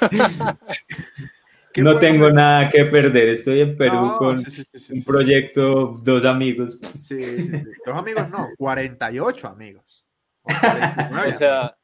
¿qué 1.72 1.82
No 1.82 1.98
tengo 1.98 2.26
ver? 2.26 2.34
nada 2.34 2.68
que 2.70 2.84
perder. 2.84 3.28
Estoy 3.30 3.60
en 3.60 3.76
Perú 3.76 3.94
No, 4.00 4.18
con 4.18 4.38
sí, 4.38 4.50
sí, 4.50 4.64
sí, 4.72 4.78
sí, 4.78 4.92
un 4.94 5.00
sí, 5.00 5.06
proyecto, 5.06 6.00
dos 6.02 6.24
amigos. 6.24 6.78
Sí, 6.98 7.24
sí, 7.24 7.42
sí. 7.44 7.52
Dos 7.86 7.96
amigos 7.96 8.28
no, 8.28 8.48
48 8.58 9.48
amigos. 9.48 10.04
O 10.42 10.50
49 10.60 11.28
O 11.30 11.32
sea, 11.32 11.76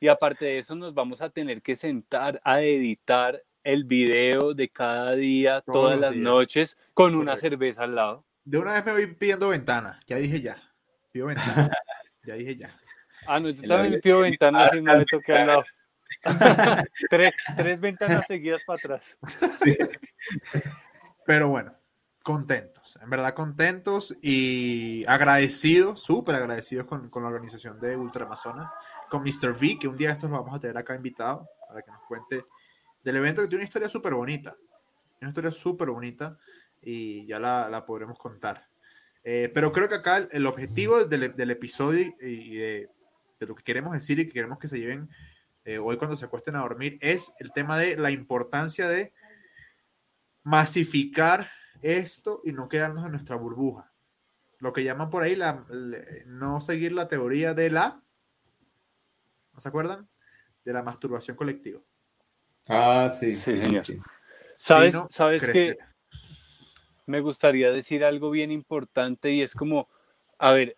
y 0.00 0.08
aparte 0.08 0.44
de 0.46 0.58
eso 0.58 0.74
nos 0.74 0.94
vamos 0.94 1.20
a 1.22 1.30
tener 1.30 1.62
que 1.62 1.76
sentar 1.76 2.40
a 2.44 2.60
editar 2.62 3.42
el 3.62 3.84
video 3.84 4.54
de 4.54 4.68
cada 4.70 5.14
día, 5.14 5.60
Todos 5.60 5.74
todas 5.74 6.00
las 6.00 6.12
días. 6.12 6.22
noches, 6.24 6.78
con 6.94 7.14
una 7.14 7.32
Correcto. 7.32 7.40
cerveza 7.42 7.82
al 7.84 7.94
lado. 7.94 8.24
De 8.44 8.58
una 8.58 8.72
vez 8.72 8.86
me 8.86 8.92
voy 8.92 9.06
pidiendo 9.14 9.50
ventana. 9.50 10.00
Ya 10.06 10.16
dije 10.16 10.40
ya. 10.40 10.56
Pido 11.12 11.26
ventana. 11.26 11.70
Ya 12.24 12.34
dije 12.34 12.56
ya. 12.56 12.74
Ah, 13.26 13.38
no, 13.40 13.50
yo 13.50 13.68
también 13.68 13.94
audio- 13.94 14.00
pido 14.00 14.18
ventanas 14.20 14.72
y 14.74 14.80
no 14.82 14.96
me 14.96 15.04
toque 15.04 15.32
al 15.32 15.46
lado. 15.46 15.62
tres, 17.10 17.32
tres 17.56 17.80
ventanas 17.80 18.26
seguidas 18.26 18.62
para 18.64 18.76
atrás. 18.78 19.16
Sí. 19.62 19.76
Pero 21.24 21.48
bueno, 21.48 21.72
contentos. 22.22 22.98
En 23.02 23.08
verdad 23.10 23.34
contentos 23.34 24.16
y 24.20 25.04
agradecidos, 25.06 26.02
súper 26.02 26.34
agradecidos 26.34 26.86
con, 26.86 27.08
con 27.08 27.22
la 27.22 27.28
organización 27.28 27.78
de 27.80 27.96
Ultramazonas, 27.96 28.70
con 29.08 29.22
Mr. 29.22 29.50
V, 29.50 29.78
que 29.80 29.88
un 29.88 29.96
día 29.96 30.10
estos 30.12 30.30
lo 30.30 30.36
vamos 30.38 30.56
a 30.56 30.60
tener 30.60 30.76
acá 30.76 30.94
invitado 30.94 31.48
para 31.68 31.82
que 31.82 31.90
nos 31.90 32.02
cuente 32.02 32.44
del 33.02 33.16
evento 33.16 33.42
que 33.42 33.48
tiene 33.48 33.62
una 33.62 33.66
historia 33.68 33.88
súper 33.88 34.14
bonita. 34.14 34.56
Una 35.20 35.30
historia 35.30 35.50
súper 35.50 35.90
bonita 35.90 36.36
y 36.82 37.26
ya 37.26 37.38
la, 37.38 37.68
la 37.68 37.84
podremos 37.84 38.18
contar. 38.18 38.66
Eh, 39.22 39.50
pero 39.52 39.70
creo 39.70 39.88
que 39.88 39.96
acá 39.96 40.16
el, 40.16 40.28
el 40.32 40.46
objetivo 40.46 41.04
del, 41.04 41.36
del 41.36 41.50
episodio 41.50 42.14
y 42.20 42.56
de, 42.56 42.88
de 43.40 43.46
lo 43.46 43.54
que 43.56 43.64
queremos 43.64 43.92
decir 43.92 44.20
y 44.20 44.26
que 44.26 44.32
queremos 44.32 44.58
que 44.58 44.68
se 44.68 44.78
lleven 44.78 45.08
eh, 45.64 45.78
hoy 45.78 45.96
cuando 45.96 46.16
se 46.16 46.26
acuesten 46.26 46.56
a 46.56 46.60
dormir 46.60 46.98
es 47.00 47.34
el 47.40 47.52
tema 47.52 47.76
de 47.78 47.96
la 47.96 48.10
importancia 48.10 48.88
de 48.88 49.12
masificar 50.42 51.50
esto 51.82 52.42
y 52.44 52.52
no 52.52 52.68
quedarnos 52.68 53.04
en 53.04 53.12
nuestra 53.12 53.36
burbuja. 53.36 53.92
Lo 54.58 54.72
que 54.72 54.84
llaman 54.84 55.10
por 55.10 55.22
ahí 55.22 55.34
la, 55.36 55.64
no 56.26 56.60
seguir 56.60 56.92
la 56.92 57.08
teoría 57.08 57.54
de 57.54 57.70
la, 57.70 58.02
¿no 59.54 59.60
se 59.60 59.68
acuerdan? 59.68 60.08
De 60.64 60.72
la 60.72 60.82
masturbación 60.82 61.36
colectiva. 61.36 61.80
Ah, 62.68 63.10
sí. 63.18 63.34
Sí, 63.34 63.58
señor. 63.58 63.84
sí. 63.84 63.98
¿Sabes, 64.56 64.94
Sino 64.94 65.08
¿sabes 65.10 65.42
que 65.48 65.78
me 67.06 67.20
gustaría 67.20 67.72
decir 67.72 68.04
algo 68.04 68.30
bien 68.30 68.52
importante 68.52 69.30
y 69.30 69.40
es 69.40 69.54
como, 69.54 69.88
a 70.38 70.52
ver, 70.52 70.76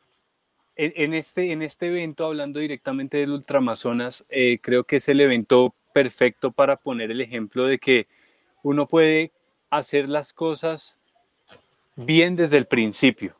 en, 0.84 0.92
en 0.96 1.14
este, 1.14 1.52
en 1.52 1.62
este 1.62 1.86
evento, 1.86 2.26
hablando 2.26 2.58
directamente 2.58 3.18
del 3.18 3.30
Ultramazonas, 3.30 4.24
eh, 4.28 4.58
creo 4.60 4.82
que 4.82 4.96
es 4.96 5.08
el 5.08 5.20
evento 5.20 5.74
perfecto 5.92 6.50
para 6.50 6.76
poner 6.76 7.10
el 7.12 7.20
ejemplo 7.20 7.66
de 7.66 7.78
que 7.78 8.08
uno 8.64 8.88
puede 8.88 9.30
hacer 9.70 10.08
las 10.08 10.32
cosas 10.32 10.98
bien 11.94 12.34
desde 12.34 12.58
el 12.58 12.66
principio. 12.66 13.36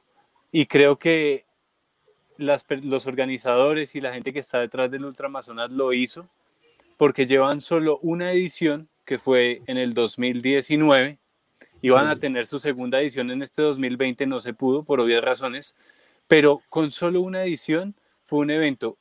Y 0.53 0.67
creo 0.67 0.99
que 0.99 1.45
las 2.39 2.65
los 2.83 3.07
organizadores 3.07 3.95
y 3.97 4.01
la 4.01 4.13
gente 4.13 4.33
que 4.33 4.39
está 4.39 4.61
detrás 4.61 4.91
del 4.91 5.05
Ultramazonas 5.05 5.71
lo 5.71 5.93
hizo 5.93 6.29
porque 6.97 7.27
llevan 7.27 7.61
solo 7.61 7.99
una 8.03 8.31
edición 8.33 8.89
que 9.05 9.19
fue 9.19 9.63
en 9.67 9.79
el 9.79 9.95
2019. 9.95 11.19
Iban 11.81 12.07
a 12.07 12.17
tener 12.17 12.47
su 12.47 12.61
segunda 12.61 13.01
edición 13.01 13.33
en 13.33 13.43
este 13.43 13.63
2020, 13.63 14.27
no 14.27 14.41
se 14.41 14.55
pudo 14.55 14.85
por 14.85 15.01
obvias 15.01 15.25
razones, 15.25 15.75
pero 16.33 16.63
con 16.71 16.91
solo 16.91 17.21
una 17.21 17.45
edición 17.45 17.95
fue 18.25 18.39
un 18.39 18.51
evento 18.51 18.97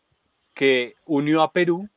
que 0.53 0.95
unió 1.05 1.43
a 1.43 1.53
Perú, 1.53 1.87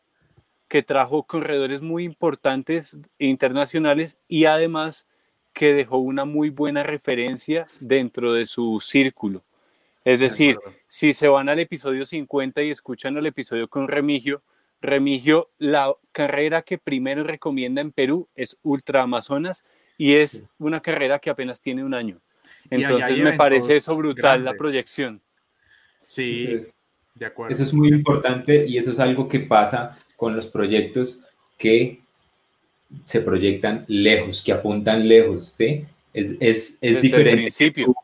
que 0.69 0.85
trajo 0.85 1.25
corredores 1.25 1.83
muy 1.83 2.05
importantes 2.05 3.01
internacionales 3.19 4.17
y 4.29 4.45
además 4.45 5.09
que 5.53 5.75
dejó 5.75 5.99
una 5.99 6.25
muy 6.25 6.51
buena 6.51 6.85
referencia 6.85 7.67
dentro 7.81 8.33
de 8.33 8.47
su 8.47 8.79
círculo. 8.81 9.43
Es 10.05 10.21
De 10.21 10.27
decir, 10.27 10.57
si 10.87 11.13
se 11.13 11.27
van 11.27 11.49
al 11.49 11.59
episodio 11.59 12.05
50 12.05 12.63
y 12.63 12.71
escuchan 12.71 13.17
el 13.17 13.27
episodio 13.27 13.67
con 13.67 13.89
Remigio, 13.89 14.41
Remigio, 14.81 15.51
la 15.59 15.93
carrera 16.13 16.63
que 16.63 16.79
primero 16.79 17.25
recomienda 17.25 17.81
en 17.81 17.91
Perú 17.91 18.29
es 18.37 18.57
Ultra 18.63 19.03
Amazonas 19.03 19.65
y 19.99 20.15
es 20.15 20.45
una 20.59 20.81
carrera 20.81 21.19
que 21.19 21.31
apenas 21.31 21.61
tiene 21.61 21.83
un 21.83 21.93
año. 21.93 22.21
Entonces 22.71 23.19
me 23.19 23.33
parece 23.35 23.77
eso 23.77 23.97
brutal, 23.97 24.45
la 24.45 24.55
proyección. 24.55 25.21
Sí, 26.07 26.47
Eso 26.49 26.57
es- 26.57 26.75
de 27.15 27.27
acuerdo. 27.27 27.53
Eso 27.55 27.63
es 27.63 27.73
muy 27.73 27.89
importante 27.89 28.67
y 28.67 28.77
eso 28.77 28.91
es 28.93 28.99
algo 28.99 29.29
que 29.29 29.41
pasa 29.41 29.93
con 30.17 30.35
los 30.35 30.49
proyectos 30.49 31.23
que 31.57 32.01
se 33.05 33.21
proyectan 33.21 33.85
lejos, 33.89 34.43
que 34.43 34.53
apuntan 34.53 35.07
lejos, 35.07 35.55
¿sí? 35.57 35.85
Es, 36.13 36.33
es, 36.41 36.79
es 36.81 37.01
diferente. 37.03 37.31
que 37.31 37.37
principio. 37.43 37.87
tú- 37.87 37.97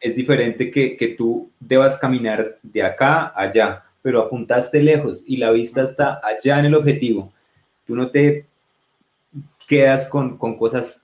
es 0.00 0.16
diferente 0.16 0.70
que, 0.70 0.96
que 0.96 1.08
tú 1.08 1.50
debas 1.60 1.96
caminar 1.96 2.58
de 2.62 2.82
acá 2.82 3.26
a 3.26 3.42
allá, 3.42 3.84
pero 4.02 4.20
apuntaste 4.20 4.82
lejos 4.82 5.22
y 5.26 5.36
la 5.36 5.50
vista 5.52 5.84
está 5.84 6.20
allá 6.24 6.58
en 6.58 6.66
el 6.66 6.74
objetivo. 6.74 7.32
Tú 7.86 7.94
no 7.94 8.10
te 8.10 8.46
quedas 9.68 10.08
con, 10.08 10.36
con 10.38 10.56
cosas, 10.58 11.02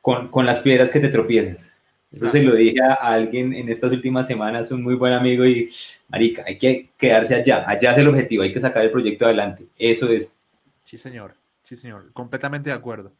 con, 0.00 0.28
con 0.28 0.44
las 0.46 0.60
piedras 0.60 0.90
que 0.90 0.98
te 1.00 1.08
tropiezas. 1.08 1.69
Eso 2.12 2.28
se 2.30 2.42
lo 2.42 2.54
dije 2.54 2.82
a 2.82 2.94
alguien 2.94 3.54
en 3.54 3.68
estas 3.68 3.92
últimas 3.92 4.26
semanas, 4.26 4.70
un 4.72 4.82
muy 4.82 4.96
buen 4.96 5.12
amigo, 5.12 5.44
y 5.46 5.72
Marica, 6.08 6.42
hay 6.44 6.58
que 6.58 6.90
quedarse 6.98 7.36
allá, 7.36 7.64
allá 7.68 7.92
es 7.92 7.98
el 7.98 8.08
objetivo, 8.08 8.42
hay 8.42 8.52
que 8.52 8.60
sacar 8.60 8.84
el 8.84 8.90
proyecto 8.90 9.26
adelante. 9.26 9.66
Eso 9.78 10.08
es. 10.08 10.36
Sí, 10.82 10.98
señor. 10.98 11.36
Sí, 11.62 11.76
señor. 11.76 12.12
Completamente 12.12 12.70
de 12.70 12.74
acuerdo. 12.74 13.12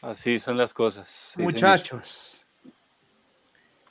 Así 0.00 0.38
son 0.38 0.56
las 0.56 0.72
cosas. 0.72 1.10
sí, 1.10 1.32
señor. 1.34 1.52
Muchachos, 1.52 2.46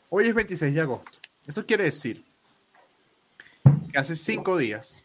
hoy 0.09 0.26
es 0.26 0.34
26 0.34 0.73
de 0.73 0.82
agosto. 0.82 1.11
Esto 1.45 1.65
quiere 1.65 1.84
decir 1.84 2.23
que 3.91 3.99
hace 3.99 4.15
cinco 4.15 4.57
días 4.57 5.03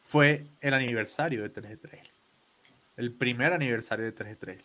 fue 0.00 0.46
el 0.60 0.74
aniversario 0.74 1.42
de 1.42 1.52
3G 1.52 1.80
Trail. 1.80 2.10
El 2.96 3.12
primer 3.12 3.52
aniversario 3.52 4.04
de 4.06 4.14
3G 4.14 4.38
Trail. 4.38 4.62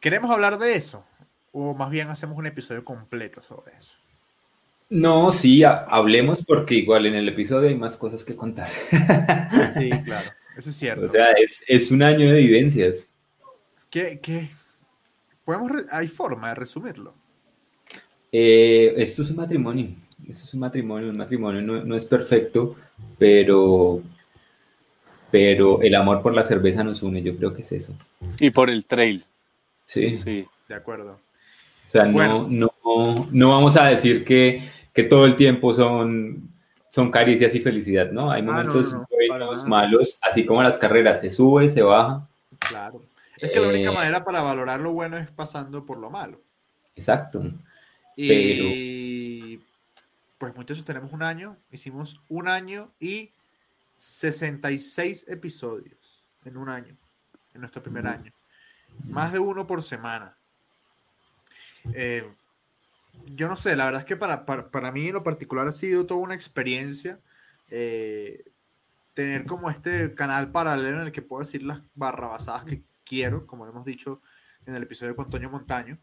¿Queremos 0.00 0.30
hablar 0.30 0.58
de 0.58 0.74
eso? 0.74 1.04
O 1.52 1.74
más 1.74 1.90
bien 1.90 2.08
hacemos 2.08 2.36
un 2.38 2.46
episodio 2.46 2.84
completo 2.84 3.42
sobre 3.42 3.74
eso. 3.76 3.94
No, 4.88 5.32
sí, 5.32 5.62
ha- 5.62 5.84
hablemos 5.88 6.44
porque 6.44 6.74
igual 6.74 7.06
en 7.06 7.14
el 7.14 7.28
episodio 7.28 7.68
hay 7.68 7.76
más 7.76 7.96
cosas 7.96 8.24
que 8.24 8.34
contar. 8.36 8.68
Sí, 9.78 9.90
claro. 10.04 10.30
Eso 10.56 10.70
es 10.70 10.76
cierto. 10.76 11.04
O 11.04 11.08
sea, 11.08 11.32
es, 11.32 11.64
es 11.68 11.90
un 11.90 12.02
año 12.02 12.28
de 12.32 12.38
vivencias. 12.40 13.12
¿Qué, 13.88 14.18
qué? 14.20 14.48
¿Podemos 15.44 15.72
¿Hay 15.92 16.08
forma 16.08 16.48
de 16.50 16.54
resumirlo? 16.56 17.14
Eh, 18.32 18.94
esto 18.96 19.22
es 19.22 19.30
un 19.30 19.36
matrimonio, 19.36 19.88
esto 20.28 20.44
es 20.44 20.54
un 20.54 20.60
matrimonio, 20.60 21.10
un 21.10 21.16
matrimonio 21.16 21.60
no, 21.62 21.84
no 21.84 21.96
es 21.96 22.06
perfecto, 22.06 22.76
pero, 23.18 24.02
pero 25.30 25.82
el 25.82 25.94
amor 25.94 26.22
por 26.22 26.34
la 26.34 26.44
cerveza 26.44 26.84
nos 26.84 27.02
une, 27.02 27.22
yo 27.22 27.36
creo 27.36 27.52
que 27.54 27.62
es 27.62 27.72
eso. 27.72 27.96
Y 28.40 28.50
por 28.50 28.70
el 28.70 28.86
trail. 28.86 29.24
Sí, 29.92 30.14
Sí. 30.16 30.46
De 30.68 30.74
acuerdo. 30.74 31.12
o 31.14 31.88
sea, 31.88 32.04
no, 32.04 32.12
Bueno. 32.12 32.46
no, 32.48 33.28
no 33.32 33.48
vamos 33.50 33.76
a 33.76 33.86
decir 33.86 34.24
que, 34.24 34.70
que 34.92 35.02
todo 35.02 35.26
el 35.26 35.34
tiempo 35.36 35.74
son, 35.74 36.48
son 36.88 37.10
caricias 37.10 37.52
y 37.56 37.60
felicidad, 37.60 38.12
¿no? 38.12 38.30
Hay 38.30 38.40
Ah, 38.42 38.44
momentos 38.44 38.92
no, 38.92 39.06
buenos, 39.28 39.64
malos, 39.66 40.18
así 40.22 40.46
como 40.46 40.62
las 40.62 40.78
carreras, 40.78 41.20
se 41.20 41.30
sube, 41.32 41.70
se 41.70 41.82
baja, 41.82 42.26
Claro. 42.60 43.02
Es 43.38 43.50
que 43.50 43.58
la 43.60 43.68
única 43.68 43.90
Eh, 43.90 43.94
manera 43.94 44.22
para 44.24 44.42
valorar 44.42 44.80
lo 44.80 44.92
bueno 44.92 45.16
es 45.16 45.28
pasando 45.30 45.84
por 45.84 45.98
lo 45.98 46.10
malo. 46.10 46.40
exacto. 46.94 47.42
Y 48.16 49.58
pues 50.38 50.54
muchachos, 50.54 50.84
tenemos 50.84 51.12
un 51.12 51.22
año, 51.22 51.56
hicimos 51.72 52.20
un 52.28 52.48
año 52.48 52.90
y 53.00 53.30
66 53.96 55.26
episodios 55.28 56.22
en 56.44 56.56
un 56.56 56.68
año, 56.68 56.96
en 57.54 57.60
nuestro 57.60 57.82
primer 57.82 58.06
año. 58.06 58.32
Más 59.08 59.32
de 59.32 59.38
uno 59.38 59.66
por 59.66 59.82
semana. 59.82 60.36
Eh, 61.92 62.28
yo 63.26 63.48
no 63.48 63.56
sé, 63.56 63.76
la 63.76 63.86
verdad 63.86 64.00
es 64.00 64.06
que 64.06 64.16
para, 64.16 64.44
para, 64.44 64.92
mí 64.92 65.08
en 65.08 65.14
lo 65.14 65.22
particular 65.22 65.66
ha 65.66 65.72
sido 65.72 66.06
toda 66.06 66.20
una 66.20 66.34
experiencia 66.34 67.20
eh, 67.70 68.44
tener 69.14 69.46
como 69.46 69.70
este 69.70 70.14
canal 70.14 70.50
paralelo 70.50 71.00
en 71.00 71.06
el 71.06 71.12
que 71.12 71.22
puedo 71.22 71.42
decir 71.42 71.62
las 71.62 71.80
barrabasadas 71.94 72.64
que 72.64 72.82
quiero, 73.04 73.46
como 73.46 73.66
hemos 73.66 73.84
dicho 73.84 74.22
en 74.66 74.74
el 74.74 74.82
episodio 74.82 75.16
con 75.16 75.30
Toño 75.30 75.50
Montaño. 75.50 75.98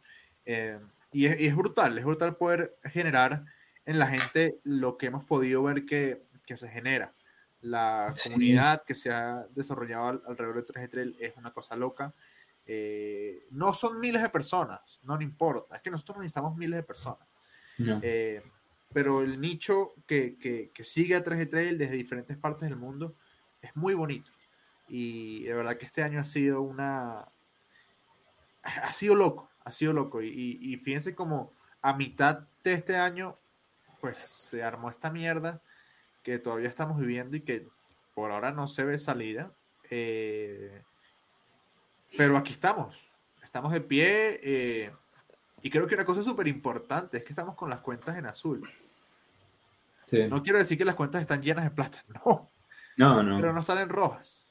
Eh, 0.45 0.79
y, 1.11 1.25
es, 1.25 1.55
brutal, 1.55 1.97
es 1.97 2.05
brutal 2.05 2.35
poder 2.35 2.77
generar 2.83 3.45
en 3.85 3.97
la 3.97 4.07
gente 4.07 4.59
lo 4.63 4.97
que 4.97 5.07
hemos 5.07 5.23
podido 5.23 5.63
ver 5.63 5.85
que, 5.85 6.23
que 6.45 6.57
se 6.57 6.67
genera. 6.67 7.13
La 7.61 8.13
comunidad 8.23 8.83
que 8.83 8.93
se 8.93 9.11
ha 9.11 9.47
desarrollado 9.55 10.21
alrededor 10.27 10.63
de 10.63 10.73
3G 10.73 11.15
es 11.19 11.35
una 11.37 11.51
cosa 11.51 11.75
loca. 11.75 12.13
Eh, 12.67 13.47
no 13.51 13.73
son 13.73 13.99
miles 13.99 14.21
de 14.21 14.29
personas, 14.29 14.99
no, 15.03 15.19
importa, 15.21 15.77
es 15.77 15.81
que 15.81 15.89
nosotros 15.89 16.17
necesitamos 16.17 16.55
miles 16.57 16.77
de 16.77 16.83
personas. 16.83 17.27
Eh, 17.79 18.43
pero 18.91 19.21
el 19.21 19.39
nicho 19.39 19.93
que, 20.05 20.37
que, 20.37 20.71
que, 20.73 20.83
sigue 20.83 21.15
a 21.15 21.23
3G 21.23 21.49
Trail 21.49 21.77
desde 21.77 21.95
diferentes 21.95 22.35
partes 22.37 22.67
del 22.67 22.77
mundo 22.77 23.15
es 23.61 23.75
muy 23.75 23.93
bonito. 23.93 24.31
Y 24.87 25.43
de 25.43 25.53
verdad 25.53 25.77
que 25.77 25.85
este 25.85 26.03
año 26.03 26.19
ha 26.19 26.25
sido 26.25 26.61
una... 26.61 27.27
Ha 28.63 28.93
sido 28.93 29.15
loco, 29.15 29.49
ha 29.63 29.71
sido 29.71 29.93
loco. 29.93 30.21
Y, 30.21 30.57
y, 30.61 30.77
fíjense 30.77 31.15
como 31.15 31.53
a 31.81 31.93
mitad 31.93 32.47
de 32.63 32.73
este 32.73 32.97
año, 32.97 33.37
pues 34.01 34.17
se 34.17 34.63
armó 34.63 34.89
esta 34.89 35.09
mierda 35.09 35.61
que 36.23 36.39
todavía 36.39 36.67
estamos 36.67 36.99
viviendo 36.99 37.37
y 37.37 37.41
que 37.41 37.67
por 38.13 38.31
ahora 38.31 38.51
no 38.51 38.67
se 38.67 38.83
ve 38.83 38.97
salida. 38.97 39.53
Eh, 39.89 40.81
pero 42.15 42.37
aquí 42.37 42.53
estamos, 42.53 42.95
estamos 43.43 43.73
de 43.73 43.81
pie 43.81 44.39
eh, 44.43 44.91
y 45.61 45.69
creo 45.69 45.87
que 45.87 45.95
una 45.95 46.05
cosa 46.05 46.21
súper 46.21 46.47
importante 46.47 47.17
es 47.17 47.23
que 47.23 47.33
estamos 47.33 47.55
con 47.55 47.69
las 47.69 47.81
cuentas 47.81 48.17
en 48.17 48.25
azul. 48.25 48.69
No 50.29 50.41
quiero 50.41 50.59
decir 50.59 50.77
que 50.77 50.85
las 50.85 50.95
cuentas 50.95 51.21
están 51.21 51.41
llenas 51.41 51.65
de 51.65 51.71
plata, 51.71 52.03
no. 52.25 52.49
No, 52.95 53.21
no. 53.21 53.39
Pero 53.39 53.53
no 53.53 53.59
están 53.59 53.79
en 53.79 53.89
rojas. 53.89 54.45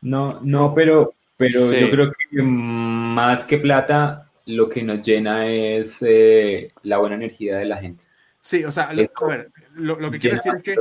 No, 0.00 0.40
no, 0.40 0.74
pero, 0.74 1.14
pero 1.36 1.72
yo 1.72 1.90
creo 1.90 2.12
que 2.12 2.42
más 2.42 3.44
que 3.44 3.58
plata, 3.58 4.30
lo 4.46 4.68
que 4.68 4.82
nos 4.82 5.02
llena 5.02 5.46
es 5.46 5.98
eh, 6.00 6.72
la 6.82 6.98
buena 6.98 7.16
energía 7.16 7.58
de 7.58 7.64
la 7.66 7.78
gente. 7.78 8.04
Sí, 8.40 8.64
o 8.64 8.72
sea, 8.72 8.92
lo, 8.92 9.98
lo, 9.98 10.10
que 10.10 10.18
quiero 10.18 10.36
decir 10.36 10.52
es 10.54 10.62
que 10.62 10.76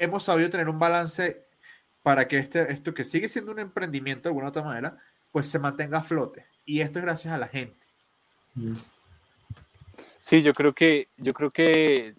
hemos 0.00 0.24
sabido 0.24 0.48
tener 0.50 0.68
un 0.68 0.78
balance 0.78 1.44
para 2.02 2.26
que 2.26 2.38
este, 2.38 2.72
esto 2.72 2.94
que 2.94 3.04
sigue 3.04 3.28
siendo 3.28 3.52
un 3.52 3.58
emprendimiento 3.58 4.22
de 4.22 4.30
alguna 4.30 4.48
otra 4.48 4.62
manera, 4.62 4.96
pues 5.32 5.48
se 5.48 5.58
mantenga 5.58 5.98
a 5.98 6.02
flote. 6.02 6.46
Y 6.64 6.80
esto 6.80 6.98
es 6.98 7.04
gracias 7.04 7.34
a 7.34 7.38
la 7.38 7.48
gente. 7.48 7.86
Sí, 10.18 10.42
yo 10.42 10.52
creo 10.52 10.74
que, 10.74 11.08
yo 11.16 11.32
creo 11.34 11.50
que 11.50 12.14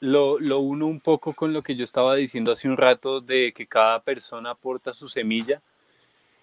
lo, 0.00 0.40
lo, 0.40 0.58
uno 0.58 0.86
un 0.86 1.00
poco 1.00 1.34
con 1.34 1.52
lo 1.52 1.62
que 1.62 1.76
yo 1.76 1.84
estaba 1.84 2.16
diciendo 2.16 2.50
hace 2.50 2.68
un 2.68 2.76
rato 2.76 3.20
de 3.20 3.52
que 3.52 3.66
cada 3.66 4.00
persona 4.00 4.50
aporta 4.50 4.92
su 4.92 5.08
semilla. 5.08 5.62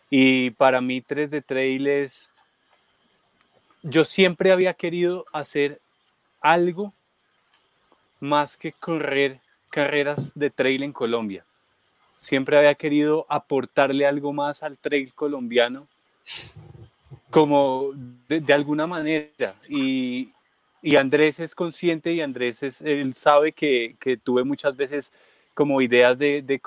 Y 0.09 0.51
para 0.51 0.79
mí 0.79 1.01
3D 1.01 1.43
Trail 1.45 1.87
es, 1.87 2.31
yo 3.81 4.05
siempre 4.05 4.51
había 4.51 4.73
querido 4.73 5.25
hacer 5.33 5.81
algo 6.39 6.93
más 8.19 8.57
que 8.57 8.71
correr 8.71 9.39
carreras 9.69 10.33
de 10.35 10.49
trail 10.49 10.83
en 10.83 10.93
Colombia. 10.93 11.45
Siempre 12.17 12.57
había 12.57 12.75
querido 12.75 13.25
aportarle 13.29 14.05
algo 14.05 14.31
más 14.31 14.63
al 14.63 14.77
trail 14.77 15.13
colombiano 15.13 15.87
como 17.31 17.91
de, 18.27 18.53
alguna 18.53 18.85
manera. 18.85 19.55
Y, 19.67 20.29
Andrés 20.97 21.39
es 21.39 21.55
consciente 21.55 22.11
y 22.11 22.21
Andrés 22.21 22.63
es, 22.63 22.81
él 22.81 23.13
sabe 23.13 23.53
que, 23.53 23.95
tuve 24.23 24.43
muchas 24.43 24.75
veces 24.75 25.11
como 25.53 25.81
ideas 25.81 26.17
de, 26.17 26.41
de, 26.41 26.59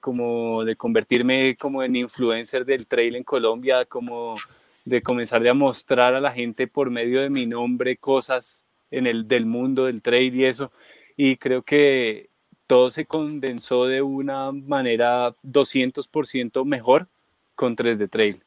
como, 0.00 0.64
de 0.64 0.76
convertirme 0.76 1.56
como 1.56 1.82
en 1.82 1.96
influencer 1.96 2.64
del 2.64 2.86
trail 2.86 3.16
en 3.16 3.24
Colombia, 3.24 3.84
como 3.84 4.36
de 4.84 5.02
comenzar 5.02 5.46
a 5.46 5.54
mostrar 5.54 6.14
a 6.14 6.20
la 6.20 6.32
gente 6.32 6.66
por 6.66 6.90
medio 6.90 7.20
de 7.20 7.30
mi 7.30 7.46
nombre 7.46 7.96
cosas 7.96 8.62
en 8.90 9.06
el 9.06 9.28
del 9.28 9.46
mundo 9.46 9.84
del 9.84 10.02
trail 10.02 10.34
y 10.34 10.44
eso. 10.44 10.72
Y 11.16 11.36
creo 11.36 11.62
que 11.62 12.30
todo 12.66 12.90
se 12.90 13.04
condensó 13.04 13.86
de 13.86 14.02
una 14.02 14.50
manera 14.50 15.34
200% 15.44 16.64
mejor 16.64 17.06
con 17.54 17.76
3D 17.76 18.10
Trail 18.10 18.42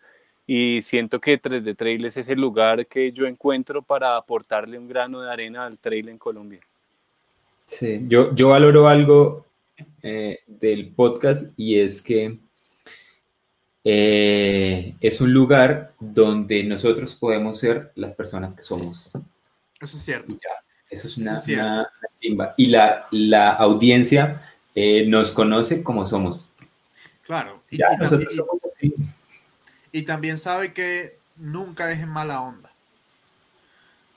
y 0.47 0.81
siento 0.81 1.19
que 1.19 1.41
3D 1.41 1.75
Trail 1.75 2.05
es 2.05 2.17
ese 2.17 2.35
lugar 2.35 2.85
que 2.87 3.11
yo 3.11 3.25
encuentro 3.25 3.81
para 3.81 4.15
aportarle 4.15 4.77
un 4.77 4.87
grano 4.87 5.21
de 5.21 5.31
arena 5.31 5.65
al 5.65 5.77
trail 5.79 6.09
en 6.09 6.17
Colombia. 6.17 6.61
Sí, 7.65 8.03
yo, 8.07 8.33
yo 8.35 8.49
valoro 8.49 8.87
algo 8.87 9.45
eh, 10.03 10.39
del 10.45 10.89
podcast 10.89 11.51
y 11.57 11.79
es 11.79 12.01
que 12.01 12.37
eh, 13.83 14.95
es 15.01 15.21
un 15.21 15.33
lugar 15.33 15.93
donde 15.99 16.63
nosotros 16.63 17.15
podemos 17.15 17.59
ser 17.59 17.91
las 17.95 18.15
personas 18.15 18.55
que 18.55 18.61
somos. 18.61 19.11
Eso 19.81 19.97
es 19.97 20.03
cierto. 20.03 20.35
eso 20.89 21.07
es 21.07 21.17
una, 21.17 21.41
timba. 22.19 22.53
Y 22.55 22.67
la, 22.67 23.07
la 23.11 23.51
audiencia 23.51 24.41
eh, 24.75 25.05
nos 25.07 25.31
conoce 25.31 25.81
como 25.81 26.05
somos. 26.05 26.51
Claro. 27.23 27.63
Y, 27.71 27.77
ya, 27.77 27.97
nosotros 27.97 28.35
somos 28.35 28.59
así. 28.75 28.93
Y 29.95 30.03
también 30.03 30.37
sabe 30.37 30.73
que 30.73 31.19
nunca 31.37 31.89
es 31.89 32.01
en 32.01 32.09
mala 32.09 32.41
onda. 32.41 32.69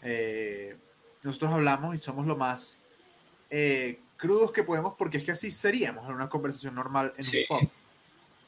Eh, 0.02 0.76
nosotros 1.22 1.52
hablamos 1.52 1.94
y 1.94 2.00
somos 2.00 2.26
lo 2.26 2.34
más 2.34 2.80
eh, 3.48 4.00
crudos 4.16 4.50
que 4.50 4.64
podemos 4.64 4.94
porque 4.98 5.18
es 5.18 5.24
que 5.24 5.30
así 5.30 5.52
seríamos 5.52 6.04
en 6.08 6.16
una 6.16 6.28
conversación 6.28 6.74
normal 6.74 7.14
en 7.16 7.24
un 7.24 7.46
pop. 7.46 7.70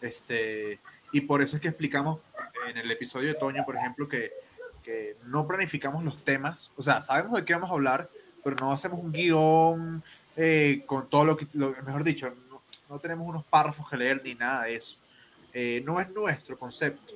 Este, 0.01 0.81
y 1.12 1.20
por 1.20 1.41
eso 1.41 1.55
es 1.55 1.62
que 1.62 1.68
explicamos 1.68 2.18
en 2.66 2.76
el 2.78 2.91
episodio 2.91 3.28
de 3.28 3.35
Toño, 3.35 3.64
por 3.64 3.76
ejemplo, 3.76 4.09
que, 4.09 4.33
que 4.83 5.16
no 5.26 5.47
planificamos 5.47 6.03
los 6.03 6.24
temas. 6.24 6.72
O 6.76 6.83
sea, 6.83 7.01
sabemos 7.01 7.39
de 7.39 7.45
qué 7.45 7.53
vamos 7.53 7.70
a 7.70 7.74
hablar, 7.74 8.11
pero 8.43 8.57
no 8.57 8.72
hacemos 8.72 8.99
un 8.99 9.12
guion 9.12 10.03
eh, 10.35 10.83
con 10.85 11.09
todo 11.09 11.24
lo 11.24 11.37
que, 11.37 11.47
mejor 11.55 12.03
dicho, 12.03 12.35
no, 12.89 12.99
tenemos 12.99 13.28
unos 13.28 13.45
párrafos 13.45 13.89
que 13.89 13.97
leer 13.97 14.20
ni 14.24 14.35
nada 14.35 14.64
de 14.64 14.74
eso. 14.74 14.99
No 15.84 16.01
es 16.01 16.11
nuestro 16.11 16.59
concepto. 16.59 17.14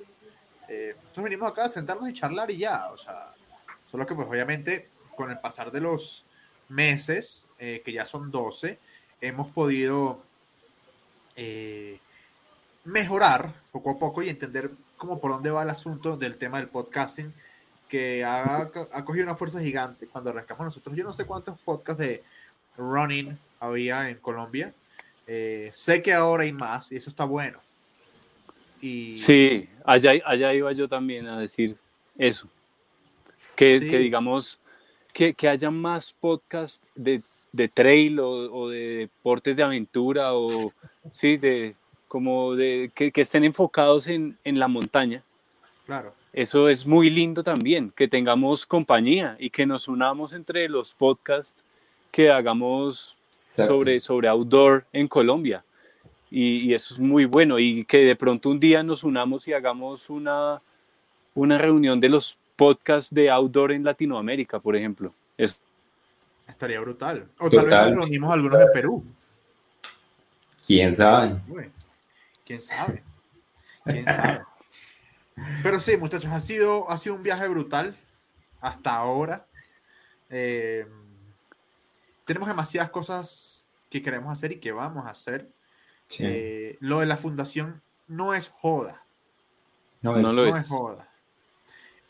Eh, 0.68 0.94
nosotros 0.96 1.24
venimos 1.24 1.50
acá 1.50 1.64
a 1.64 1.68
sentarnos 1.68 2.08
y 2.08 2.12
charlar 2.12 2.50
y 2.50 2.58
ya, 2.58 2.90
o 2.90 2.96
sea, 2.96 3.34
solo 3.90 4.06
que 4.06 4.14
pues 4.14 4.26
obviamente 4.26 4.88
con 5.16 5.30
el 5.30 5.38
pasar 5.38 5.70
de 5.70 5.80
los 5.80 6.24
meses, 6.68 7.48
eh, 7.58 7.82
que 7.84 7.92
ya 7.92 8.06
son 8.06 8.30
12, 8.30 8.78
hemos 9.20 9.50
podido 9.50 10.22
eh, 11.36 11.98
mejorar 12.84 13.52
poco 13.72 13.90
a 13.90 13.98
poco 13.98 14.22
y 14.22 14.30
entender 14.30 14.70
cómo 14.96 15.20
por 15.20 15.32
dónde 15.32 15.50
va 15.50 15.62
el 15.62 15.70
asunto 15.70 16.16
del 16.16 16.36
tema 16.36 16.58
del 16.58 16.68
podcasting, 16.68 17.32
que 17.88 18.24
ha 18.24 18.70
cogido 19.04 19.26
una 19.26 19.36
fuerza 19.36 19.60
gigante 19.60 20.06
cuando 20.08 20.30
arrancamos 20.30 20.64
nosotros. 20.64 20.96
Yo 20.96 21.04
no 21.04 21.12
sé 21.12 21.26
cuántos 21.26 21.60
podcasts 21.60 22.00
de 22.00 22.24
running 22.76 23.38
había 23.60 24.08
en 24.08 24.16
Colombia. 24.16 24.74
sé 25.26 26.02
que 26.02 26.12
ahora 26.12 26.42
hay 26.44 26.52
más 26.52 26.90
y 26.90 26.96
eso 26.96 27.10
está 27.10 27.24
bueno. 27.24 27.63
Sí, 29.10 29.68
allá, 29.84 30.12
allá 30.24 30.52
iba 30.52 30.72
yo 30.72 30.88
también 30.88 31.26
a 31.26 31.38
decir 31.38 31.76
eso. 32.18 32.48
Que, 33.56 33.80
digamos, 33.80 34.60
que, 35.12 35.34
haya 35.48 35.70
más 35.70 36.12
podcasts 36.12 36.84
de, 36.94 37.22
de 37.52 37.68
trail 37.68 38.20
o, 38.20 38.68
de 38.68 38.96
deportes 38.96 39.56
de 39.56 39.62
aventura 39.62 40.34
o 40.34 40.72
sí, 41.12 41.36
de 41.36 41.76
como 42.08 42.54
de 42.54 42.90
que, 42.94 43.10
estén 43.14 43.44
enfocados 43.44 44.06
en, 44.06 44.36
la 44.44 44.68
montaña. 44.68 45.22
Claro. 45.86 46.14
Eso 46.32 46.68
es 46.68 46.86
muy 46.86 47.10
lindo 47.10 47.42
también, 47.42 47.92
que 47.94 48.08
tengamos 48.08 48.66
compañía 48.66 49.36
y 49.38 49.50
que 49.50 49.66
nos 49.66 49.88
unamos 49.88 50.32
entre 50.32 50.68
los 50.68 50.92
podcasts 50.94 51.64
que 52.10 52.30
hagamos 52.30 53.16
sobre, 53.46 54.00
sobre 54.00 54.28
outdoor 54.28 54.84
en 54.92 55.08
Colombia 55.08 55.64
y, 56.36 56.74
eso 56.74 56.94
es 56.94 57.00
muy 57.00 57.26
bueno 57.26 57.60
y 57.60 57.84
que 57.84 57.98
de 57.98 58.16
pronto 58.16 58.48
un 58.48 58.58
día 58.58 58.82
nos 58.82 59.04
unamos 59.04 59.46
y 59.46 59.52
hagamos 59.52 60.10
una, 60.10 60.60
una 61.32 61.58
reunión 61.58 62.00
de 62.00 62.08
los 62.08 62.36
podcasts 62.56 63.14
de 63.14 63.30
outdoor 63.30 63.70
en 63.70 63.84
Latinoamérica, 63.84 64.58
por 64.58 64.74
ejemplo. 64.74 65.14
Es... 65.38 65.60
Estaría 66.48 66.80
brutal. 66.80 67.28
O 67.38 67.48
tal 67.48 67.66
vez 67.66 67.74
nos 67.74 67.94
reunimos 67.94 68.32
algunos 68.32 68.58
de 68.58 68.66
Perú. 68.66 69.04
¿Quién 70.66 70.96
sabe? 70.96 71.36
¿Quién 72.44 72.60
sabe? 72.60 73.02
¿Quién 73.84 74.04
sabe? 74.04 74.42
Pero 75.62 75.78
sí, 75.78 75.96
muchachos, 75.96 76.32
ha 76.32 76.40
sido, 76.40 76.90
ha 76.90 76.98
sido 76.98 77.14
un 77.14 77.22
viaje 77.22 77.46
brutal 77.46 77.96
hasta 78.60 78.92
ahora. 78.92 79.46
Eh, 80.30 80.86
tenemos 82.24 82.48
demasiadas 82.48 82.90
cosas 82.90 83.68
que 83.88 84.02
queremos 84.02 84.32
hacer 84.32 84.50
y 84.50 84.56
que 84.56 84.72
vamos 84.72 85.06
a 85.06 85.10
hacer. 85.10 85.48
Sí. 86.08 86.22
Eh, 86.26 86.76
lo 86.80 87.00
de 87.00 87.06
la 87.06 87.16
fundación 87.16 87.82
no 88.08 88.34
es 88.34 88.48
joda. 88.50 89.02
no, 90.02 90.16
no 90.18 90.28
es- 90.30 90.34
lo 90.34 90.44
No 90.46 90.56
es. 90.56 90.58
es 90.64 90.68
joda. 90.68 91.08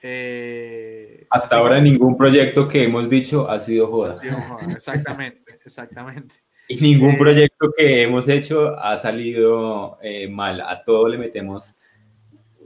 Eh, 0.03 1.27
hasta 1.31 1.57
ahora 1.57 1.77
que- 1.77 1.83
ningún 1.83 2.17
proyecto 2.17 2.69
que 2.69 2.85
hemos 2.85 3.09
dicho 3.09 3.49
ha 3.49 3.59
sido 3.61 3.87
joda. 3.89 4.21
Exactamente, 4.69 5.59
exactamente. 5.65 6.37
Y 6.69 6.77
ningún 6.77 7.13
Eh, 7.13 7.19
proyecto 7.19 7.73
que 7.77 8.03
hemos 8.03 8.29
hecho 8.29 8.79
ha 8.79 8.97
salido 8.97 9.99
eh, 10.03 10.29
mal. 10.29 10.61
A 10.61 10.83
todo 10.85 11.09
le 11.09 11.19
metemos 11.19 11.77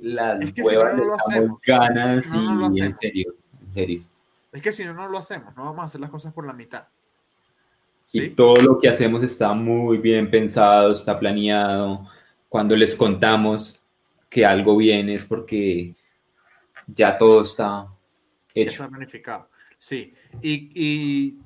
las 0.01 0.41
Es 0.41 0.53
que 0.53 0.63
si 0.65 0.75
no, 0.75 0.81
huevas, 0.81 0.97
no 0.97 1.05
le 1.05 1.13
hacemos. 1.19 1.59
ganas 1.67 2.25
y 2.75 2.81
en 2.81 2.97
serio, 2.97 3.35
en 3.61 3.75
serio. 3.75 4.03
Es 4.53 4.63
que 4.63 4.73
si 4.73 4.85
no, 4.85 4.95
no 4.95 5.09
lo 5.09 5.19
hacemos. 5.19 5.55
No 5.57 5.65
vamos 5.65 5.83
a 5.83 5.87
hacer 5.87 6.01
las 6.01 6.11
cosas 6.11 6.33
por 6.33 6.47
la 6.47 6.53
mitad. 6.53 6.87
Y 8.13 8.31
todo 8.31 8.57
lo 8.57 8.79
que 8.79 8.89
hacemos 8.89 9.23
está 9.23 9.53
muy 9.53 9.99
bien 9.99 10.31
pensado, 10.31 10.93
está 10.93 11.19
planeado. 11.19 12.09
Cuando 12.49 12.75
les 12.75 12.97
contamos 12.97 13.85
que 14.31 14.47
algo 14.47 14.77
viene 14.77 15.17
es 15.17 15.25
porque 15.25 15.95
ya 16.87 17.19
todo 17.19 17.43
está 17.43 17.87
hecho. 18.55 18.71
está 18.71 18.89
planificado. 18.89 19.51
Sí. 19.77 20.15
Y, 20.41 20.71
y 20.75 21.39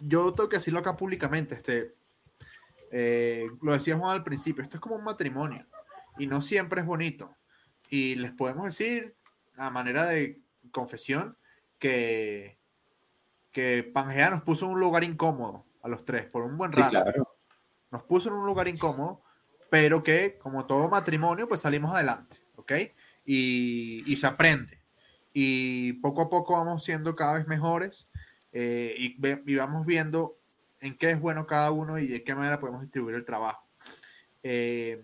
yo 0.00 0.32
tengo 0.32 0.48
que 0.48 0.56
decirlo 0.56 0.80
acá 0.80 0.96
públicamente. 0.96 1.54
Este, 1.54 1.94
eh, 2.90 3.48
lo 3.60 3.74
decía 3.74 3.98
Juan 3.98 4.16
al 4.16 4.24
principio. 4.24 4.62
Esto 4.62 4.78
es 4.78 4.80
como 4.80 4.96
un 4.96 5.04
matrimonio. 5.04 5.66
Y 6.18 6.26
no 6.26 6.40
siempre 6.40 6.80
es 6.80 6.86
bonito. 6.86 7.34
Y 7.90 8.14
les 8.14 8.32
podemos 8.32 8.64
decir, 8.64 9.14
a 9.56 9.68
manera 9.68 10.06
de 10.06 10.40
confesión, 10.70 11.36
que, 11.78 12.56
que 13.52 13.82
Pangea 13.82 14.30
nos 14.30 14.42
puso 14.42 14.64
en 14.64 14.72
un 14.72 14.80
lugar 14.80 15.04
incómodo 15.04 15.65
a 15.86 15.88
los 15.88 16.04
tres 16.04 16.26
por 16.26 16.42
un 16.42 16.56
buen 16.58 16.72
Sí, 16.72 16.80
rato. 16.80 16.90
claro. 16.90 17.36
nos 17.90 18.02
puso 18.02 18.28
en 18.28 18.34
un 18.34 18.44
lugar 18.46 18.68
incómodo, 18.68 19.22
pero 19.70 20.02
que 20.02 20.36
como 20.38 20.66
todo 20.66 20.88
matrimonio, 20.88 21.48
pues 21.48 21.60
salimos 21.62 21.94
adelante, 21.94 22.38
¿ok? 22.56 22.72
Y, 23.24 24.02
y 24.10 24.16
se 24.16 24.26
aprende. 24.26 24.80
Y 25.32 25.94
poco 25.94 26.22
a 26.22 26.28
poco 26.30 26.54
vamos 26.54 26.84
siendo 26.84 27.14
cada 27.14 27.34
vez 27.34 27.46
mejores 27.46 28.10
eh, 28.52 28.94
y 28.98 29.54
vamos 29.56 29.86
viendo 29.86 30.38
en 30.80 30.96
qué 30.98 31.10
es 31.10 31.20
bueno 31.20 31.46
cada 31.46 31.70
uno 31.70 31.98
y 31.98 32.06
de 32.06 32.22
qué 32.24 32.34
manera 32.34 32.58
podemos 32.60 32.82
distribuir 32.82 33.14
el 33.16 33.24
trabajo. 33.24 33.66
Eh, 34.42 35.02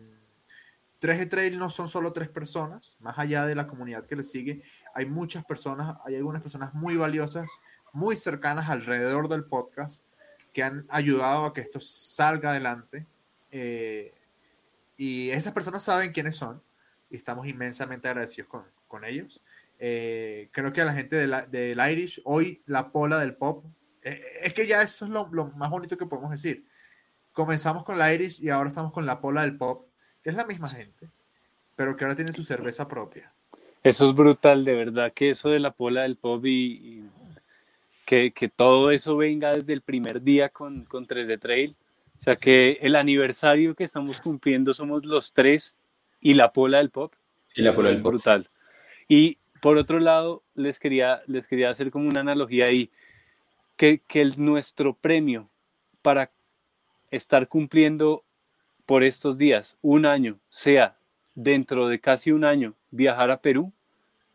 3G 1.00 1.28
Trail 1.28 1.58
no 1.58 1.68
son 1.68 1.88
solo 1.88 2.12
tres 2.12 2.28
personas, 2.28 2.96
más 3.00 3.18
allá 3.18 3.44
de 3.44 3.54
la 3.56 3.66
comunidad 3.66 4.06
que 4.06 4.14
le 4.16 4.22
sigue, 4.22 4.62
hay 4.94 5.06
muchas 5.06 5.44
personas, 5.44 5.96
hay 6.04 6.14
algunas 6.16 6.42
personas 6.42 6.74
muy 6.74 6.96
valiosas, 6.96 7.50
muy 7.92 8.16
cercanas 8.16 8.70
alrededor 8.70 9.28
del 9.28 9.44
podcast, 9.44 10.04
que 10.52 10.62
han 10.62 10.86
ayudado 10.88 11.44
a 11.46 11.54
que 11.54 11.60
esto 11.62 11.80
salga 11.80 12.50
adelante. 12.50 13.06
eh, 13.50 14.14
y 14.96 15.30
esas 15.30 15.52
personas 15.52 15.82
saben 15.82 16.12
quiénes 16.12 16.36
son 16.36 16.62
y 17.10 17.16
estamos 17.16 17.46
inmensamente 17.46 18.08
agradecidos 18.08 18.48
con, 18.48 18.64
con 18.88 19.04
ellos. 19.04 19.42
Eh, 19.78 20.48
creo 20.52 20.72
que 20.72 20.80
a 20.80 20.84
la 20.84 20.92
gente 20.94 21.16
de 21.16 21.26
la- 21.26 21.44
del 21.46 21.78
Irish, 21.90 22.20
hoy 22.24 22.62
la 22.66 22.92
pola 22.92 23.18
del 23.18 23.34
pop, 23.34 23.64
eh, 24.02 24.20
es 24.44 24.54
que 24.54 24.66
ya 24.66 24.80
eso 24.82 25.04
es 25.06 25.10
lo, 25.10 25.28
lo 25.32 25.48
más 25.48 25.70
bonito 25.70 25.96
que 25.98 26.06
podemos 26.06 26.30
decir. 26.30 26.64
Comenzamos 27.32 27.84
con 27.84 27.98
la 27.98 28.12
Irish 28.14 28.40
y 28.42 28.48
ahora 28.50 28.68
estamos 28.68 28.92
con 28.92 29.04
la 29.06 29.20
pola 29.20 29.40
del 29.42 29.56
pop, 29.56 29.86
que 30.22 30.30
es 30.30 30.36
la 30.36 30.44
misma 30.46 30.68
gente, 30.68 31.08
pero 31.74 31.96
que 31.96 32.04
ahora 32.04 32.14
tiene 32.16 32.32
su 32.32 32.44
cerveza 32.44 32.86
propia. 32.86 33.32
Eso 33.82 34.08
es 34.08 34.14
brutal, 34.14 34.64
de 34.64 34.74
verdad, 34.74 35.12
que 35.12 35.30
eso 35.30 35.48
de 35.48 35.58
la 35.58 35.72
pola 35.72 36.02
del 36.02 36.16
pop 36.16 36.44
y, 36.46 36.50
y 36.50 37.10
que, 38.06 38.32
que 38.32 38.48
todo 38.48 38.90
eso 38.90 39.16
venga 39.16 39.52
desde 39.52 39.72
el 39.72 39.80
primer 39.82 40.22
día 40.22 40.48
con, 40.48 40.84
con 40.84 41.06
3D 41.06 41.38
Trail. 41.40 41.76
O 42.18 42.22
sea, 42.22 42.34
que 42.34 42.78
el 42.82 42.94
aniversario 42.96 43.74
que 43.74 43.84
estamos 43.84 44.20
cumpliendo 44.20 44.72
somos 44.72 45.04
los 45.04 45.32
tres 45.32 45.78
y 46.20 46.34
la 46.34 46.52
pola 46.52 46.78
del 46.78 46.90
pop. 46.90 47.12
Y 47.54 47.62
la 47.62 47.72
pola 47.72 47.90
del 47.90 48.00
pop. 48.02 48.12
brutal. 48.12 48.48
Y 49.08 49.38
por 49.60 49.76
otro 49.76 49.98
lado, 50.00 50.42
les 50.54 50.78
quería, 50.78 51.22
les 51.26 51.46
quería 51.46 51.70
hacer 51.70 51.90
como 51.90 52.08
una 52.08 52.20
analogía 52.20 52.66
ahí, 52.66 52.90
que, 53.76 54.00
que 54.06 54.20
el- 54.20 54.34
nuestro 54.42 54.94
premio 54.94 55.48
para 56.02 56.30
estar 57.10 57.48
cumpliendo 57.48 58.24
por 58.86 59.02
estos 59.04 59.36
días 59.38 59.76
un 59.82 60.06
año, 60.06 60.38
sea 60.50 60.96
dentro 61.34 61.88
de 61.88 62.00
casi 62.00 62.30
un 62.32 62.44
año 62.44 62.74
viajar 62.90 63.30
a 63.30 63.40
Perú, 63.40 63.72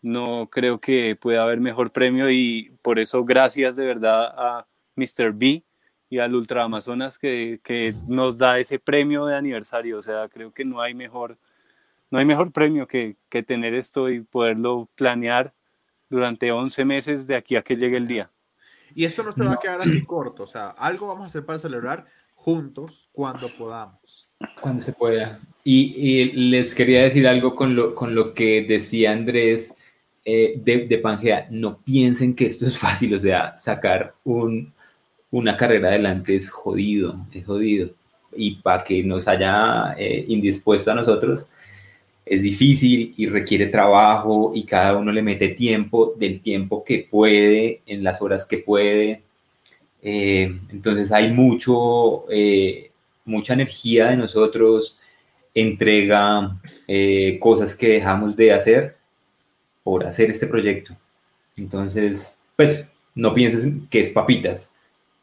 no 0.02 0.50
creo 0.52 0.80
que 0.80 1.16
pueda 1.16 1.44
haber 1.44 1.60
mejor 1.60 1.92
premio 1.92 2.30
y 2.30 2.72
por 2.82 3.00
eso 3.00 3.24
gracias 3.24 3.76
de 3.76 3.86
verdad 3.86 4.34
a 4.38 4.68
Mr. 4.96 5.34
B 5.34 5.64
y 6.10 6.20
al 6.20 6.36
Ultra 6.36 6.64
Amazonas 6.64 7.18
que, 7.18 7.60
que 7.64 7.94
nos 8.08 8.38
da 8.38 8.60
ese 8.60 8.80
premio 8.80 9.26
de 9.26 9.36
aniversario. 9.36 9.98
O 9.98 10.02
sea, 10.02 10.28
creo 10.30 10.52
que 10.52 10.66
no 10.66 10.82
hay 10.82 10.94
mejor, 10.94 11.38
no 12.10 12.20
hay 12.20 12.26
mejor 12.26 12.52
premio 12.52 12.88
que, 12.88 13.18
que 13.30 13.44
tener 13.44 13.74
esto 13.74 14.10
y 14.10 14.22
poderlo 14.22 14.88
planear 14.96 15.54
durante 16.10 16.52
11 16.52 16.86
meses 16.86 17.28
de 17.28 17.36
aquí 17.36 17.56
a 17.56 17.62
que 17.62 17.76
llegue 17.76 17.98
el 17.98 18.08
día. 18.08 18.30
Y 18.96 19.04
esto 19.04 19.24
no 19.24 19.32
se 19.32 19.44
va 19.44 19.54
a 19.54 19.60
quedar 19.60 19.82
así 19.82 20.04
corto, 20.06 20.44
o 20.44 20.48
sea, 20.48 20.68
algo 20.70 21.08
vamos 21.08 21.24
a 21.24 21.28
hacer 21.28 21.46
para 21.46 21.60
celebrar 21.60 22.06
juntos 22.34 23.10
cuando 23.12 23.50
podamos. 23.50 24.30
Cuando 24.62 24.82
se 24.82 24.94
pueda. 24.94 25.42
Y, 25.66 25.94
y 25.98 26.32
les 26.32 26.74
quería 26.74 27.04
decir 27.04 27.28
algo 27.28 27.54
con 27.54 27.76
lo, 27.76 27.94
con 27.94 28.16
lo 28.16 28.34
que 28.34 28.64
decía 28.64 29.12
Andrés 29.12 29.76
eh, 30.30 30.60
de, 30.62 30.88
de 30.88 30.98
Pangea. 30.98 31.48
No 31.50 31.78
piensen 31.78 32.36
que 32.36 32.48
esto 32.48 32.66
es 32.68 32.78
fácil, 32.78 33.14
o 33.16 33.20
sea, 33.20 33.56
sacar 33.56 34.14
un, 34.26 34.74
una 35.32 35.56
carrera 35.56 35.88
adelante 35.88 36.36
es 36.36 36.50
jodido, 36.50 37.26
es 37.32 37.46
jodido. 37.46 37.92
Y 38.36 38.56
para 38.56 38.84
que 38.84 39.02
nos 39.06 39.26
haya 39.30 39.96
eh, 39.98 40.26
indispuesto 40.28 40.92
a 40.92 40.96
nosotros, 40.96 41.48
es 42.26 42.42
difícil 42.42 43.14
y 43.16 43.28
requiere 43.28 43.68
trabajo 43.68 44.52
y 44.54 44.66
cada 44.66 44.98
uno 44.98 45.14
le 45.14 45.22
mete 45.22 45.48
tiempo 45.48 46.14
del 46.18 46.42
tiempo 46.42 46.84
que 46.84 47.08
puede, 47.10 47.80
en 47.86 48.04
las 48.04 48.22
horas 48.22 48.46
que 48.46 48.58
puede. 48.58 49.22
Eh, 50.04 50.60
entonces 50.70 51.10
hay 51.14 51.32
mucho, 51.32 52.26
mucha 53.24 53.54
energía 53.54 54.08
de 54.08 54.18
nosotros, 54.18 54.98
entrega, 55.56 56.60
cosas 57.40 57.78
que 57.78 57.88
dejamos 57.88 58.36
de 58.36 58.52
hacer 58.52 58.97
por 59.88 60.06
hacer 60.06 60.30
este 60.30 60.48
proyecto. 60.48 60.98
Entonces, 61.56 62.38
pues 62.58 62.86
no 63.16 63.34
pienses 63.34 63.72
que 63.90 64.02
es 64.02 64.10
papitas 64.10 64.74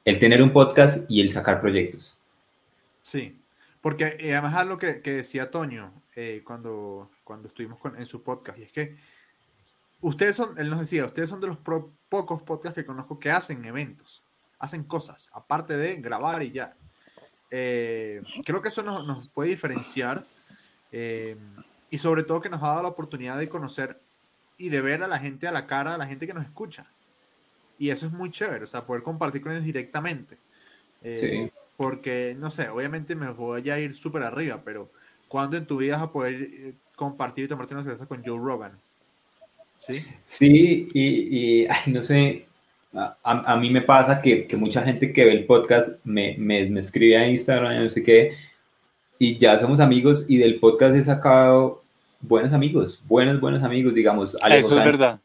el 0.07 0.19
tener 0.19 0.41
un 0.41 0.55
podcast 0.55 1.05
y 1.11 1.21
el 1.21 1.31
sacar 1.31 1.61
proyectos. 1.61 2.19
Sí, 3.03 3.39
porque 3.83 4.17
eh, 4.19 4.35
además 4.35 4.67
lo 4.67 4.79
que, 4.79 5.03
que 5.03 5.13
decía 5.17 5.51
Toño 5.51 5.93
eh, 6.17 6.41
cuando, 6.47 7.11
cuando 7.25 7.49
estuvimos 7.49 7.79
con- 7.79 7.95
en 8.01 8.07
su 8.07 8.23
podcast, 8.23 8.59
y 8.59 8.63
es 8.63 8.73
que 8.73 8.97
ustedes 10.01 10.35
son, 10.35 10.57
él 10.57 10.71
nos 10.71 10.81
decía, 10.81 11.05
ustedes 11.05 11.29
son 11.29 11.43
de 11.43 11.49
los 11.49 11.59
pocos 12.09 12.41
podcasts 12.41 12.75
que 12.75 12.87
conozco 12.87 13.19
que 13.19 13.31
hacen 13.31 13.63
eventos, 13.67 14.23
hacen 14.61 14.85
cosas, 14.85 15.31
aparte 15.35 15.77
de 15.77 15.97
grabar 15.97 16.43
y 16.43 16.53
ya. 16.53 16.75
Eh, 17.51 18.23
creo 18.47 18.63
que 18.63 18.71
eso 18.71 18.83
nos, 18.83 19.07
nos 19.07 19.29
puede 19.29 19.51
diferenciar 19.51 20.25
eh, 20.91 21.37
y 21.91 21.99
sobre 21.99 22.23
todo 22.23 22.41
que 22.41 22.49
nos 22.49 22.63
ha 22.63 22.69
dado 22.69 22.83
la 22.85 22.89
oportunidad 22.89 23.37
de 23.39 23.51
conocer 23.51 24.01
y 24.59 24.69
de 24.69 24.81
ver 24.81 25.03
a 25.03 25.09
la 25.09 25.19
gente 25.19 25.47
a 25.49 25.53
la 25.53 25.67
cara, 25.67 25.95
a 25.95 25.99
la 25.99 26.07
gente 26.07 26.27
que 26.27 26.35
nos 26.35 26.45
escucha. 26.45 26.87
Y 27.79 27.91
eso 27.91 28.07
es 28.07 28.13
muy 28.13 28.31
chévere, 28.31 28.65
o 28.65 28.69
sea, 28.69 28.85
poder 28.85 29.03
compartir 29.03 29.41
con 29.43 29.53
ellos 29.53 29.65
directamente. 29.65 30.37
Eh, 31.03 31.19
Sí. 31.21 31.61
Porque, 31.77 32.37
no 32.39 32.53
sé, 32.53 32.69
obviamente 32.69 33.17
me 33.17 33.31
voy 33.33 33.69
a 33.69 33.81
ir 33.81 33.97
súper 33.97 34.23
arriba, 34.23 34.63
pero 34.65 34.89
¿cuándo 35.27 35.57
en 35.57 35.67
tu 35.67 35.79
vida 35.79 35.95
vas 35.95 36.05
a 36.05 36.13
poder 36.13 36.35
eh, 36.35 36.73
compartir 36.95 37.45
y 37.47 37.49
tomarte 37.49 37.75
una 37.75 37.83
cerveza 37.83 38.07
con 38.07 38.23
Joe 38.25 38.39
Rogan? 38.39 38.73
¿Sí? 39.79 40.05
Sí, 40.25 40.89
y, 40.95 41.03
y, 41.63 41.67
ay, 41.67 41.93
no 41.93 42.03
sé, 42.05 42.47
a, 42.95 43.17
a- 43.25 43.53
a 43.55 43.57
mí 43.57 43.71
me 43.71 43.83
pasa 43.83 44.19
que, 44.19 44.47
que 44.47 44.57
mucha 44.57 44.83
gente 44.83 45.13
que 45.13 45.25
ve 45.25 45.33
el 45.33 45.47
podcast 45.47 45.99
me, 46.05 46.37
me, 46.39 46.65
me 46.71 46.79
escribe 46.81 47.17
a 47.19 47.29
Instagram, 47.29 47.83
no 47.83 47.91
sé 47.91 48.05
qué, 48.05 48.37
y 49.19 49.37
ya 49.39 49.59
somos 49.59 49.81
amigos 49.81 50.27
y 50.29 50.39
del 50.39 50.61
podcast 50.61 50.95
he 50.95 51.03
sacado 51.05 51.83
buenos 52.27 52.53
amigos, 52.53 53.03
buenos, 53.07 53.41
buenos 53.41 53.63
amigos, 53.63 53.95
digamos. 53.95 54.37
Alejo 54.43 54.67
Eso 54.67 54.75
es 54.77 54.81
Sánchez- 54.83 54.85
verdad. 54.87 55.21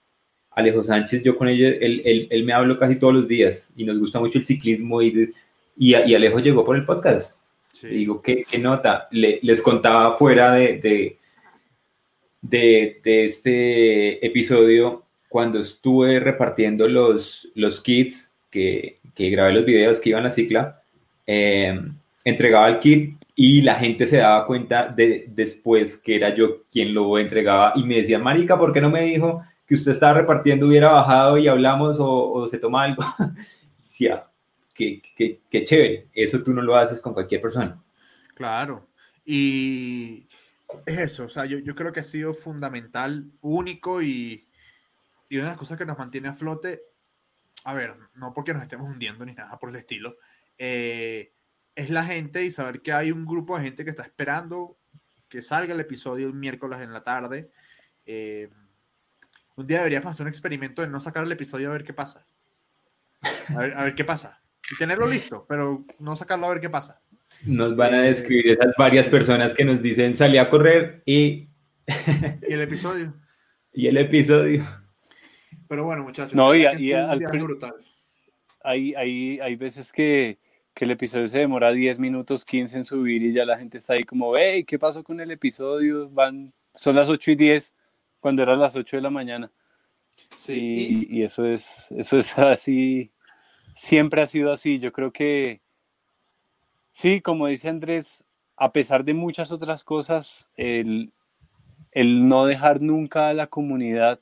Alejo 0.51 0.83
Sánchez, 0.83 1.23
yo 1.23 1.37
con 1.37 1.47
él, 1.47 1.61
él, 1.63 2.01
él, 2.03 2.27
él 2.29 2.43
me 2.43 2.53
hablo 2.53 2.77
casi 2.77 2.97
todos 2.97 3.13
los 3.13 3.27
días 3.27 3.71
y 3.77 3.83
nos 3.85 3.97
gusta 3.99 4.19
mucho 4.19 4.39
el 4.39 4.45
ciclismo 4.45 5.01
y, 5.01 5.31
y, 5.77 5.95
y 5.95 6.13
Alejo 6.15 6.39
llegó 6.39 6.65
por 6.65 6.75
el 6.75 6.85
podcast. 6.85 7.39
Sí. 7.71 7.87
Digo, 7.87 8.21
¿qué, 8.21 8.43
qué 8.49 8.57
nota? 8.57 9.07
Le- 9.11 9.39
les 9.41 9.61
contaba 9.61 10.17
fuera 10.17 10.53
de, 10.53 10.79
de, 10.79 11.17
de, 12.41 12.99
de 13.03 13.25
este 13.25 14.25
episodio 14.25 15.03
cuando 15.29 15.59
estuve 15.59 16.19
repartiendo 16.19 16.87
los, 16.87 17.47
los 17.55 17.79
kits 17.81 18.33
que, 18.49 18.97
que 19.15 19.29
grabé 19.29 19.53
los 19.53 19.65
videos 19.65 19.99
que 19.99 20.09
iban 20.09 20.21
a 20.23 20.25
la 20.29 20.31
cicla, 20.31 20.81
eh, 21.27 21.79
entregaba 22.25 22.67
el 22.67 22.79
kit 22.79 23.18
y 23.41 23.61
la 23.61 23.75
gente 23.75 24.05
se 24.05 24.17
daba 24.17 24.45
cuenta 24.45 24.89
de, 24.89 25.27
después 25.29 25.97
que 25.97 26.17
era 26.17 26.35
yo 26.35 26.65
quien 26.69 26.93
lo 26.93 27.17
entregaba 27.17 27.71
y 27.73 27.85
me 27.85 27.95
decía, 27.95 28.19
Marica, 28.19 28.59
¿por 28.59 28.73
qué 28.73 28.81
no 28.81 28.89
me 28.89 29.03
dijo 29.03 29.41
que 29.65 29.75
usted 29.75 29.93
estaba 29.93 30.19
repartiendo, 30.19 30.67
hubiera 30.67 30.91
bajado 30.91 31.37
y 31.37 31.47
hablamos 31.47 32.01
o, 32.01 32.33
o 32.33 32.49
se 32.49 32.57
toma 32.57 32.83
algo? 32.83 33.01
Decía, 33.77 34.27
qué, 34.73 35.01
qué, 35.49 35.63
chévere. 35.63 36.09
Eso 36.13 36.43
tú 36.43 36.53
no 36.53 36.61
lo 36.61 36.75
haces 36.75 36.99
con 36.99 37.13
cualquier 37.13 37.39
persona. 37.39 37.81
Claro. 38.35 38.89
Y 39.23 40.27
es 40.85 40.97
eso, 40.99 41.23
o 41.23 41.29
sea, 41.29 41.45
yo, 41.45 41.59
yo 41.59 41.75
creo 41.75 41.93
que 41.93 42.01
ha 42.01 42.03
sido 42.03 42.33
fundamental, 42.33 43.31
único 43.39 44.01
y, 44.01 44.49
y, 45.29 45.37
una 45.37 45.45
de 45.45 45.51
las 45.51 45.57
cosas 45.57 45.77
que 45.77 45.85
nos 45.85 45.97
mantiene 45.97 46.27
a 46.27 46.33
flote, 46.33 46.81
a 47.63 47.73
ver, 47.73 47.95
no 48.15 48.33
porque 48.33 48.53
nos 48.53 48.63
estemos 48.63 48.89
hundiendo 48.89 49.25
ni 49.25 49.33
nada 49.33 49.57
por 49.57 49.69
el 49.69 49.77
estilo, 49.77 50.17
eh, 50.57 51.31
es 51.79 51.89
la 51.89 52.03
gente 52.03 52.43
y 52.43 52.51
saber 52.51 52.81
que 52.81 52.91
hay 52.91 53.09
un 53.09 53.25
grupo 53.25 53.57
de 53.57 53.63
gente 53.63 53.85
que 53.85 53.89
está 53.89 54.03
esperando 54.03 54.77
que 55.29 55.41
salga 55.41 55.73
el 55.73 55.79
episodio 55.79 56.27
el 56.27 56.33
miércoles 56.33 56.81
en 56.81 56.91
la 56.91 57.03
tarde. 57.03 57.51
Eh, 58.05 58.49
un 59.55 59.65
día 59.65 59.77
deberíamos 59.77 60.11
hacer 60.11 60.25
un 60.25 60.29
experimento 60.29 60.81
de 60.81 60.89
no 60.89 60.99
sacar 60.99 61.23
el 61.23 61.31
episodio 61.31 61.69
a 61.69 61.73
ver 61.73 61.85
qué 61.85 61.93
pasa. 61.93 62.25
A 63.21 63.59
ver, 63.59 63.77
a 63.77 63.83
ver 63.85 63.95
qué 63.95 64.03
pasa. 64.03 64.41
Y 64.69 64.77
tenerlo 64.77 65.07
listo, 65.07 65.45
pero 65.47 65.81
no 65.99 66.17
sacarlo 66.17 66.47
a 66.47 66.49
ver 66.49 66.59
qué 66.59 66.69
pasa. 66.69 67.01
Nos 67.45 67.77
van 67.77 67.93
a 67.93 68.01
describir 68.01 68.49
esas 68.49 68.75
varias 68.77 69.07
personas 69.07 69.53
que 69.53 69.63
nos 69.63 69.81
dicen 69.81 70.17
salí 70.17 70.37
a 70.37 70.49
correr 70.49 71.01
y... 71.05 71.47
y 71.87 72.53
el 72.53 72.61
episodio. 72.61 73.13
y 73.73 73.87
el 73.87 73.95
episodio. 73.95 74.67
Pero 75.69 75.85
bueno, 75.85 76.03
muchachos. 76.03 76.35
No, 76.35 76.53
y, 76.53 76.65
y 76.77 76.91
al, 76.91 77.23
hay, 78.63 78.93
hay, 78.95 79.39
hay 79.39 79.55
veces 79.55 79.93
que, 79.93 80.39
que, 80.79 80.85
el 80.85 80.91
episodio 80.91 81.27
se 81.27 81.39
demora 81.39 81.71
10 81.71 81.99
minutos, 81.99 82.45
15 82.45 82.77
en 82.77 82.85
subir 82.85 83.21
y 83.23 83.33
ya 83.33 83.45
la 83.45 83.57
gente 83.57 83.77
está 83.79 83.93
ahí 83.93 84.03
como, 84.03 84.35
hey, 84.37 84.63
¿qué 84.63 84.79
pasó 84.79 85.03
con 85.03 85.19
el 85.19 85.31
episodio? 85.31 86.09
Van, 86.09 86.53
son 86.73 86.95
las 86.95 87.09
8 87.09 87.31
y 87.31 87.35
10 87.35 87.75
cuando 88.19 88.43
eran 88.43 88.59
las 88.59 88.75
8 88.75 88.97
de 88.97 89.01
la 89.01 89.09
mañana. 89.09 89.51
Sí. 90.37 91.07
Y, 91.09 91.19
y 91.19 91.23
eso, 91.23 91.45
es, 91.45 91.91
eso 91.91 92.17
es 92.17 92.37
así, 92.37 93.11
siempre 93.75 94.21
ha 94.21 94.27
sido 94.27 94.51
así. 94.51 94.79
Yo 94.79 94.91
creo 94.91 95.11
que 95.11 95.61
Sí, 97.01 97.21
como 97.21 97.47
dice 97.47 97.69
Andrés, 97.69 98.25
a 98.57 98.73
pesar 98.73 99.05
de 99.05 99.13
muchas 99.13 99.53
otras 99.53 99.85
cosas, 99.85 100.49
el, 100.57 101.13
no 101.93 102.45
dejar 102.45 102.81
nunca 102.81 103.29
a 103.29 103.33
la 103.33 103.47
comunidad 103.47 104.19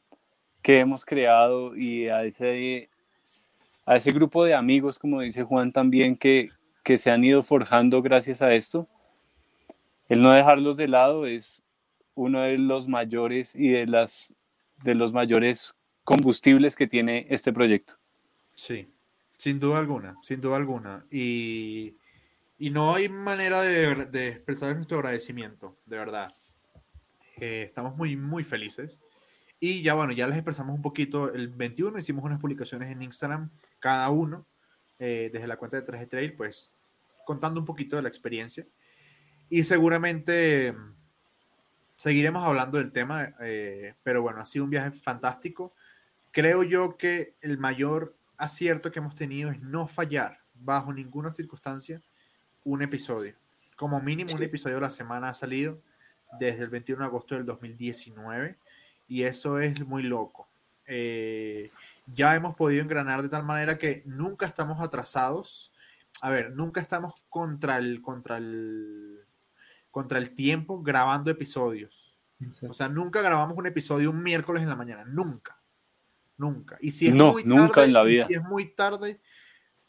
que 0.62 0.80
hemos 0.80 1.04
creado 1.04 1.76
y 1.76 2.08
a 2.10 2.24
ese, 2.24 2.90
a 3.88 3.96
ese 3.96 4.12
grupo 4.12 4.46
de 4.46 4.54
amigos, 4.54 5.00
como 5.00 5.22
dice 5.22 5.42
Juan 5.42 5.72
también, 5.72 6.16
que, 6.16 6.52
que 6.84 7.00
se 7.00 7.10
han 7.10 7.24
ido 7.24 7.42
forjando 7.42 8.04
gracias 8.04 8.44
a 8.44 8.54
esto, 8.54 8.88
el 10.08 10.22
no 10.22 10.32
dejarlos 10.32 10.78
de 10.78 10.88
lado 10.88 11.26
es 11.26 11.64
uno 12.14 12.42
de 12.42 12.60
los 12.60 12.88
mayores 12.88 13.56
y 13.56 13.70
de, 13.70 13.88
las, 13.88 14.36
de 14.84 14.94
los 14.94 15.12
mayores 15.12 15.76
combustibles 16.04 16.76
que 16.76 16.86
tiene 16.86 17.26
este 17.32 17.52
proyecto. 17.52 17.96
Sí, 18.54 18.88
sin 19.38 19.60
duda 19.60 19.80
alguna, 19.80 20.16
sin 20.22 20.40
duda 20.40 20.58
alguna. 20.58 21.04
Y 21.10 21.96
y 22.60 22.72
no 22.72 22.94
hay 22.94 23.08
manera 23.08 23.62
de, 23.62 24.30
expresar 24.30 24.76
nuestro 24.76 24.98
agradecimiento, 24.98 25.78
de 25.86 25.98
verdad. 25.98 26.34
Eh, 27.40 27.66
estamos 27.68 27.96
muy, 27.96 28.16
muy 28.16 28.44
felices. 28.44 29.00
Y 29.60 29.84
ya 29.84 29.94
bueno, 29.94 30.12
ya 30.12 30.28
les 30.28 30.38
expresamos 30.38 30.76
un 30.76 30.82
poquito. 30.82 31.32
El 31.32 31.50
21 31.50 32.00
hicimos 32.00 32.24
unas 32.24 32.40
publicaciones 32.40 32.92
en 32.92 33.02
Instagram, 33.04 33.52
cada 33.80 34.10
uno, 34.10 34.46
eh, 35.00 35.30
desde 35.32 35.48
la 35.48 35.58
cuenta 35.58 35.78
de 35.78 35.84
Traje 35.84 36.08
Trail, 36.08 36.34
pues 36.34 36.74
contando 37.26 37.60
un 37.60 37.66
poquito 37.66 37.96
de 37.96 38.02
la 38.02 38.10
experiencia. 38.10 38.66
Y 39.50 39.64
seguramente 39.64 40.76
seguiremos 41.96 42.46
hablando 42.46 42.78
del 42.78 42.92
tema, 42.92 43.34
eh, 43.42 43.96
pero 44.04 44.22
bueno, 44.22 44.40
ha 44.40 44.46
sido 44.46 44.66
un 44.66 44.72
viaje 44.72 44.92
fantástico. 44.92 45.74
Creo 46.32 46.64
yo 46.64 46.98
que 46.98 47.36
el 47.42 47.58
mayor 47.58 48.16
acierto 48.38 48.92
que 48.92 49.00
hemos 49.00 49.16
tenido 49.16 49.52
es 49.52 49.60
no 49.62 49.88
fallar 49.88 50.40
bajo 50.54 50.94
ninguna 50.94 51.32
circunstancia 51.32 52.02
un 52.64 52.82
episodio. 52.82 53.36
Como 53.76 54.00
mínimo 54.02 54.34
un 54.34 54.44
episodio 54.44 54.78
a 54.78 54.82
la 54.82 54.90
semana 54.90 55.30
ha 55.30 55.34
salido 55.34 55.82
desde 56.40 56.64
el 56.64 56.70
21 56.70 57.02
de 57.02 57.08
agosto 57.08 57.36
del 57.36 57.46
2019 57.46 58.58
y 59.08 59.24
eso 59.24 59.60
es 59.60 59.86
muy 59.86 60.04
loco. 60.04 60.48
Eh, 60.88 61.72
ya 62.14 62.36
hemos 62.36 62.56
podido 62.56 62.82
engranar 62.82 63.22
de 63.22 63.30
tal 63.30 63.44
manera 63.44 63.78
que 63.78 64.04
nunca 64.06 64.46
estamos 64.46 64.80
atrasados. 64.80 65.74
A 66.22 66.30
ver, 66.30 66.52
nunca 66.56 66.82
estamos 66.82 67.14
contra 67.30 67.78
el, 67.78 68.02
contra 68.02 68.38
el, 68.38 69.20
contra 69.92 70.18
el 70.18 70.34
tiempo 70.34 70.82
grabando 70.82 71.30
episodios. 71.30 72.18
O 72.68 72.74
sea, 72.74 72.88
nunca 72.88 73.22
grabamos 73.22 73.58
un 73.58 73.66
episodio 73.66 74.12
un 74.12 74.24
miércoles 74.24 74.64
en 74.64 74.70
la 74.70 74.76
mañana. 74.76 75.04
Nunca. 75.06 75.60
Nunca. 76.38 76.78
Y 76.80 76.92
si 76.92 77.08
es 77.08 77.14
muy 77.14 77.44
nunca 77.44 77.84
en 77.84 77.94
la 77.94 78.04
vida. 78.04 78.26
Si 78.26 78.34
es 78.34 78.44
muy 78.44 78.66
tarde, 78.66 79.20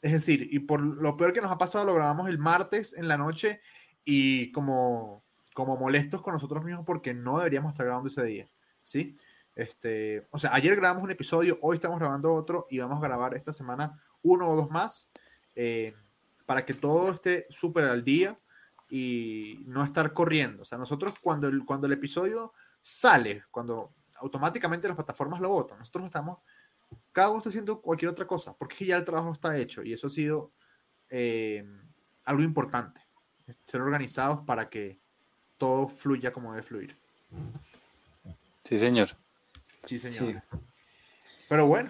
es 0.01 0.13
decir, 0.13 0.49
y 0.51 0.61
por 0.61 0.81
lo 0.81 1.17
peor 1.17 1.33
que 1.33 1.41
nos 1.41 1.51
ha 1.51 1.59
pasado, 1.59 1.85
lo 1.85 1.95
grabamos 1.95 2.29
el 2.29 2.39
martes 2.39 2.95
en 2.95 3.07
la 3.07 3.19
noche 3.19 3.61
y 4.05 4.51
como, 4.53 5.23
como 5.55 5.77
molestos 5.77 6.23
con 6.23 6.33
nosotros 6.33 6.65
mismos 6.65 6.87
porque 6.87 7.13
no 7.13 7.39
deberíamos 7.39 7.73
estar 7.73 7.87
grabando 7.87 8.09
ese 8.09 8.25
día, 8.25 8.49
¿sí? 8.83 9.19
Este, 9.59 10.29
o 10.31 10.39
sea, 10.39 10.55
ayer 10.55 10.77
grabamos 10.77 11.03
un 11.03 11.11
episodio, 11.11 11.59
hoy 11.63 11.75
estamos 11.75 11.99
grabando 11.99 12.33
otro 12.33 12.69
y 12.71 12.79
vamos 12.79 13.03
a 13.03 13.09
grabar 13.09 13.35
esta 13.35 13.53
semana 13.53 14.01
uno 14.23 14.49
o 14.49 14.55
dos 14.55 14.71
más 14.71 15.11
eh, 15.57 15.97
para 16.47 16.65
que 16.65 16.75
todo 16.75 17.11
esté 17.11 17.45
súper 17.51 17.87
al 17.87 18.05
día 18.05 18.37
y 18.89 19.65
no 19.67 19.83
estar 19.83 20.13
corriendo. 20.13 20.63
O 20.63 20.65
sea, 20.65 20.79
nosotros 20.79 21.13
cuando 21.21 21.49
el, 21.49 21.65
cuando 21.65 21.89
el 21.89 21.93
episodio 21.95 22.53
sale, 22.81 23.47
cuando 23.51 23.95
automáticamente 24.21 24.87
las 24.87 24.97
plataformas 24.97 25.41
lo 25.41 25.49
votan, 25.49 25.81
nosotros 25.81 26.07
estamos 26.07 26.39
cada 27.11 27.31
uno 27.31 27.39
está 27.39 27.49
haciendo 27.49 27.81
cualquier 27.81 28.13
otra 28.13 28.29
cosa, 28.29 28.57
porque 28.57 28.87
ya 28.87 28.97
el 28.97 29.05
trabajo 29.05 29.33
está 29.33 29.59
hecho 29.59 29.83
y 29.83 29.93
eso 29.93 30.07
ha 30.07 30.11
sido 30.11 30.53
eh, 31.11 31.67
algo 32.25 32.43
importante, 32.43 33.01
ser 33.65 33.81
organizados 33.81 34.39
para 34.47 34.69
que 34.69 35.01
todo 35.57 35.89
fluya 35.89 36.33
como 36.33 36.53
debe 36.53 36.63
fluir. 36.63 36.97
Sí, 38.63 38.79
señor. 38.79 39.09
Sí, 39.89 39.99
señor. 39.99 40.43
Pero 41.49 41.67
bueno, 41.67 41.89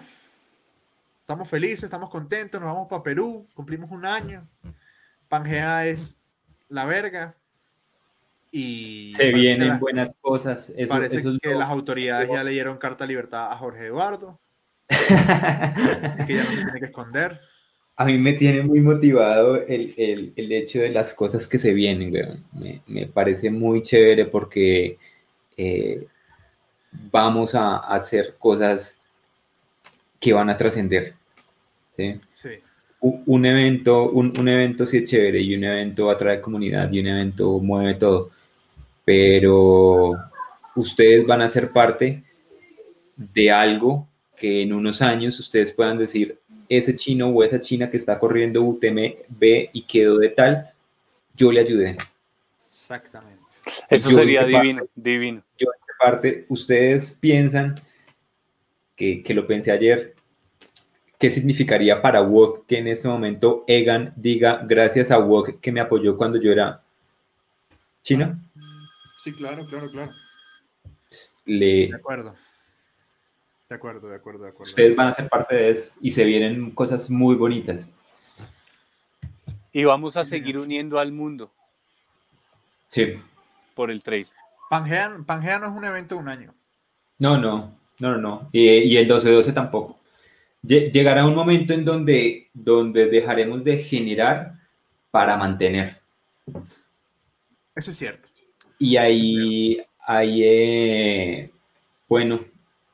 estamos 1.19 1.49
felices, 1.49 1.83
estamos 1.83 2.09
contentos, 2.09 2.61
nos 2.61 2.71
vamos 2.71 2.87
para 2.87 3.03
Perú, 3.03 3.45
cumplimos 3.53 3.91
un 3.91 4.05
año. 4.05 4.47
Pangea 5.27 5.85
es 5.85 6.17
la 6.69 6.85
verga. 6.85 7.35
Y 8.53 9.11
se 9.17 9.33
vienen 9.33 9.79
buenas 9.79 10.15
cosas. 10.21 10.71
parece 10.87 11.21
que 11.41 11.53
las 11.55 11.69
autoridades 11.69 12.29
ya 12.29 12.41
leyeron 12.41 12.77
carta 12.77 13.03
de 13.03 13.09
libertad 13.09 13.51
a 13.51 13.57
Jorge 13.57 13.87
Eduardo 13.87 14.39
que 14.87 16.33
ya 16.35 16.43
no 16.43 16.49
se 16.49 16.55
tiene 16.55 16.79
que 16.79 16.85
esconder. 16.85 17.41
A 17.97 18.05
mí 18.05 18.17
me 18.17 18.31
tiene 18.31 18.61
muy 18.61 18.79
motivado 18.79 19.57
el, 19.57 19.93
el, 19.97 20.31
el 20.37 20.51
hecho 20.53 20.79
de 20.79 20.87
las 20.87 21.13
cosas 21.13 21.49
que 21.49 21.59
se 21.59 21.73
vienen, 21.73 22.13
Me, 22.53 22.81
me 22.87 23.07
parece 23.07 23.49
muy 23.49 23.81
chévere 23.81 24.23
porque 24.23 24.97
eh, 25.57 26.07
vamos 26.91 27.55
a, 27.55 27.77
hacer 27.77 28.35
cosas 28.37 28.97
que 30.19 30.33
van 30.33 30.49
a 30.49 30.57
trascender. 30.57 31.13
¿sí? 31.91 32.19
Sí. 32.33 32.49
Un, 33.01 33.45
evento, 33.45 34.09
un, 34.09 34.33
un, 34.37 34.47
evento 34.47 34.85
sí 34.85 34.97
es 34.97 35.05
chévere 35.05 35.39
y 35.39 35.55
un 35.55 35.63
evento 35.63 36.09
atrae 36.09 36.41
comunidad 36.41 36.91
y 36.91 36.99
un 36.99 37.07
evento 37.07 37.59
mueve 37.59 37.95
todo. 37.95 38.31
Pero 39.05 40.15
ustedes 40.75 41.25
van 41.25 41.41
a 41.41 41.49
ser 41.49 41.71
parte 41.71 42.23
de 43.15 43.51
algo 43.51 44.07
que 44.35 44.61
en 44.61 44.73
unos 44.73 45.01
años 45.01 45.39
ustedes 45.39 45.73
puedan 45.73 45.97
decir, 45.97 46.37
ese 46.69 46.95
chino 46.95 47.29
o 47.29 47.43
esa 47.43 47.59
china 47.59 47.89
que 47.89 47.97
está 47.97 48.19
corriendo 48.19 48.61
UTMB 48.61 49.43
y 49.73 49.81
quedó 49.87 50.17
de 50.19 50.29
tal, 50.29 50.71
yo 51.35 51.51
le 51.51 51.61
ayudé. 51.61 51.97
Exactamente. 52.67 53.39
Eso 53.89 54.11
sería 54.11 54.45
divino, 54.45 54.83
divino. 54.95 55.43
Yo, 55.57 55.67
parte, 55.99 56.45
ustedes 56.49 57.17
piensan 57.19 57.75
que, 58.95 59.21
que, 59.23 59.33
lo 59.33 59.45
pensé 59.45 59.71
ayer, 59.71 60.15
¿qué 61.17 61.29
significaría 61.31 62.01
para 62.01 62.21
Wok 62.21 62.65
que 62.65 62.77
en 62.77 62.87
este 62.87 63.07
momento 63.07 63.63
Egan 63.67 64.13
diga 64.15 64.63
gracias 64.65 65.11
a 65.11 65.19
Wok 65.19 65.59
que 65.59 65.71
me 65.71 65.81
apoyó 65.81 66.17
cuando 66.17 66.41
yo 66.41 66.51
era 66.51 66.81
chino? 68.01 68.39
Sí, 69.17 69.33
claro, 69.33 69.65
claro, 69.65 69.89
claro. 69.91 70.11
Le, 71.45 71.87
de 71.87 71.95
acuerdo. 71.95 72.35
De 73.69 73.75
acuerdo, 73.75 74.07
de 74.07 74.15
acuerdo, 74.15 74.43
de 74.43 74.49
acuerdo. 74.49 74.69
Ustedes 74.69 74.95
van 74.95 75.09
a 75.09 75.13
ser 75.13 75.29
parte 75.29 75.55
de 75.55 75.69
eso 75.71 75.91
y 76.01 76.11
se 76.11 76.23
vienen 76.23 76.71
cosas 76.71 77.09
muy 77.09 77.35
bonitas. 77.35 77.87
Y 79.71 79.83
vamos 79.83 80.17
a 80.17 80.25
seguir 80.25 80.57
uniendo 80.57 80.97
al 80.97 81.11
mundo. 81.11 81.51
Sí. 82.87 83.19
Por 83.75 83.91
el 83.91 84.01
trail. 84.01 84.27
Pangea, 84.69 85.09
no 85.59 85.65
es 85.65 85.71
un 85.71 85.85
evento 85.85 86.15
de 86.15 86.21
un 86.21 86.29
año. 86.29 86.53
No, 87.17 87.37
no, 87.37 87.75
no, 87.99 88.17
no. 88.17 88.49
Y, 88.51 88.67
y 88.67 88.97
el 88.97 89.09
12-12 89.09 89.53
tampoco. 89.53 89.99
Llegará 90.61 91.25
un 91.25 91.35
momento 91.35 91.73
en 91.73 91.85
donde, 91.85 92.49
donde 92.53 93.09
dejaremos 93.09 93.63
de 93.63 93.79
generar 93.79 94.53
para 95.09 95.37
mantener. 95.37 95.97
Eso 97.75 97.91
es 97.91 97.97
cierto. 97.97 98.27
Y 98.77 98.97
ahí, 98.97 99.81
ahí 100.05 100.41
eh, 100.43 101.51
bueno, 102.07 102.41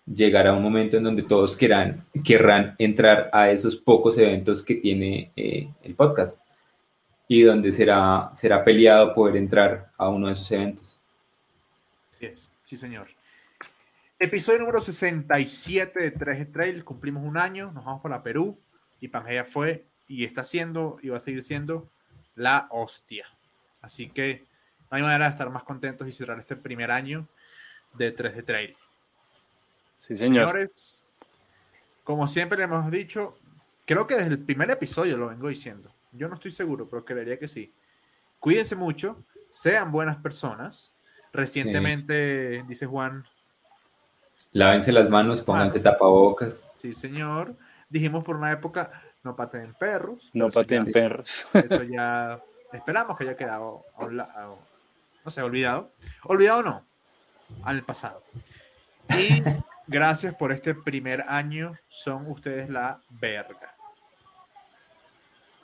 llegará 0.05 0.53
un 0.53 0.61
momento 0.61 0.97
en 0.97 1.03
donde 1.03 1.23
todos 1.23 1.57
querrán, 1.57 2.05
querrán 2.23 2.75
entrar 2.77 3.29
a 3.33 3.49
esos 3.49 3.75
pocos 3.75 4.17
eventos 4.17 4.63
que 4.63 4.75
tiene 4.75 5.31
eh, 5.35 5.67
el 5.83 5.95
podcast 5.95 6.43
y 7.27 7.41
donde 7.41 7.73
será, 7.73 8.31
será 8.35 8.63
peleado 8.63 9.13
poder 9.13 9.37
entrar 9.37 9.91
a 9.97 10.09
uno 10.09 10.27
de 10.27 10.33
esos 10.33 10.51
eventos. 10.51 10.94
Sí, 12.19 12.25
es. 12.25 12.49
sí 12.63 12.77
señor. 12.77 13.07
Episodio 14.17 14.59
número 14.59 14.79
67 14.79 15.99
de 15.99 16.11
3 16.11 16.51
Trail, 16.51 16.85
cumplimos 16.85 17.23
un 17.23 17.37
año, 17.37 17.71
nos 17.71 17.83
vamos 17.83 18.01
para 18.01 18.23
Perú 18.23 18.57
y 19.01 19.09
Pangea 19.09 19.43
fue 19.43 19.85
y 20.07 20.23
está 20.23 20.43
siendo 20.45 20.97
y 21.01 21.09
va 21.09 21.17
a 21.17 21.19
seguir 21.19 21.43
siendo 21.43 21.89
la 22.35 22.67
hostia. 22.71 23.27
Así 23.81 24.09
que 24.09 24.45
no 24.89 24.97
hay 24.97 25.03
manera 25.03 25.25
de 25.25 25.31
estar 25.31 25.49
más 25.49 25.63
contentos 25.63 26.07
y 26.07 26.13
cerrar 26.13 26.39
este 26.39 26.55
primer 26.55 26.91
año 26.91 27.27
de 27.93 28.11
3 28.11 28.35
de 28.35 28.43
Trail. 28.43 28.77
Sí, 29.97 30.15
señor. 30.15 30.45
Señores, 30.45 31.03
como 32.05 32.27
siempre 32.27 32.57
le 32.57 32.63
hemos 32.63 32.89
dicho, 32.89 33.37
creo 33.85 34.07
que 34.07 34.15
desde 34.15 34.29
el 34.29 34.39
primer 34.39 34.69
episodio 34.71 35.17
lo 35.17 35.27
vengo 35.27 35.49
diciendo. 35.49 35.93
Yo 36.13 36.29
no 36.29 36.35
estoy 36.35 36.51
seguro, 36.51 36.87
pero 36.89 37.03
creería 37.03 37.37
que 37.37 37.49
sí. 37.49 37.73
Cuídense 38.39 38.77
mucho, 38.77 39.25
sean 39.49 39.91
buenas 39.91 40.17
personas. 40.17 40.94
Recientemente, 41.35 42.63
dice 42.67 42.85
Juan, 42.85 43.23
Lávense 44.51 44.91
las 44.93 45.09
manos, 45.09 45.41
pónganse 45.41 45.79
tapabocas. 45.81 46.69
sí 46.77 46.93
señor, 46.93 47.55
dijimos 47.89 48.23
por 48.23 48.37
una 48.37 48.51
época, 48.53 48.89
no 49.23 49.35
pateen 49.35 49.73
perros. 49.73 50.29
No 50.33 50.47
eso 50.47 50.59
pateen 50.61 50.85
ya- 50.85 50.91
perros. 50.93 51.45
Esto 51.53 51.83
ya 51.83 52.39
esperamos 52.71 53.17
que 53.17 53.25
haya 53.25 53.35
quedado, 53.35 53.83
a 53.97 54.05
un 54.05 54.17
la- 54.17 54.23
a- 54.23 54.55
no 55.25 55.31
sé, 55.31 55.41
olvidado. 55.41 55.91
Olvidado 56.23 56.63
no, 56.63 56.85
al 57.63 57.83
pasado. 57.83 58.23
Y 59.09 59.41
gracias 59.87 60.33
por 60.35 60.51
este 60.53 60.73
primer 60.73 61.23
año, 61.27 61.73
son 61.89 62.25
ustedes 62.31 62.69
la 62.69 63.01
verga. 63.09 63.75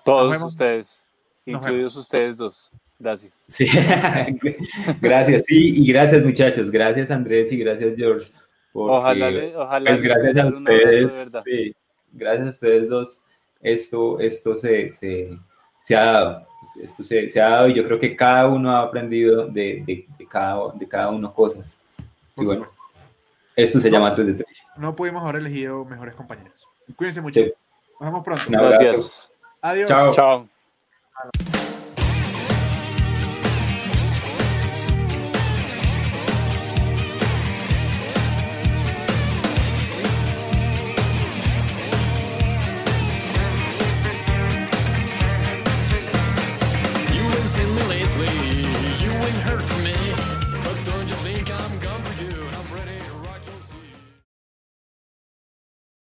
Todos 0.04 0.42
ustedes, 0.42 1.08
Nos 1.46 1.62
incluidos 1.62 1.96
ustedes 1.96 2.38
dos. 2.38 2.72
Gracias. 3.02 3.46
Sí, 3.50 3.66
gracias, 5.02 5.44
sí, 5.48 5.84
y 5.84 5.92
gracias 5.92 6.24
muchachos, 6.24 6.70
gracias 6.70 7.10
Andrés 7.10 7.52
y 7.52 7.58
gracias 7.58 7.96
George. 7.98 8.32
porque, 8.72 8.94
Ojalá, 8.96 9.32
le- 9.32 9.56
ojalá 9.56 9.90
pues 9.92 10.02
gracias 10.04 10.38
a 10.38 10.48
ustedes, 10.48 11.32
sí, 11.44 11.76
gracias 12.14 12.48
a 12.48 12.52
ustedes 12.52 12.90
dos, 12.90 13.22
esto, 13.62 14.20
esto 14.20 14.56
se, 14.56 14.92
se, 14.92 15.38
se 15.84 15.96
ha 15.96 16.04
dado, 16.06 16.48
esto 16.84 17.04
se, 17.04 17.28
se 17.28 17.42
ha 17.42 17.50
dado 17.50 17.70
y 17.70 17.74
yo 17.74 17.84
creo 17.86 18.00
que 18.00 18.16
cada 18.16 18.48
uno 18.48 18.70
ha 18.72 18.84
aprendido 18.84 19.48
de, 19.48 19.84
de, 19.86 20.06
de 20.20 20.28
cada, 20.28 20.72
de 20.76 20.88
cada 20.88 21.10
uno 21.10 21.34
cosas. 21.34 21.80
Por 22.36 22.44
Y 22.44 22.48
bueno, 22.48 22.66
supuesto. 22.66 22.84
esto 23.56 23.80
se 23.80 23.90
llama 23.90 24.14
3 24.14 24.28
de 24.28 24.34
3. 24.36 24.48
No 24.78 24.96
pudimos 24.96 25.24
haber 25.24 25.38
elegido 25.38 25.84
mejores 25.86 26.14
compañeros. 26.14 26.68
Cuídense 26.96 27.22
mucho. 27.22 27.40
Sí. 27.42 27.52
Nos 28.00 28.10
vemos 28.12 28.24
pronto. 28.24 28.46
Gracias. 28.48 29.32
Adiós. 29.62 29.90
Chao. 29.90 30.14
Chao. 30.14 30.48